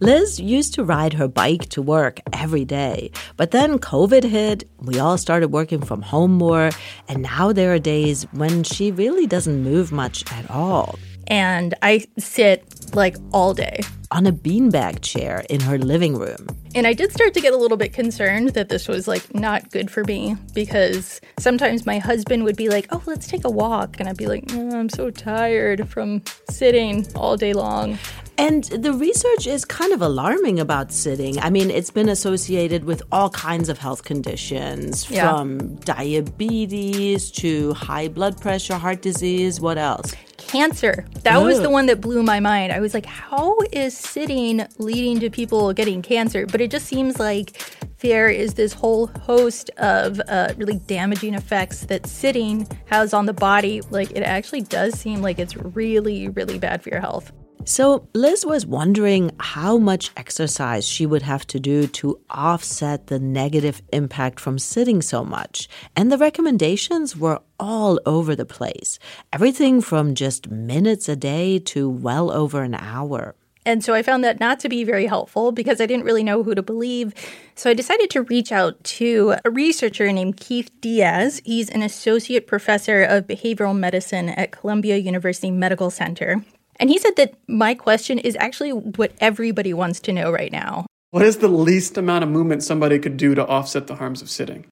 Liz 0.00 0.38
used 0.38 0.74
to 0.74 0.84
ride 0.84 1.14
her 1.14 1.26
bike 1.26 1.68
to 1.70 1.82
work 1.82 2.20
every 2.32 2.64
day, 2.64 3.10
but 3.36 3.50
then 3.50 3.80
COVID 3.80 4.22
hit, 4.22 4.62
we 4.78 5.00
all 5.00 5.18
started 5.18 5.48
working 5.48 5.80
from 5.80 6.02
home 6.02 6.32
more, 6.32 6.70
and 7.08 7.22
now 7.22 7.52
there 7.52 7.74
are 7.74 7.80
days 7.80 8.22
when 8.32 8.62
she 8.62 8.92
really 8.92 9.26
doesn't 9.26 9.62
move 9.62 9.90
much 9.90 10.24
at 10.32 10.48
all. 10.50 10.96
And 11.26 11.74
I 11.82 12.06
sit 12.16 12.94
like 12.94 13.16
all 13.32 13.54
day 13.54 13.80
on 14.12 14.26
a 14.26 14.32
beanbag 14.32 15.02
chair 15.02 15.44
in 15.50 15.60
her 15.60 15.78
living 15.78 16.16
room. 16.16 16.46
And 16.76 16.86
I 16.86 16.92
did 16.92 17.12
start 17.12 17.34
to 17.34 17.40
get 17.40 17.52
a 17.52 17.56
little 17.56 17.76
bit 17.76 17.92
concerned 17.92 18.50
that 18.50 18.68
this 18.68 18.86
was 18.86 19.08
like 19.08 19.34
not 19.34 19.70
good 19.70 19.90
for 19.90 20.04
me 20.04 20.36
because 20.54 21.20
sometimes 21.40 21.84
my 21.84 21.98
husband 21.98 22.44
would 22.44 22.56
be 22.56 22.68
like, 22.68 22.86
"Oh, 22.90 23.02
let's 23.04 23.26
take 23.26 23.44
a 23.44 23.50
walk." 23.50 23.96
And 23.98 24.08
I'd 24.08 24.16
be 24.16 24.26
like, 24.26 24.44
oh, 24.52 24.78
"I'm 24.78 24.88
so 24.88 25.10
tired 25.10 25.88
from 25.88 26.22
sitting 26.48 27.06
all 27.14 27.36
day 27.36 27.52
long." 27.52 27.98
And 28.38 28.64
the 28.64 28.92
research 28.92 29.48
is 29.48 29.64
kind 29.64 29.92
of 29.92 30.00
alarming 30.00 30.60
about 30.60 30.92
sitting. 30.92 31.38
I 31.40 31.50
mean, 31.50 31.70
it's 31.70 31.90
been 31.90 32.08
associated 32.08 32.84
with 32.84 33.02
all 33.10 33.30
kinds 33.30 33.68
of 33.68 33.78
health 33.78 34.04
conditions 34.04 35.10
yeah. 35.10 35.28
from 35.28 35.74
diabetes 35.76 37.32
to 37.32 37.74
high 37.74 38.06
blood 38.06 38.40
pressure, 38.40 38.76
heart 38.76 39.02
disease, 39.02 39.60
what 39.60 39.76
else? 39.76 40.14
cancer. 40.38 41.04
That 41.24 41.42
was 41.42 41.60
the 41.60 41.70
one 41.70 41.86
that 41.86 42.00
blew 42.00 42.22
my 42.22 42.40
mind. 42.40 42.72
I 42.72 42.80
was 42.80 42.94
like, 42.94 43.06
how 43.06 43.58
is 43.70 43.96
sitting 43.96 44.66
leading 44.78 45.20
to 45.20 45.30
people 45.30 45.72
getting 45.74 46.02
cancer? 46.02 46.46
But 46.46 46.60
it 46.60 46.70
just 46.70 46.86
seems 46.86 47.20
like 47.20 47.60
there 47.98 48.28
is 48.28 48.54
this 48.54 48.72
whole 48.72 49.08
host 49.08 49.70
of 49.76 50.20
uh, 50.26 50.54
really 50.56 50.78
damaging 50.86 51.34
effects 51.34 51.86
that 51.86 52.06
sitting 52.06 52.66
has 52.86 53.12
on 53.12 53.26
the 53.26 53.34
body. 53.34 53.82
Like, 53.90 54.10
it 54.12 54.22
actually 54.22 54.62
does 54.62 54.98
seem 54.98 55.20
like 55.20 55.38
it's 55.38 55.56
really, 55.56 56.28
really 56.28 56.58
bad 56.58 56.82
for 56.82 56.88
your 56.88 57.00
health. 57.00 57.30
So 57.68 58.08
Liz 58.14 58.46
was 58.46 58.64
wondering 58.64 59.30
how 59.38 59.76
much 59.76 60.10
exercise 60.16 60.88
she 60.88 61.04
would 61.04 61.20
have 61.20 61.46
to 61.48 61.60
do 61.60 61.86
to 61.88 62.18
offset 62.30 63.08
the 63.08 63.18
negative 63.18 63.82
impact 63.92 64.40
from 64.40 64.58
sitting 64.58 65.02
so 65.02 65.22
much. 65.22 65.68
And 65.94 66.10
the 66.10 66.16
recommendations 66.16 67.14
were 67.14 67.42
all 67.60 68.00
over 68.06 68.34
the 68.34 68.46
place. 68.46 68.98
Everything 69.34 69.82
from 69.82 70.14
just 70.14 70.50
minutes 70.50 71.10
a 71.10 71.14
day 71.14 71.58
to 71.66 71.90
well 71.90 72.30
over 72.30 72.62
an 72.62 72.74
hour. 72.74 73.34
And 73.66 73.84
so 73.84 73.92
I 73.92 74.02
found 74.02 74.24
that 74.24 74.40
not 74.40 74.60
to 74.60 74.70
be 74.70 74.82
very 74.82 75.04
helpful 75.04 75.52
because 75.52 75.78
I 75.78 75.84
didn't 75.84 76.06
really 76.06 76.24
know 76.24 76.42
who 76.42 76.54
to 76.54 76.62
believe. 76.62 77.12
So 77.54 77.68
I 77.68 77.74
decided 77.74 78.08
to 78.12 78.22
reach 78.22 78.50
out 78.50 78.82
to 78.96 79.34
a 79.44 79.50
researcher 79.50 80.10
named 80.10 80.38
Keith 80.38 80.70
Diaz. 80.80 81.42
He's 81.44 81.68
an 81.68 81.82
associate 81.82 82.46
professor 82.46 83.02
of 83.02 83.26
behavioral 83.26 83.78
medicine 83.78 84.30
at 84.30 84.52
Columbia 84.52 84.96
University 84.96 85.50
Medical 85.50 85.90
Center. 85.90 86.42
And 86.78 86.90
he 86.90 86.98
said 86.98 87.16
that 87.16 87.34
my 87.48 87.74
question 87.74 88.18
is 88.18 88.36
actually 88.38 88.72
what 88.72 89.12
everybody 89.20 89.74
wants 89.74 90.00
to 90.00 90.12
know 90.12 90.30
right 90.30 90.52
now. 90.52 90.86
What 91.10 91.24
is 91.24 91.38
the 91.38 91.48
least 91.48 91.96
amount 91.96 92.24
of 92.24 92.30
movement 92.30 92.62
somebody 92.62 92.98
could 92.98 93.16
do 93.16 93.34
to 93.34 93.46
offset 93.46 93.86
the 93.86 93.96
harms 93.96 94.22
of 94.22 94.30
sitting? 94.30 94.66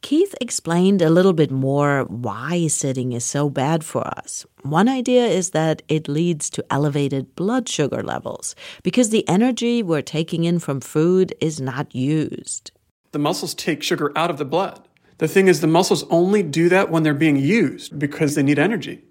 Keith 0.00 0.34
explained 0.40 1.02
a 1.02 1.10
little 1.10 1.32
bit 1.32 1.50
more 1.50 2.04
why 2.04 2.68
sitting 2.68 3.12
is 3.12 3.24
so 3.24 3.50
bad 3.50 3.82
for 3.82 4.06
us. 4.06 4.46
One 4.62 4.88
idea 4.88 5.26
is 5.26 5.50
that 5.50 5.82
it 5.88 6.08
leads 6.08 6.50
to 6.50 6.64
elevated 6.70 7.34
blood 7.34 7.68
sugar 7.68 8.02
levels 8.02 8.54
because 8.84 9.10
the 9.10 9.28
energy 9.28 9.82
we're 9.82 10.02
taking 10.02 10.44
in 10.44 10.60
from 10.60 10.80
food 10.80 11.34
is 11.40 11.60
not 11.60 11.94
used. 11.94 12.70
The 13.10 13.18
muscles 13.18 13.54
take 13.54 13.82
sugar 13.82 14.12
out 14.14 14.30
of 14.30 14.38
the 14.38 14.44
blood. 14.44 14.86
The 15.18 15.26
thing 15.26 15.48
is, 15.48 15.60
the 15.60 15.66
muscles 15.66 16.04
only 16.10 16.44
do 16.44 16.68
that 16.68 16.90
when 16.90 17.02
they're 17.02 17.12
being 17.12 17.36
used 17.36 17.98
because 17.98 18.36
they 18.36 18.42
need 18.44 18.58
energy. 18.58 19.02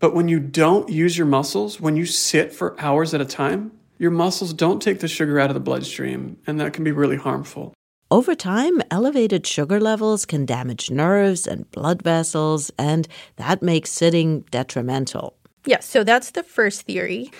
But 0.00 0.14
when 0.14 0.28
you 0.28 0.38
don't 0.38 0.88
use 0.88 1.18
your 1.18 1.26
muscles, 1.26 1.80
when 1.80 1.96
you 1.96 2.06
sit 2.06 2.52
for 2.52 2.80
hours 2.80 3.14
at 3.14 3.20
a 3.20 3.24
time, 3.24 3.72
your 3.98 4.12
muscles 4.12 4.52
don't 4.52 4.80
take 4.80 5.00
the 5.00 5.08
sugar 5.08 5.40
out 5.40 5.50
of 5.50 5.54
the 5.54 5.60
bloodstream, 5.60 6.38
and 6.46 6.60
that 6.60 6.72
can 6.72 6.84
be 6.84 6.92
really 6.92 7.16
harmful. 7.16 7.74
Over 8.10 8.34
time, 8.34 8.80
elevated 8.90 9.46
sugar 9.46 9.80
levels 9.80 10.24
can 10.24 10.46
damage 10.46 10.90
nerves 10.90 11.46
and 11.46 11.70
blood 11.72 12.00
vessels, 12.02 12.70
and 12.78 13.08
that 13.36 13.60
makes 13.60 13.90
sitting 13.90 14.42
detrimental. 14.50 15.36
Yes, 15.66 15.86
so 15.86 16.04
that's 16.04 16.30
the 16.30 16.42
first 16.44 16.82
theory. 16.82 17.30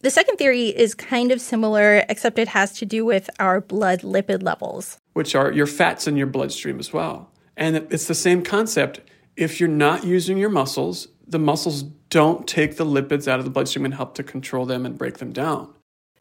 The 0.00 0.10
second 0.10 0.36
theory 0.36 0.68
is 0.68 0.94
kind 0.94 1.32
of 1.32 1.40
similar, 1.40 2.04
except 2.08 2.38
it 2.38 2.48
has 2.48 2.72
to 2.78 2.86
do 2.86 3.04
with 3.04 3.28
our 3.40 3.60
blood 3.60 4.00
lipid 4.02 4.42
levels. 4.42 4.98
which 5.14 5.34
are 5.34 5.52
your 5.52 5.66
fats 5.66 6.06
in 6.08 6.16
your 6.16 6.26
bloodstream 6.26 6.78
as 6.78 6.92
well. 6.92 7.30
And 7.56 7.76
it's 7.76 8.06
the 8.06 8.14
same 8.14 8.42
concept. 8.42 9.00
If 9.36 9.60
you're 9.60 9.68
not 9.68 10.04
using 10.04 10.38
your 10.38 10.50
muscles, 10.50 11.08
the 11.26 11.38
muscles 11.38 11.84
don't 12.14 12.46
take 12.46 12.76
the 12.76 12.86
lipids 12.86 13.26
out 13.26 13.40
of 13.40 13.44
the 13.44 13.50
bloodstream 13.50 13.84
and 13.84 13.92
help 13.92 14.14
to 14.14 14.22
control 14.22 14.64
them 14.66 14.86
and 14.86 14.96
break 14.96 15.18
them 15.18 15.32
down. 15.32 15.68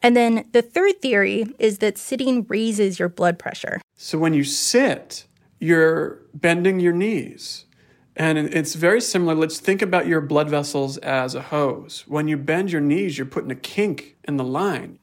And 0.01 0.17
then 0.17 0.49
the 0.51 0.63
third 0.63 1.03
theory 1.03 1.45
is 1.59 1.77
that 1.77 1.99
sitting 1.99 2.47
raises 2.49 2.97
your 2.97 3.09
blood 3.09 3.37
pressure. 3.37 3.79
So 3.95 4.17
when 4.17 4.33
you 4.33 4.43
sit, 4.43 5.27
you're 5.59 6.23
bending 6.33 6.79
your 6.79 6.93
knees. 6.93 7.65
And 8.15 8.39
it's 8.39 8.73
very 8.73 9.01
similar. 9.01 9.35
Let's 9.35 9.59
think 9.59 9.83
about 9.83 10.07
your 10.07 10.19
blood 10.19 10.49
vessels 10.49 10.97
as 10.97 11.35
a 11.35 11.43
hose. 11.43 12.05
When 12.07 12.27
you 12.27 12.37
bend 12.37 12.71
your 12.71 12.81
knees, 12.81 13.19
you're 13.19 13.27
putting 13.27 13.51
a 13.51 13.55
kink 13.55 14.17
in 14.23 14.37
the 14.37 14.43
line. 14.43 14.97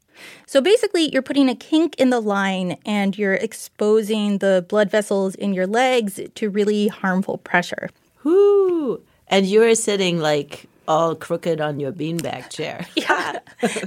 So 0.47 0.61
basically, 0.61 1.09
you're 1.13 1.23
putting 1.23 1.49
a 1.49 1.55
kink 1.55 1.95
in 1.99 2.11
the 2.11 2.21
line 2.21 2.79
and 2.85 3.17
you're 3.17 3.35
exposing 3.35 4.39
the 4.39 4.67
blood 4.69 4.91
vessels 4.91 5.37
in 5.37 5.55
your 5.55 5.69
legs 5.69 6.19
to 6.35 6.51
really 6.51 6.89
harmful 6.89 7.39
pressure. 7.39 7.91
Whoo! 8.25 9.05
And 9.29 9.47
you're 9.47 9.77
sitting 9.77 10.19
like 10.19 10.67
all 10.91 11.15
crooked 11.15 11.61
on 11.61 11.79
your 11.79 11.93
beanbag 11.93 12.51
chair. 12.51 12.85
Yeah. 12.97 13.39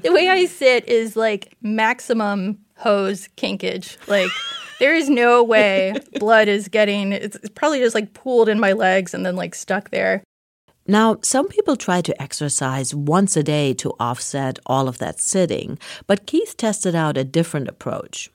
the 0.01 0.14
way 0.14 0.30
I 0.30 0.45
sit 0.45 0.88
is 0.88 1.16
like 1.16 1.56
maximum 1.62 2.58
hose 2.78 3.28
kinkage. 3.36 3.97
Like, 4.08 4.32
there 4.80 4.95
is 4.95 5.10
no 5.10 5.43
way 5.43 5.93
blood 6.20 6.47
is 6.47 6.68
getting, 6.70 7.12
it's 7.12 7.36
it's 7.36 7.49
probably 7.49 7.80
just 7.80 7.93
like 7.93 8.14
pooled 8.14 8.47
in 8.49 8.60
my 8.60 8.72
legs 8.72 9.14
and 9.14 9.26
then 9.26 9.36
like 9.36 9.54
stuck 9.54 9.89
there. 9.89 10.24
Now, 10.88 11.18
some 11.22 11.47
people 11.47 11.76
try 11.76 12.01
to 12.01 12.22
exercise 12.22 12.95
once 12.95 13.38
a 13.38 13.43
day 13.43 13.74
to 13.76 13.93
offset 13.99 14.60
all 14.66 14.88
of 14.88 14.97
that 14.97 15.20
sitting, 15.20 15.80
but 16.08 16.26
Keith 16.26 16.56
tested 16.58 16.95
out 16.95 17.18
a 17.18 17.24
different 17.24 17.68
approach. 17.68 18.30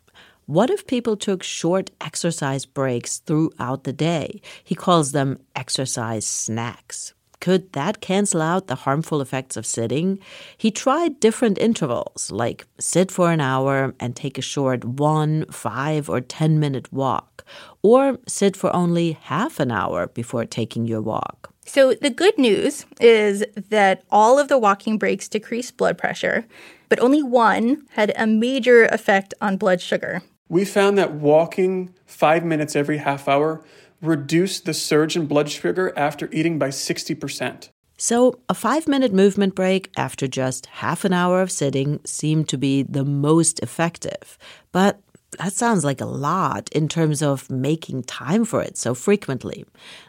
What 0.46 0.70
if 0.70 0.86
people 0.86 1.16
took 1.16 1.42
short 1.42 1.90
exercise 2.00 2.64
breaks 2.64 3.18
throughout 3.18 3.84
the 3.84 3.92
day? 3.92 4.40
He 4.64 4.74
calls 4.74 5.12
them 5.12 5.38
exercise 5.54 6.26
snacks. 6.26 7.12
Could 7.40 7.72
that 7.72 8.00
cancel 8.00 8.42
out 8.42 8.66
the 8.66 8.74
harmful 8.74 9.20
effects 9.20 9.56
of 9.56 9.64
sitting? 9.64 10.18
He 10.56 10.70
tried 10.70 11.20
different 11.20 11.58
intervals, 11.58 12.30
like 12.32 12.66
sit 12.80 13.12
for 13.12 13.30
an 13.30 13.40
hour 13.40 13.94
and 14.00 14.16
take 14.16 14.38
a 14.38 14.42
short 14.42 14.84
one, 14.84 15.46
five, 15.50 16.08
or 16.08 16.20
10 16.20 16.58
minute 16.58 16.92
walk, 16.92 17.44
or 17.82 18.18
sit 18.26 18.56
for 18.56 18.74
only 18.74 19.12
half 19.12 19.60
an 19.60 19.70
hour 19.70 20.08
before 20.08 20.44
taking 20.44 20.86
your 20.86 21.00
walk. 21.00 21.52
So, 21.64 21.92
the 21.92 22.10
good 22.10 22.38
news 22.38 22.86
is 22.98 23.44
that 23.68 24.02
all 24.10 24.38
of 24.38 24.48
the 24.48 24.58
walking 24.58 24.96
breaks 24.96 25.28
decreased 25.28 25.76
blood 25.76 25.98
pressure, 25.98 26.46
but 26.88 26.98
only 26.98 27.22
one 27.22 27.86
had 27.90 28.12
a 28.16 28.26
major 28.26 28.86
effect 28.86 29.34
on 29.42 29.58
blood 29.58 29.82
sugar. 29.82 30.22
We 30.48 30.64
found 30.64 30.96
that 30.96 31.12
walking 31.12 31.94
five 32.06 32.42
minutes 32.42 32.74
every 32.74 32.96
half 32.96 33.28
hour 33.28 33.62
reduced 34.00 34.64
the 34.64 34.74
surge 34.74 35.16
in 35.16 35.26
blood 35.26 35.50
sugar 35.50 35.92
after 35.96 36.28
eating 36.32 36.58
by 36.58 36.68
60%. 36.68 37.70
So, 38.00 38.38
a 38.48 38.54
five 38.54 38.86
minute 38.86 39.12
movement 39.12 39.56
break 39.56 39.90
after 39.96 40.28
just 40.28 40.66
half 40.66 41.04
an 41.04 41.12
hour 41.12 41.42
of 41.42 41.50
sitting 41.50 41.98
seemed 42.04 42.48
to 42.50 42.56
be 42.56 42.84
the 42.84 43.04
most 43.04 43.58
effective. 43.58 44.38
But 44.70 45.00
that 45.32 45.52
sounds 45.52 45.84
like 45.84 46.00
a 46.00 46.06
lot 46.06 46.70
in 46.72 46.88
terms 46.88 47.22
of 47.22 47.50
making 47.50 48.02
time 48.04 48.44
for 48.44 48.62
it 48.62 48.78
so 48.78 48.94
frequently. 48.94 49.64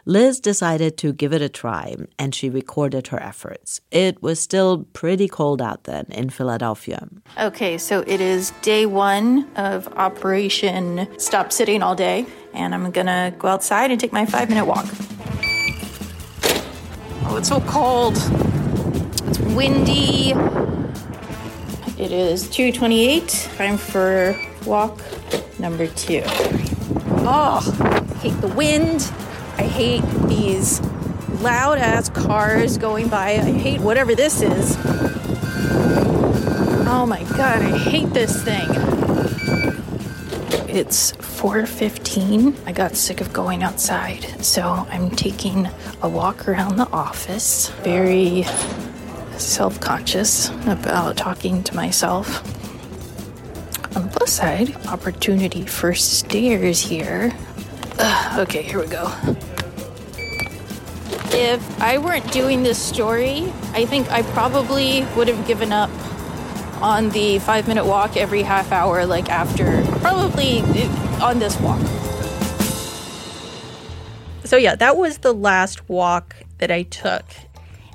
Liz 0.06 0.40
decided 0.40 0.96
to 0.98 1.12
give 1.12 1.34
it 1.34 1.42
a 1.42 1.48
try 1.48 1.94
and 2.18 2.34
she 2.34 2.48
recorded 2.48 3.08
her 3.08 3.22
efforts. 3.22 3.80
It 3.90 4.22
was 4.22 4.40
still 4.40 4.86
pretty 4.94 5.28
cold 5.28 5.60
out 5.60 5.84
then 5.84 6.06
in 6.08 6.30
Philadelphia. 6.30 7.06
Okay, 7.38 7.76
so 7.76 8.00
it 8.06 8.20
is 8.20 8.52
day 8.62 8.86
one 8.86 9.50
of 9.56 9.88
Operation 9.88 11.06
Stop 11.18 11.52
Sitting 11.52 11.82
All 11.82 11.94
Day, 11.94 12.26
and 12.54 12.74
I'm 12.74 12.90
gonna 12.90 13.34
go 13.38 13.48
outside 13.48 13.90
and 13.90 14.00
take 14.00 14.12
my 14.12 14.24
five 14.24 14.48
minute 14.48 14.64
walk. 14.64 14.86
Oh, 17.26 17.36
it's 17.36 17.48
so 17.48 17.60
cold. 17.60 18.16
It's 19.26 19.38
windy. 19.38 20.32
It 21.98 22.10
is 22.10 22.48
2:28. 22.48 23.50
Time 23.58 23.76
for 23.76 24.34
walk 24.66 25.00
number 25.58 25.86
two. 25.86 26.22
Oh, 27.22 27.60
I 27.80 28.14
hate 28.18 28.40
the 28.40 28.48
wind. 28.48 29.10
I 29.56 29.62
hate 29.64 30.04
these 30.28 30.80
loud 31.40 31.78
ass 31.78 32.08
cars 32.08 32.78
going 32.78 33.08
by. 33.08 33.30
I 33.32 33.52
hate 33.52 33.80
whatever 33.80 34.14
this 34.14 34.40
is. 34.42 34.76
Oh 36.92 37.06
my 37.06 37.22
god, 37.36 37.62
I 37.62 37.78
hate 37.78 38.12
this 38.12 38.42
thing. 38.42 38.68
It's 40.68 41.12
4:15. 41.12 42.54
I 42.66 42.72
got 42.72 42.96
sick 42.96 43.20
of 43.20 43.32
going 43.32 43.62
outside, 43.62 44.44
so 44.44 44.86
I'm 44.90 45.10
taking 45.10 45.68
a 46.02 46.08
walk 46.08 46.48
around 46.48 46.76
the 46.76 46.88
office. 46.90 47.70
Very 47.82 48.44
self-conscious 49.36 50.50
about 50.66 51.16
talking 51.16 51.62
to 51.64 51.74
myself. 51.74 52.42
On 53.96 54.02
the 54.04 54.08
plus 54.08 54.32
side, 54.32 54.76
opportunity 54.86 55.66
for 55.66 55.94
stairs 55.94 56.80
here. 56.80 57.32
Ugh, 57.98 58.38
okay, 58.40 58.62
here 58.62 58.80
we 58.80 58.86
go. 58.86 59.12
If 61.32 61.80
I 61.80 61.98
weren't 61.98 62.30
doing 62.32 62.62
this 62.62 62.78
story, 62.80 63.52
I 63.72 63.86
think 63.86 64.10
I 64.10 64.22
probably 64.22 65.04
would 65.16 65.28
have 65.28 65.46
given 65.46 65.72
up 65.72 65.90
on 66.80 67.10
the 67.10 67.38
five 67.40 67.68
minute 67.68 67.84
walk 67.84 68.16
every 68.16 68.42
half 68.42 68.72
hour, 68.72 69.04
like 69.06 69.28
after, 69.28 69.84
probably 69.98 70.60
uh, 70.60 71.24
on 71.24 71.38
this 71.38 71.58
walk. 71.60 71.80
So, 74.44 74.56
yeah, 74.56 74.74
that 74.76 74.96
was 74.96 75.18
the 75.18 75.32
last 75.32 75.88
walk 75.88 76.36
that 76.58 76.70
I 76.70 76.82
took. 76.82 77.24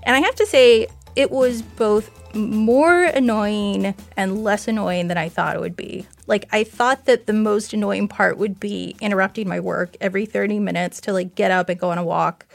And 0.04 0.16
I 0.16 0.20
have 0.20 0.36
to 0.36 0.46
say, 0.46 0.88
it 1.16 1.32
was 1.32 1.62
both 1.62 2.10
more 2.36 3.04
annoying 3.04 3.96
and 4.18 4.44
less 4.44 4.68
annoying 4.68 5.08
than 5.08 5.18
I 5.18 5.30
thought 5.30 5.56
it 5.56 5.60
would 5.60 5.76
be. 5.76 6.06
Like, 6.28 6.48
I 6.52 6.64
thought 6.64 7.06
that 7.06 7.26
the 7.26 7.34
most 7.34 7.74
annoying 7.74 8.08
part 8.08 8.38
would 8.38 8.60
be 8.60 8.96
interrupting 9.02 9.48
my 9.48 9.60
work 9.60 9.96
every 10.02 10.26
30 10.26 10.60
minutes 10.60 11.02
to 11.02 11.14
like 11.14 11.36
get 11.36 11.52
up 11.52 11.70
and 11.70 11.80
go 11.80 11.90
on 11.92 11.98
a 11.98 12.04
walk. 12.04 12.46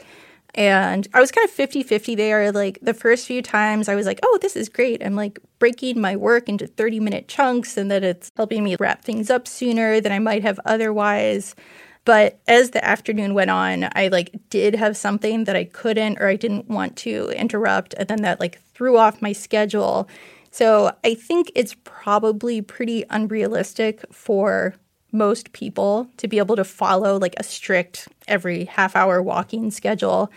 And 0.53 1.07
I 1.13 1.21
was 1.21 1.31
kind 1.31 1.45
of 1.45 1.51
50 1.51 1.83
50 1.83 2.15
there. 2.15 2.51
Like 2.51 2.79
the 2.81 2.93
first 2.93 3.25
few 3.25 3.41
times, 3.41 3.87
I 3.87 3.95
was 3.95 4.05
like, 4.05 4.19
oh, 4.23 4.37
this 4.41 4.55
is 4.55 4.69
great. 4.69 5.03
I'm 5.03 5.15
like 5.15 5.39
breaking 5.59 5.99
my 5.99 6.15
work 6.15 6.49
into 6.49 6.67
30 6.67 6.99
minute 6.99 7.27
chunks 7.27 7.77
and 7.77 7.89
that 7.89 8.03
it's 8.03 8.31
helping 8.35 8.63
me 8.63 8.75
wrap 8.79 9.03
things 9.03 9.29
up 9.29 9.47
sooner 9.47 10.01
than 10.01 10.11
I 10.11 10.19
might 10.19 10.43
have 10.43 10.59
otherwise. 10.65 11.55
But 12.03 12.39
as 12.47 12.71
the 12.71 12.83
afternoon 12.83 13.33
went 13.33 13.51
on, 13.51 13.87
I 13.93 14.07
like 14.07 14.31
did 14.49 14.75
have 14.75 14.97
something 14.97 15.43
that 15.45 15.55
I 15.55 15.65
couldn't 15.65 16.17
or 16.19 16.27
I 16.27 16.35
didn't 16.35 16.67
want 16.67 16.97
to 16.97 17.29
interrupt. 17.29 17.93
And 17.93 18.07
then 18.07 18.23
that 18.23 18.39
like 18.39 18.59
threw 18.81 18.97
off 18.97 19.21
my 19.21 19.31
schedule. 19.31 20.09
So 20.49 20.91
I 21.03 21.13
think 21.13 21.51
it's 21.53 21.75
probably 21.83 22.63
pretty 22.63 23.05
unrealistic 23.11 24.03
for 24.11 24.73
most 25.11 25.53
people 25.53 26.07
to 26.17 26.27
be 26.27 26.39
able 26.39 26.55
to 26.55 26.63
follow 26.63 27.19
like 27.19 27.35
a 27.37 27.43
strict 27.43 28.07
every 28.27 28.65
half 28.65 28.95
hour 28.95 29.21
walking 29.21 29.69
schedule. 29.69 30.31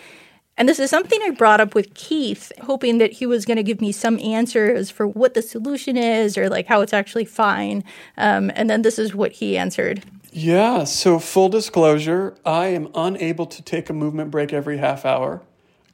And 0.58 0.68
this 0.68 0.78
is 0.78 0.90
something 0.90 1.18
I 1.22 1.30
brought 1.30 1.62
up 1.62 1.74
with 1.74 1.94
Keith, 1.94 2.52
hoping 2.60 2.98
that 2.98 3.14
he 3.14 3.24
was 3.24 3.46
going 3.46 3.56
to 3.56 3.62
give 3.62 3.80
me 3.80 3.92
some 3.92 4.18
answers 4.18 4.90
for 4.90 5.06
what 5.08 5.32
the 5.32 5.40
solution 5.40 5.96
is 5.96 6.36
or 6.36 6.50
like 6.50 6.66
how 6.66 6.82
it's 6.82 6.92
actually 6.92 7.24
fine. 7.24 7.82
Um, 8.18 8.52
and 8.54 8.68
then 8.68 8.82
this 8.82 8.98
is 8.98 9.14
what 9.14 9.32
he 9.32 9.56
answered. 9.56 10.02
Yeah, 10.32 10.84
so 10.84 11.18
full 11.18 11.48
disclosure, 11.48 12.36
I 12.44 12.66
am 12.66 12.90
unable 12.94 13.46
to 13.46 13.62
take 13.62 13.88
a 13.88 13.94
movement 13.94 14.30
break 14.30 14.52
every 14.52 14.76
half 14.76 15.06
hour. 15.06 15.40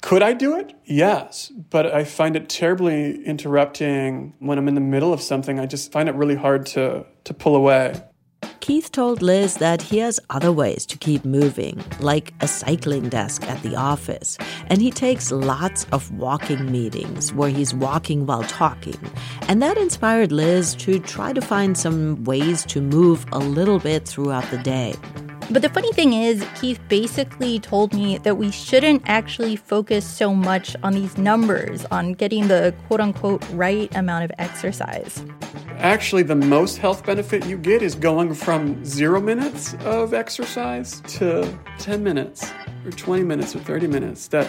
Could 0.00 0.22
I 0.22 0.32
do 0.32 0.56
it? 0.56 0.74
Yes, 0.84 1.52
but 1.70 1.86
I 1.86 2.04
find 2.04 2.34
it 2.34 2.48
terribly 2.48 3.22
interrupting 3.24 4.34
when 4.38 4.58
I'm 4.58 4.68
in 4.68 4.74
the 4.74 4.80
middle 4.80 5.12
of 5.12 5.20
something. 5.20 5.60
I 5.60 5.66
just 5.66 5.92
find 5.92 6.08
it 6.08 6.14
really 6.14 6.36
hard 6.36 6.66
to, 6.66 7.04
to 7.24 7.34
pull 7.34 7.54
away. 7.54 7.94
Keith 8.60 8.92
told 8.92 9.22
Liz 9.22 9.54
that 9.54 9.80
he 9.80 9.98
has 9.98 10.20
other 10.28 10.52
ways 10.52 10.84
to 10.86 10.98
keep 10.98 11.24
moving, 11.24 11.82
like 11.98 12.32
a 12.40 12.48
cycling 12.48 13.08
desk 13.08 13.42
at 13.48 13.62
the 13.62 13.74
office. 13.74 14.36
And 14.66 14.80
he 14.82 14.90
takes 14.90 15.32
lots 15.32 15.84
of 15.92 16.10
walking 16.12 16.70
meetings 16.70 17.32
where 17.32 17.48
he's 17.48 17.74
walking 17.74 18.26
while 18.26 18.44
talking. 18.44 18.98
And 19.48 19.62
that 19.62 19.78
inspired 19.78 20.30
Liz 20.30 20.74
to 20.76 20.98
try 20.98 21.32
to 21.32 21.40
find 21.40 21.76
some 21.76 22.22
ways 22.24 22.64
to 22.66 22.80
move 22.80 23.24
a 23.32 23.38
little 23.38 23.78
bit 23.78 24.06
throughout 24.06 24.48
the 24.50 24.58
day. 24.58 24.94
But 25.48 25.62
the 25.62 25.68
funny 25.68 25.92
thing 25.92 26.12
is, 26.12 26.44
Keith 26.60 26.80
basically 26.88 27.58
told 27.58 27.92
me 27.92 28.18
that 28.18 28.36
we 28.36 28.50
shouldn't 28.50 29.02
actually 29.06 29.56
focus 29.56 30.06
so 30.06 30.34
much 30.34 30.76
on 30.82 30.92
these 30.92 31.16
numbers, 31.18 31.84
on 31.86 32.12
getting 32.14 32.48
the 32.48 32.74
quote 32.86 33.00
unquote 33.00 33.44
right 33.52 33.94
amount 33.96 34.24
of 34.24 34.32
exercise. 34.38 35.24
Actually, 35.78 36.22
the 36.22 36.36
most 36.36 36.78
health 36.78 37.04
benefit 37.04 37.46
you 37.46 37.56
get 37.56 37.82
is 37.82 37.94
going 37.94 38.34
from 38.34 38.84
zero 38.84 39.20
minutes 39.20 39.74
of 39.84 40.14
exercise 40.14 41.00
to 41.06 41.58
10 41.78 42.02
minutes 42.02 42.52
or 42.84 42.90
20 42.90 43.24
minutes 43.24 43.56
or 43.56 43.60
30 43.60 43.86
minutes. 43.86 44.28
That 44.28 44.48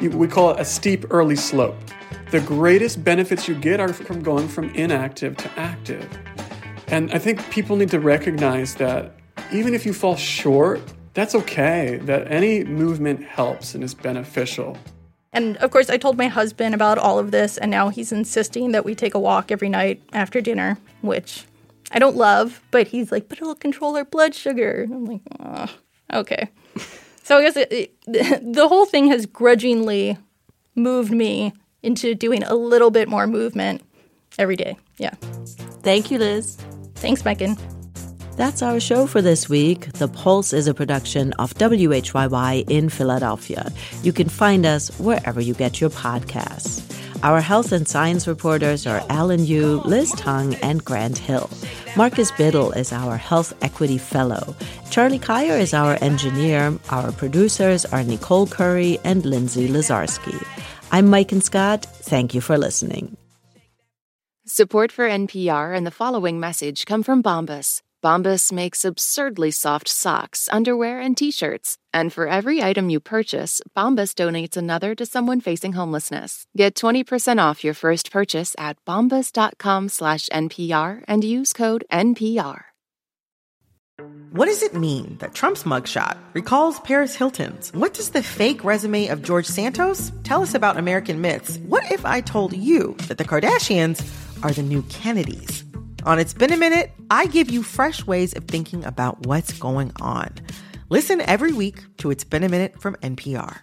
we 0.00 0.28
call 0.28 0.50
it 0.50 0.60
a 0.60 0.64
steep 0.64 1.06
early 1.10 1.36
slope. 1.36 1.76
The 2.30 2.40
greatest 2.40 3.02
benefits 3.02 3.48
you 3.48 3.54
get 3.54 3.80
are 3.80 3.92
from 3.92 4.22
going 4.22 4.48
from 4.48 4.68
inactive 4.74 5.36
to 5.38 5.50
active. 5.58 6.08
And 6.88 7.10
I 7.12 7.18
think 7.18 7.48
people 7.50 7.76
need 7.76 7.90
to 7.90 8.00
recognize 8.00 8.74
that 8.76 9.14
even 9.52 9.74
if 9.74 9.86
you 9.86 9.92
fall 9.92 10.16
short, 10.16 10.80
that's 11.14 11.34
okay, 11.34 11.98
that 12.02 12.30
any 12.30 12.64
movement 12.64 13.24
helps 13.24 13.74
and 13.74 13.82
is 13.82 13.94
beneficial. 13.94 14.76
And 15.32 15.56
of 15.58 15.70
course, 15.70 15.90
I 15.90 15.96
told 15.96 16.16
my 16.16 16.28
husband 16.28 16.74
about 16.74 16.98
all 16.98 17.18
of 17.18 17.30
this, 17.30 17.58
and 17.58 17.70
now 17.70 17.88
he's 17.88 18.12
insisting 18.12 18.72
that 18.72 18.84
we 18.84 18.94
take 18.94 19.14
a 19.14 19.18
walk 19.18 19.50
every 19.50 19.68
night 19.68 20.02
after 20.12 20.40
dinner, 20.40 20.78
which 21.02 21.44
I 21.90 21.98
don't 21.98 22.16
love, 22.16 22.62
but 22.70 22.88
he's 22.88 23.12
like, 23.12 23.28
but 23.28 23.38
it'll 23.38 23.54
control 23.54 23.96
our 23.96 24.04
blood 24.04 24.34
sugar. 24.34 24.86
I'm 24.90 25.04
like, 25.04 25.20
oh, 25.40 25.74
okay. 26.12 26.50
so 27.22 27.38
I 27.38 27.42
guess 27.42 27.56
it, 27.56 27.72
it, 27.72 27.94
the 28.54 28.66
whole 28.68 28.86
thing 28.86 29.08
has 29.08 29.26
grudgingly 29.26 30.16
moved 30.74 31.12
me 31.12 31.52
into 31.82 32.14
doing 32.14 32.42
a 32.42 32.54
little 32.54 32.90
bit 32.90 33.08
more 33.08 33.26
movement 33.26 33.82
every 34.38 34.56
day. 34.56 34.76
Yeah. 34.98 35.14
Thank 35.82 36.10
you, 36.10 36.18
Liz. 36.18 36.56
Thanks, 36.96 37.24
Megan. 37.24 37.56
That's 38.36 38.60
our 38.60 38.80
show 38.80 39.06
for 39.06 39.22
this 39.22 39.48
week. 39.48 39.92
The 39.92 40.08
Pulse 40.08 40.52
is 40.52 40.68
a 40.68 40.74
production 40.74 41.32
of 41.34 41.54
WHYY 41.54 42.68
in 42.68 42.90
Philadelphia. 42.90 43.72
You 44.02 44.12
can 44.12 44.28
find 44.28 44.66
us 44.66 44.90
wherever 44.98 45.40
you 45.40 45.54
get 45.54 45.80
your 45.80 45.88
podcasts. 45.88 46.82
Our 47.22 47.40
health 47.40 47.72
and 47.72 47.88
science 47.88 48.28
reporters 48.28 48.86
are 48.86 49.02
Alan 49.08 49.46
Yu, 49.46 49.80
Liz 49.86 50.12
Tung, 50.12 50.54
and 50.56 50.84
Grant 50.84 51.16
Hill. 51.16 51.48
Marcus 51.96 52.30
Biddle 52.30 52.72
is 52.72 52.92
our 52.92 53.16
Health 53.16 53.54
Equity 53.62 53.96
Fellow. 53.96 54.54
Charlie 54.90 55.18
Kaier 55.18 55.58
is 55.58 55.72
our 55.72 55.96
engineer. 56.02 56.78
Our 56.90 57.12
producers 57.12 57.86
are 57.86 58.04
Nicole 58.04 58.46
Curry 58.46 58.98
and 59.02 59.24
Lindsay 59.24 59.66
Lazarski. 59.66 60.36
I'm 60.92 61.06
Maiken 61.06 61.42
Scott. 61.42 61.86
Thank 61.86 62.34
you 62.34 62.42
for 62.42 62.58
listening. 62.58 63.16
Support 64.44 64.92
for 64.92 65.08
NPR 65.08 65.74
and 65.74 65.86
the 65.86 65.90
following 65.90 66.38
message 66.38 66.84
come 66.84 67.02
from 67.02 67.22
Bombas. 67.22 67.80
Bombas 68.04 68.52
makes 68.52 68.84
absurdly 68.84 69.50
soft 69.50 69.88
socks, 69.88 70.48
underwear, 70.52 71.00
and 71.00 71.16
t-shirts. 71.16 71.78
And 71.94 72.12
for 72.12 72.26
every 72.26 72.62
item 72.62 72.90
you 72.90 73.00
purchase, 73.00 73.62
Bombas 73.74 74.14
donates 74.14 74.56
another 74.56 74.94
to 74.96 75.06
someone 75.06 75.40
facing 75.40 75.72
homelessness. 75.72 76.44
Get 76.56 76.74
20% 76.74 77.40
off 77.40 77.64
your 77.64 77.74
first 77.74 78.10
purchase 78.10 78.54
at 78.58 78.76
bombas.com 78.84 79.88
slash 79.88 80.28
NPR 80.28 81.04
and 81.08 81.24
use 81.24 81.52
code 81.52 81.84
NPR. 81.90 82.64
What 84.32 84.46
does 84.46 84.62
it 84.62 84.74
mean 84.74 85.16
that 85.20 85.32
Trump's 85.32 85.62
mugshot 85.62 86.18
recalls 86.34 86.78
Paris 86.80 87.16
Hilton's? 87.16 87.72
What 87.72 87.94
does 87.94 88.10
the 88.10 88.22
fake 88.22 88.62
resume 88.62 89.06
of 89.08 89.22
George 89.22 89.46
Santos 89.46 90.12
tell 90.22 90.42
us 90.42 90.54
about 90.54 90.76
American 90.76 91.22
myths? 91.22 91.56
What 91.60 91.90
if 91.90 92.04
I 92.04 92.20
told 92.20 92.52
you 92.52 92.94
that 93.08 93.16
the 93.16 93.24
Kardashians 93.24 94.04
are 94.44 94.52
the 94.52 94.62
new 94.62 94.82
Kennedys? 94.82 95.64
On 96.06 96.20
It's 96.20 96.32
Been 96.32 96.52
a 96.52 96.56
Minute, 96.56 96.92
I 97.10 97.26
give 97.26 97.50
you 97.50 97.64
fresh 97.64 98.06
ways 98.06 98.32
of 98.36 98.44
thinking 98.44 98.84
about 98.84 99.26
what's 99.26 99.52
going 99.58 99.90
on. 100.00 100.32
Listen 100.88 101.20
every 101.22 101.52
week 101.52 101.82
to 101.96 102.12
It's 102.12 102.22
Been 102.22 102.44
a 102.44 102.48
Minute 102.48 102.80
from 102.80 102.94
NPR. 103.02 103.58